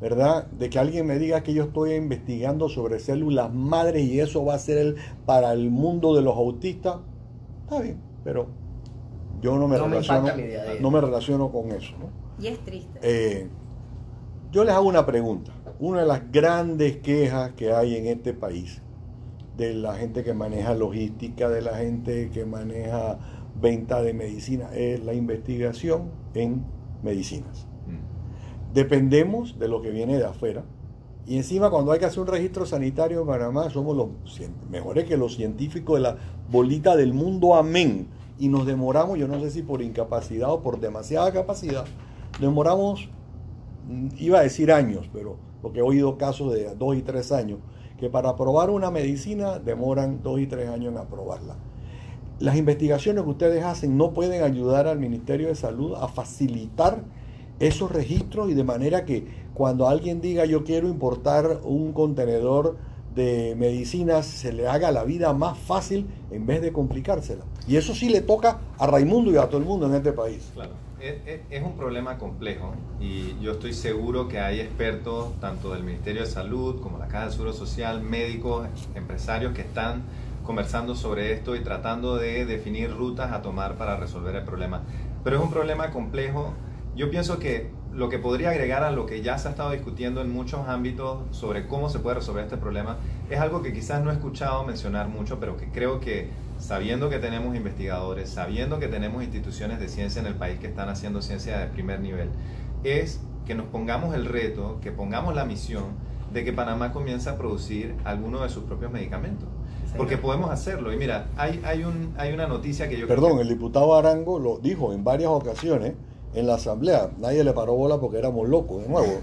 ¿verdad? 0.00 0.46
De 0.50 0.70
que 0.70 0.78
alguien 0.78 1.06
me 1.06 1.18
diga 1.18 1.42
que 1.42 1.52
yo 1.52 1.64
estoy 1.64 1.92
investigando 1.92 2.70
sobre 2.70 2.98
células 3.00 3.52
madres 3.52 4.02
y 4.04 4.18
eso 4.18 4.44
va 4.44 4.54
a 4.54 4.58
ser 4.58 4.78
el, 4.78 4.96
para 5.26 5.52
el 5.52 5.68
mundo 5.70 6.14
de 6.16 6.22
los 6.22 6.36
autistas, 6.36 6.96
está 7.62 7.82
bien, 7.82 8.02
pero 8.24 8.48
yo 9.42 9.58
no 9.58 9.68
me, 9.68 9.76
No 9.76 9.88
me 9.88 10.00
relaciono, 10.00 10.32
no 10.80 10.90
me 10.90 11.00
relaciono 11.02 11.52
con 11.52 11.70
eso. 11.72 11.92
¿no? 11.98 12.10
Y 12.40 12.46
es 12.46 12.58
triste. 12.64 12.98
Eh, 13.02 13.48
yo 14.50 14.64
les 14.64 14.74
hago 14.74 14.88
una 14.88 15.06
pregunta. 15.06 15.52
Una 15.78 16.00
de 16.00 16.06
las 16.06 16.30
grandes 16.32 16.98
quejas 16.98 17.52
que 17.52 17.72
hay 17.72 17.96
en 17.96 18.06
este 18.06 18.34
país 18.34 18.82
de 19.56 19.74
la 19.74 19.94
gente 19.96 20.24
que 20.24 20.34
maneja 20.34 20.74
logística, 20.74 21.48
de 21.48 21.62
la 21.62 21.76
gente 21.76 22.30
que 22.30 22.44
maneja 22.46 23.18
venta 23.60 24.02
de 24.02 24.14
medicina, 24.14 24.70
es 24.74 25.04
la 25.04 25.12
investigación 25.14 26.10
en 26.34 26.64
medicinas 27.02 27.66
Mm. 27.86 28.74
dependemos 28.74 29.58
de 29.58 29.68
lo 29.68 29.82
que 29.82 29.90
viene 29.90 30.16
de 30.16 30.24
afuera. 30.24 30.64
Y 31.26 31.36
encima 31.36 31.70
cuando 31.70 31.92
hay 31.92 31.98
que 31.98 32.06
hacer 32.06 32.20
un 32.20 32.26
registro 32.26 32.66
sanitario 32.66 33.20
en 33.20 33.26
Panamá, 33.26 33.70
somos 33.70 33.96
los 33.96 34.08
mejores 34.70 35.04
que 35.04 35.16
los 35.16 35.34
científicos 35.34 35.96
de 35.96 36.02
la 36.02 36.16
bolita 36.50 36.96
del 36.96 37.12
mundo, 37.12 37.54
amén. 37.54 38.08
Y 38.38 38.48
nos 38.48 38.66
demoramos, 38.66 39.18
yo 39.18 39.28
no 39.28 39.38
sé 39.40 39.50
si 39.50 39.62
por 39.62 39.82
incapacidad 39.82 40.50
o 40.50 40.60
por 40.60 40.80
demasiada 40.80 41.30
capacidad, 41.32 41.84
demoramos, 42.40 43.08
mm, 43.88 44.08
iba 44.18 44.38
a 44.38 44.42
decir 44.42 44.72
años, 44.72 45.08
pero 45.12 45.36
porque 45.62 45.80
he 45.80 45.82
oído 45.82 46.16
casos 46.16 46.52
de 46.52 46.74
dos 46.74 46.96
y 46.96 47.02
tres 47.02 47.32
años, 47.32 47.58
que 47.98 48.08
para 48.08 48.30
aprobar 48.30 48.70
una 48.70 48.90
medicina 48.90 49.58
demoran 49.58 50.22
dos 50.22 50.40
y 50.40 50.46
tres 50.46 50.68
años 50.68 50.92
en 50.92 50.98
aprobarla. 50.98 51.56
Las 52.38 52.56
investigaciones 52.56 53.22
que 53.24 53.30
ustedes 53.30 53.64
hacen 53.64 53.98
no 53.98 54.12
pueden 54.12 54.42
ayudar 54.42 54.86
al 54.86 54.98
Ministerio 54.98 55.48
de 55.48 55.54
Salud 55.54 55.94
a 55.94 56.08
facilitar 56.08 57.04
esos 57.58 57.92
registros 57.92 58.50
y 58.50 58.54
de 58.54 58.64
manera 58.64 59.04
que 59.04 59.26
cuando 59.52 59.86
alguien 59.86 60.22
diga 60.22 60.46
yo 60.46 60.64
quiero 60.64 60.88
importar 60.88 61.60
un 61.64 61.92
contenedor 61.92 62.78
de 63.14 63.54
medicinas 63.58 64.24
se 64.24 64.52
le 64.52 64.66
haga 64.66 64.90
la 64.92 65.04
vida 65.04 65.34
más 65.34 65.58
fácil 65.58 66.06
en 66.30 66.46
vez 66.46 66.62
de 66.62 66.72
complicársela. 66.72 67.44
Y 67.68 67.76
eso 67.76 67.94
sí 67.94 68.08
le 68.08 68.22
toca 68.22 68.60
a 68.78 68.86
Raimundo 68.86 69.30
y 69.30 69.36
a 69.36 69.46
todo 69.48 69.58
el 69.58 69.66
mundo 69.66 69.86
en 69.86 69.94
este 69.94 70.12
país. 70.12 70.50
Claro, 70.54 70.72
es, 71.00 71.62
un 71.62 71.76
problema 71.76 72.18
complejo 72.18 72.74
y 73.00 73.38
yo 73.40 73.52
estoy 73.52 73.72
seguro 73.72 74.28
que 74.28 74.38
hay 74.38 74.60
expertos, 74.60 75.32
tanto 75.40 75.72
del 75.72 75.82
Ministerio 75.82 76.22
de 76.22 76.26
Salud 76.26 76.80
como 76.80 76.98
la 76.98 77.08
Caja 77.08 77.24
del 77.24 77.32
Seguro 77.32 77.52
Social, 77.52 78.02
médicos, 78.02 78.68
empresarios 78.94 79.54
que 79.54 79.62
están 79.62 80.02
conversando 80.44 80.94
sobre 80.94 81.32
esto 81.32 81.56
y 81.56 81.60
tratando 81.60 82.16
de 82.16 82.44
definir 82.44 82.94
rutas 82.94 83.32
a 83.32 83.42
tomar 83.42 83.76
para 83.76 83.96
resolver 83.96 84.34
el 84.34 84.44
problema. 84.44 84.82
Pero 85.24 85.36
es 85.36 85.42
un 85.42 85.50
problema 85.50 85.90
complejo. 85.90 86.52
Yo 86.94 87.10
pienso 87.10 87.38
que 87.38 87.70
lo 87.92 88.08
que 88.08 88.18
podría 88.18 88.50
agregar 88.50 88.84
a 88.84 88.90
lo 88.92 89.06
que 89.06 89.20
ya 89.20 89.36
se 89.38 89.48
ha 89.48 89.50
estado 89.50 89.72
discutiendo 89.72 90.20
en 90.20 90.30
muchos 90.32 90.68
ámbitos 90.68 91.18
sobre 91.32 91.66
cómo 91.66 91.88
se 91.88 91.98
puede 91.98 92.16
resolver 92.16 92.44
este 92.44 92.56
problema 92.56 92.98
es 93.28 93.40
algo 93.40 93.62
que 93.62 93.72
quizás 93.72 94.02
no 94.02 94.10
he 94.10 94.14
escuchado 94.14 94.62
mencionar 94.64 95.08
mucho, 95.08 95.40
pero 95.40 95.56
que 95.56 95.66
creo 95.70 96.00
que 96.00 96.30
sabiendo 96.58 97.10
que 97.10 97.18
tenemos 97.18 97.56
investigadores, 97.56 98.28
sabiendo 98.30 98.78
que 98.78 98.86
tenemos 98.88 99.22
instituciones 99.24 99.80
de 99.80 99.88
ciencia 99.88 100.20
en 100.20 100.26
el 100.26 100.34
país 100.34 100.58
que 100.60 100.66
están 100.68 100.88
haciendo 100.88 101.20
ciencia 101.22 101.58
de 101.58 101.66
primer 101.66 102.00
nivel, 102.00 102.28
es 102.84 103.20
que 103.46 103.54
nos 103.54 103.66
pongamos 103.66 104.14
el 104.14 104.26
reto, 104.26 104.78
que 104.80 104.92
pongamos 104.92 105.34
la 105.34 105.44
misión 105.44 105.86
de 106.32 106.44
que 106.44 106.52
Panamá 106.52 106.92
comience 106.92 107.28
a 107.28 107.36
producir 107.36 107.96
alguno 108.04 108.42
de 108.42 108.48
sus 108.50 108.64
propios 108.64 108.92
medicamentos. 108.92 109.48
Porque 109.96 110.16
podemos 110.16 110.50
hacerlo. 110.50 110.92
Y 110.92 110.96
mira, 110.96 111.26
hay, 111.36 111.60
hay, 111.64 111.82
un, 111.82 112.14
hay 112.16 112.32
una 112.32 112.46
noticia 112.46 112.88
que 112.88 112.96
yo 112.96 113.06
creo 113.06 113.16
Perdón, 113.16 113.36
que- 113.38 113.42
el 113.42 113.48
diputado 113.48 113.96
Arango 113.96 114.38
lo 114.38 114.58
dijo 114.58 114.92
en 114.92 115.02
varias 115.02 115.30
ocasiones 115.30 115.94
en 116.34 116.46
la 116.46 116.54
asamblea. 116.54 117.10
Nadie 117.18 117.44
le 117.44 117.52
paró 117.52 117.74
bola 117.74 117.98
porque 117.98 118.18
éramos 118.18 118.48
locos, 118.48 118.82
de 118.82 118.88
nuevo. 118.88 119.20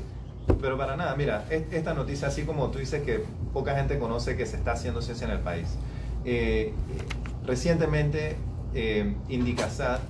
Pero 0.61 0.77
para 0.77 0.95
nada, 0.97 1.15
mira, 1.15 1.45
es- 1.49 1.63
esta 1.71 1.93
noticia, 1.93 2.27
así 2.29 2.43
como 2.43 2.69
tú 2.69 2.79
dices 2.79 3.03
que 3.03 3.23
poca 3.53 3.75
gente 3.75 3.99
conoce 3.99 4.35
que 4.37 4.45
se 4.45 4.57
está 4.57 4.71
haciendo 4.73 5.01
ciencia 5.01 5.25
en 5.25 5.31
el 5.33 5.39
país. 5.39 5.67
eh, 6.29 6.73
recientemente, 7.45 8.35
eh, 8.73 9.15
Indicasat 9.29 10.01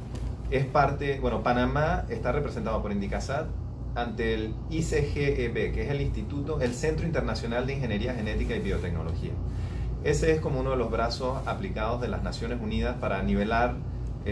es 0.50 0.66
parte, 0.66 1.20
bueno, 1.20 1.44
Panamá 1.44 2.06
está 2.10 2.32
representado 2.32 2.82
por 2.82 2.92
Indicasat 2.92 3.46
ante 3.94 4.34
el 4.34 4.56
ICGEB, 4.72 5.74
que 5.74 5.84
es 5.84 5.92
el 5.92 6.02
Instituto, 6.02 6.60
el 6.62 6.74
Centro 6.74 7.06
Internacional 7.06 7.68
de 7.68 7.74
Ingeniería 7.74 8.16
Genética 8.16 8.56
y 8.56 8.60
Biotecnología. 8.60 9.32
Ese 10.04 10.32
es 10.32 10.40
como 10.42 10.60
uno 10.62 10.72
de 10.72 10.78
los 10.78 10.90
brazos 10.90 11.38
aplicados 11.46 12.02
de 12.02 12.08
las 12.08 12.24
Naciones 12.24 12.60
Unidas 12.62 12.96
para 13.00 13.22
nivelar 13.22 13.76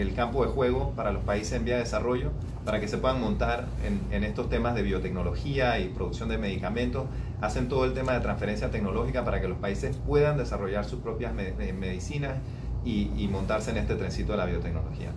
el 0.00 0.14
campo 0.14 0.44
de 0.44 0.50
juego 0.52 0.92
para 0.94 1.12
los 1.12 1.22
países 1.24 1.52
en 1.54 1.64
vía 1.64 1.74
de 1.74 1.80
desarrollo, 1.80 2.30
para 2.64 2.80
que 2.80 2.88
se 2.88 2.98
puedan 2.98 3.20
montar 3.20 3.68
en, 3.84 4.24
estos 4.24 4.48
temas 4.48 4.74
de 4.74 4.82
biotecnología 4.82 5.78
y 5.80 5.88
producción 5.88 6.28
de 6.28 6.38
medicamentos. 6.38 7.06
Hacen 7.40 7.68
todo 7.68 7.84
el 7.84 7.94
tema 7.94 8.12
de 8.14 8.20
transferencia 8.20 8.70
tecnológica 8.70 9.24
para 9.24 9.40
que 9.40 9.48
los 9.48 9.58
países 9.58 9.96
puedan 9.96 10.36
desarrollar 10.36 10.84
sus 10.84 11.00
propias 11.00 11.32
me- 11.34 11.52
medicinas 11.72 12.38
y, 12.84 13.12
y 13.16 13.28
montarse 13.28 13.70
en 13.70 13.78
este 13.78 13.94
trencito 13.96 14.32
de 14.32 14.38
la 14.38 14.46
biotecnología. 14.46 15.12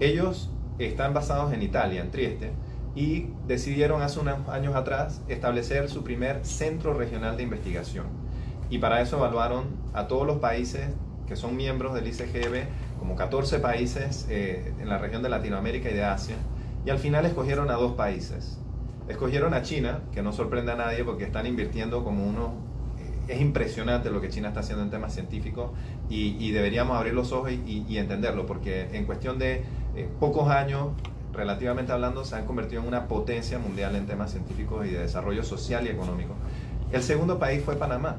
Ellos 0.00 0.50
están 0.78 1.14
basados 1.14 1.52
en 1.52 1.62
Italia, 1.62 2.02
en 2.02 2.10
Trieste, 2.10 2.52
y 2.94 3.34
decidieron 3.46 4.02
hace 4.02 4.20
unos 4.20 4.48
años 4.48 4.74
atrás 4.76 5.22
establecer 5.28 5.88
su 5.88 6.04
primer 6.04 6.44
centro 6.44 6.94
regional 6.94 7.36
de 7.36 7.42
investigación. 7.42 8.06
Y 8.70 8.78
para 8.78 9.00
eso 9.00 9.16
evaluaron 9.16 9.64
a 9.92 10.06
todos 10.08 10.26
los 10.26 10.38
países 10.38 10.88
que 11.26 11.36
son 11.36 11.56
miembros 11.56 11.94
del 11.94 12.06
ICGB, 12.06 12.68
como 12.98 13.16
14 13.16 13.58
países 13.58 14.26
eh, 14.28 14.72
en 14.80 14.88
la 14.88 14.98
región 14.98 15.22
de 15.22 15.28
Latinoamérica 15.28 15.90
y 15.90 15.94
de 15.94 16.04
Asia, 16.04 16.36
y 16.84 16.90
al 16.90 16.98
final 16.98 17.26
escogieron 17.26 17.70
a 17.70 17.74
dos 17.74 17.92
países. 17.92 18.58
Escogieron 19.08 19.54
a 19.54 19.62
China, 19.62 20.00
que 20.12 20.22
no 20.22 20.32
sorprende 20.32 20.72
a 20.72 20.76
nadie 20.76 21.04
porque 21.04 21.24
están 21.24 21.46
invirtiendo 21.46 22.04
como 22.04 22.26
uno... 22.26 22.54
eh, 22.98 23.32
es 23.34 23.40
impresionante 23.40 24.10
lo 24.10 24.20
que 24.20 24.28
China 24.28 24.48
está 24.48 24.60
haciendo 24.60 24.82
en 24.82 24.90
temas 24.90 25.14
científicos 25.14 25.70
y, 26.08 26.50
deberíamos 26.52 26.96
abrir 26.96 27.14
los 27.14 27.32
ojos 27.32 27.52
y, 27.52 27.84
y 27.88 27.98
entenderlo, 27.98 28.46
porque 28.46 28.88
en 28.92 29.04
cuestión 29.04 29.38
de 29.38 29.62
eh, 29.94 30.08
pocos 30.18 30.48
años 30.50 30.88
relativamente 31.34 31.92
hablando, 31.92 32.24
se 32.24 32.36
han 32.36 32.46
convertido 32.46 32.82
en 32.82 32.88
una 32.88 33.08
potencia 33.08 33.58
mundial 33.58 33.96
en 33.96 34.06
temas 34.06 34.30
científicos 34.30 34.86
y 34.86 34.90
de 34.90 35.00
desarrollo 35.00 35.42
social 35.42 35.86
y 35.86 35.90
económico. 35.90 36.34
El 36.92 37.02
segundo 37.02 37.38
país 37.38 37.62
fue 37.62 37.76
Panamá. 37.76 38.16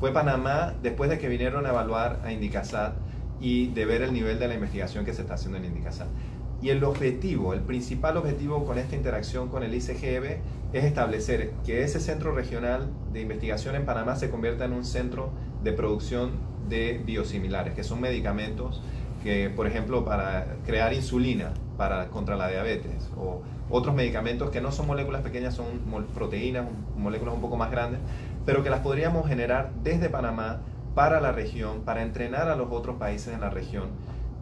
Fue 0.00 0.12
Panamá 0.12 0.74
después 0.82 1.10
de 1.10 1.18
que 1.18 1.28
vinieron 1.28 1.66
a 1.66 1.70
evaluar 1.70 2.20
a 2.24 2.32
Indicasat 2.32 2.94
y 3.42 3.66
de 3.66 3.84
ver 3.84 4.02
el 4.02 4.12
nivel 4.12 4.38
de 4.38 4.48
la 4.48 4.54
investigación 4.54 5.04
que 5.04 5.12
se 5.12 5.22
está 5.22 5.34
haciendo 5.34 5.58
en 5.58 5.64
Indicasat. 5.64 6.06
Y 6.62 6.70
el 6.70 6.84
objetivo, 6.84 7.54
el 7.54 7.60
principal 7.60 8.16
objetivo 8.16 8.64
con 8.64 8.78
esta 8.78 8.94
interacción 8.94 9.48
con 9.48 9.64
el 9.64 9.74
ICGB 9.74 10.38
es 10.72 10.84
establecer 10.84 11.50
que 11.66 11.82
ese 11.82 11.98
centro 11.98 12.32
regional 12.32 12.88
de 13.12 13.20
investigación 13.20 13.74
en 13.74 13.84
Panamá 13.84 14.14
se 14.14 14.30
convierta 14.30 14.64
en 14.64 14.72
un 14.72 14.84
centro 14.84 15.30
de 15.64 15.72
producción 15.72 16.30
de 16.68 17.02
biosimilares, 17.04 17.74
que 17.74 17.82
son 17.82 18.00
medicamentos 18.00 18.80
que, 19.24 19.50
por 19.50 19.66
ejemplo, 19.66 20.04
para 20.04 20.56
crear 20.64 20.92
insulina 20.92 21.52
para, 21.76 22.08
contra 22.08 22.36
la 22.36 22.48
diabetes 22.48 23.10
o 23.16 23.42
otros 23.68 23.94
medicamentos 23.94 24.50
que 24.50 24.60
no 24.60 24.70
son 24.70 24.86
moléculas 24.86 25.22
pequeñas, 25.22 25.54
son 25.54 25.66
proteínas, 26.14 26.66
moléculas 26.96 27.34
un 27.34 27.40
poco 27.40 27.56
más 27.56 27.72
grandes, 27.72 28.00
pero 28.46 28.62
que 28.62 28.70
las 28.70 28.80
podríamos 28.80 29.26
generar 29.26 29.72
desde 29.82 30.08
Panamá 30.08 30.60
para 30.94 31.20
la 31.20 31.32
región, 31.32 31.82
para 31.82 32.02
entrenar 32.02 32.48
a 32.48 32.56
los 32.56 32.70
otros 32.70 32.96
países 32.96 33.34
en 33.34 33.40
la 33.40 33.50
región. 33.50 33.90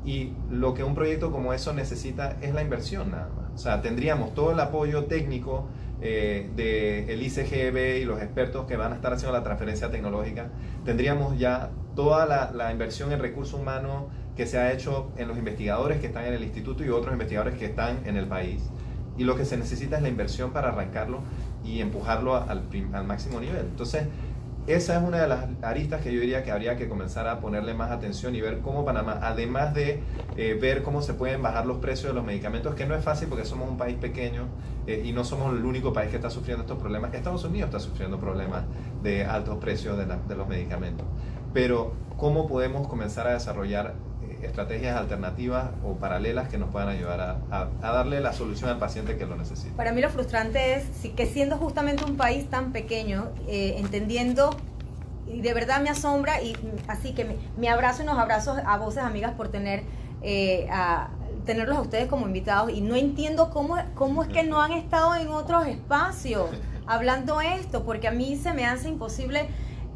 Y 0.04 0.32
lo 0.50 0.74
que 0.74 0.82
un 0.82 0.94
proyecto 0.94 1.30
como 1.30 1.52
eso 1.52 1.72
necesita 1.72 2.36
es 2.40 2.54
la 2.54 2.62
inversión 2.62 3.10
nada 3.10 3.28
más. 3.36 3.52
O 3.54 3.58
sea, 3.58 3.82
tendríamos 3.82 4.34
todo 4.34 4.52
el 4.52 4.60
apoyo 4.60 5.04
técnico 5.04 5.66
eh, 6.00 6.48
del 6.56 7.22
ICGB 7.22 8.00
y 8.00 8.04
los 8.06 8.22
expertos 8.22 8.66
que 8.66 8.76
van 8.76 8.92
a 8.92 8.96
estar 8.96 9.12
haciendo 9.12 9.36
la 9.36 9.44
transferencia 9.44 9.90
tecnológica. 9.90 10.48
Tendríamos 10.84 11.38
ya 11.38 11.70
toda 11.94 12.24
la, 12.24 12.50
la 12.52 12.72
inversión 12.72 13.12
en 13.12 13.20
recursos 13.20 13.60
humanos 13.60 14.04
que 14.34 14.46
se 14.46 14.58
ha 14.58 14.72
hecho 14.72 15.10
en 15.18 15.28
los 15.28 15.36
investigadores 15.36 16.00
que 16.00 16.06
están 16.06 16.24
en 16.24 16.32
el 16.32 16.42
instituto 16.42 16.82
y 16.82 16.88
otros 16.88 17.12
investigadores 17.12 17.58
que 17.58 17.66
están 17.66 17.98
en 18.06 18.16
el 18.16 18.26
país. 18.26 18.70
Y 19.18 19.24
lo 19.24 19.36
que 19.36 19.44
se 19.44 19.58
necesita 19.58 19.96
es 19.96 20.02
la 20.02 20.08
inversión 20.08 20.52
para 20.52 20.68
arrancarlo 20.68 21.20
y 21.62 21.80
empujarlo 21.80 22.36
al, 22.36 22.62
al 22.94 23.04
máximo 23.04 23.38
nivel. 23.38 23.66
Entonces, 23.66 24.04
esa 24.66 24.96
es 24.96 25.02
una 25.02 25.20
de 25.22 25.28
las 25.28 25.46
aristas 25.62 26.00
que 26.02 26.12
yo 26.12 26.20
diría 26.20 26.42
que 26.42 26.50
habría 26.50 26.76
que 26.76 26.88
comenzar 26.88 27.26
a 27.26 27.40
ponerle 27.40 27.74
más 27.74 27.90
atención 27.90 28.34
y 28.34 28.40
ver 28.40 28.60
cómo 28.60 28.84
Panamá, 28.84 29.18
además 29.22 29.74
de 29.74 30.02
eh, 30.36 30.58
ver 30.60 30.82
cómo 30.82 31.02
se 31.02 31.14
pueden 31.14 31.42
bajar 31.42 31.66
los 31.66 31.78
precios 31.78 32.12
de 32.12 32.14
los 32.14 32.24
medicamentos, 32.24 32.74
que 32.74 32.86
no 32.86 32.94
es 32.94 33.02
fácil 33.02 33.28
porque 33.28 33.44
somos 33.44 33.68
un 33.68 33.76
país 33.76 33.96
pequeño 33.96 34.46
eh, 34.86 35.02
y 35.04 35.12
no 35.12 35.24
somos 35.24 35.56
el 35.56 35.64
único 35.64 35.92
país 35.92 36.10
que 36.10 36.16
está 36.16 36.30
sufriendo 36.30 36.62
estos 36.62 36.78
problemas. 36.78 37.12
Estados 37.14 37.44
Unidos 37.44 37.68
está 37.68 37.80
sufriendo 37.80 38.18
problemas 38.18 38.64
de 39.02 39.24
altos 39.24 39.58
precios 39.58 39.98
de, 39.98 40.36
los 40.36 40.48
medicamentos. 40.48 41.06
Pero, 41.52 41.94
¿cómo 42.16 42.46
podemos 42.46 42.86
comenzar 42.86 43.26
a 43.26 43.32
desarrollar 43.32 43.94
eh, 44.22 44.29
estrategias 44.42 44.96
alternativas 44.96 45.70
o 45.84 45.94
paralelas 45.94 46.48
que 46.48 46.58
nos 46.58 46.70
puedan 46.70 46.88
ayudar 46.88 47.38
a, 47.50 47.68
darle 47.80 48.20
la 48.20 48.32
solución 48.32 48.70
al 48.70 48.78
paciente 48.78 49.16
que 49.16 49.26
lo 49.26 49.36
necesita? 49.36 49.76
Para 49.76 49.92
mí 49.92 50.00
lo 50.00 50.10
frustrante 50.10 50.74
es 50.74 50.84
que 51.14 51.26
siendo 51.26 51.56
justamente 51.56 52.04
un 52.04 52.16
país 52.16 52.48
tan 52.48 52.72
pequeño, 52.72 53.28
eh, 53.48 53.76
entendiendo, 53.78 54.56
y 55.26 55.40
de 55.42 55.54
verdad 55.54 55.80
me 55.80 55.90
asombra, 55.90 56.42
y 56.42 56.56
así 56.88 57.12
que 57.12 57.38
me, 57.56 57.68
abrazo 57.68 58.02
y 58.02 58.06
nos 58.06 58.18
abrazos 58.18 58.58
a 58.64 58.76
voces 58.78 59.02
amigas 59.02 59.32
por 59.32 59.48
tener 59.48 59.84
eh, 60.22 60.68
tenerlos 61.46 61.78
a 61.78 61.80
ustedes 61.80 62.08
como 62.08 62.26
invitados, 62.26 62.70
y 62.70 62.80
no 62.80 62.96
entiendo 62.96 63.50
cómo, 63.50 63.76
cómo 63.94 64.22
es 64.22 64.28
que 64.28 64.42
no 64.42 64.60
han 64.60 64.72
estado 64.72 65.14
en 65.14 65.28
otros 65.28 65.66
espacios 65.66 66.50
hablando 66.90 67.40
esto, 67.40 67.84
porque 67.84 68.08
a 68.08 68.10
mí 68.10 68.36
se 68.36 68.52
me 68.52 68.66
hace 68.66 68.88
imposible 68.88 69.48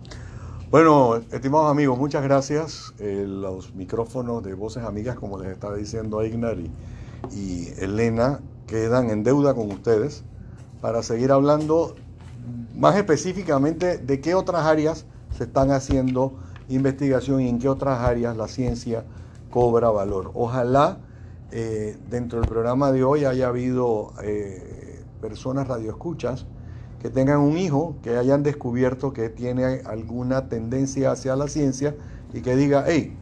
Bueno, 0.69 1.15
estimados 1.31 1.71
amigos, 1.71 1.97
muchas 1.97 2.25
gracias. 2.25 2.93
Eh, 2.99 3.25
los 3.25 3.73
micrófonos 3.77 4.43
de 4.43 4.55
Voces 4.55 4.83
Amigas, 4.83 5.15
como 5.15 5.39
les 5.39 5.53
estaba 5.53 5.77
diciendo 5.77 6.25
Ignar 6.25 6.59
y, 6.59 6.73
y 7.33 7.69
Elena, 7.79 8.41
quedan 8.67 9.11
en 9.11 9.23
deuda 9.23 9.55
con 9.55 9.71
ustedes 9.71 10.25
para 10.81 11.05
seguir 11.05 11.31
hablando 11.31 11.95
más 12.75 12.97
específicamente 12.97 13.99
de 13.99 14.21
qué 14.21 14.35
otras 14.35 14.65
áreas 14.67 15.07
se 15.39 15.45
están 15.45 15.71
haciendo 15.71 16.33
investigación 16.69 17.43
y 17.43 17.49
en 17.49 17.61
qué 17.61 17.69
otras 17.69 18.01
áreas 18.01 18.37
la 18.37 18.49
ciencia 18.49 19.05
cobra 19.51 19.91
valor. 19.91 20.33
Ojalá 20.35 20.99
eh, 21.53 21.97
dentro 22.11 22.41
del 22.41 22.49
programa 22.49 22.91
de 22.91 23.05
hoy 23.05 23.25
haya 23.25 23.47
habido 23.47 24.15
eh, 24.21 25.01
personas 25.21 25.69
radioescuchas 25.69 26.45
que 27.01 27.11
tengan 27.11 27.41
un 27.41 27.59
hijo, 27.59 27.97
que 28.03 28.17
hayan 28.17 28.43
descubierto 28.43 29.13
que 29.13 29.29
tiene 29.29 29.83
alguna 29.85 30.49
tendencia 30.49 31.13
hacia 31.13 31.37
la 31.37 31.49
ciencia 31.49 31.95
y 32.33 32.41
que 32.41 32.57
diga, 32.57 32.85
hey, 32.87 33.17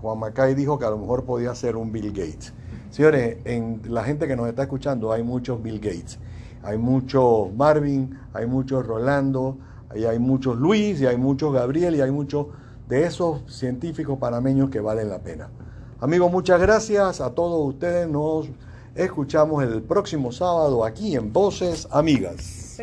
Juan 0.00 0.18
Macay 0.18 0.54
dijo 0.54 0.78
que 0.78 0.84
a 0.84 0.90
lo 0.90 0.98
mejor 0.98 1.24
podía 1.24 1.54
ser 1.54 1.76
un 1.76 1.92
Bill 1.92 2.12
Gates. 2.12 2.52
Señores, 2.90 3.38
en 3.44 3.82
la 3.84 4.04
gente 4.04 4.26
que 4.26 4.36
nos 4.36 4.48
está 4.48 4.62
escuchando 4.62 5.12
hay 5.12 5.22
muchos 5.22 5.62
Bill 5.62 5.80
Gates, 5.80 6.18
hay 6.62 6.78
muchos 6.78 7.52
Marvin, 7.54 8.18
hay 8.32 8.46
muchos 8.46 8.86
Rolando, 8.86 9.58
y 9.94 10.04
hay 10.04 10.18
muchos 10.18 10.56
Luis, 10.56 11.00
y 11.00 11.06
hay 11.06 11.16
muchos 11.16 11.52
Gabriel, 11.52 11.96
y 11.96 12.00
hay 12.00 12.10
muchos 12.10 12.46
de 12.88 13.04
esos 13.04 13.42
científicos 13.46 14.18
panameños 14.18 14.70
que 14.70 14.80
valen 14.80 15.08
la 15.08 15.18
pena. 15.18 15.50
Amigos, 16.00 16.30
muchas 16.30 16.60
gracias 16.60 17.20
a 17.20 17.30
todos 17.30 17.68
ustedes. 17.74 18.08
Nos 18.08 18.48
escuchamos 18.94 19.62
el 19.62 19.82
próximo 19.82 20.32
sábado 20.32 20.84
aquí 20.84 21.16
en 21.16 21.32
Voces 21.32 21.88
Amigas. 21.90 22.76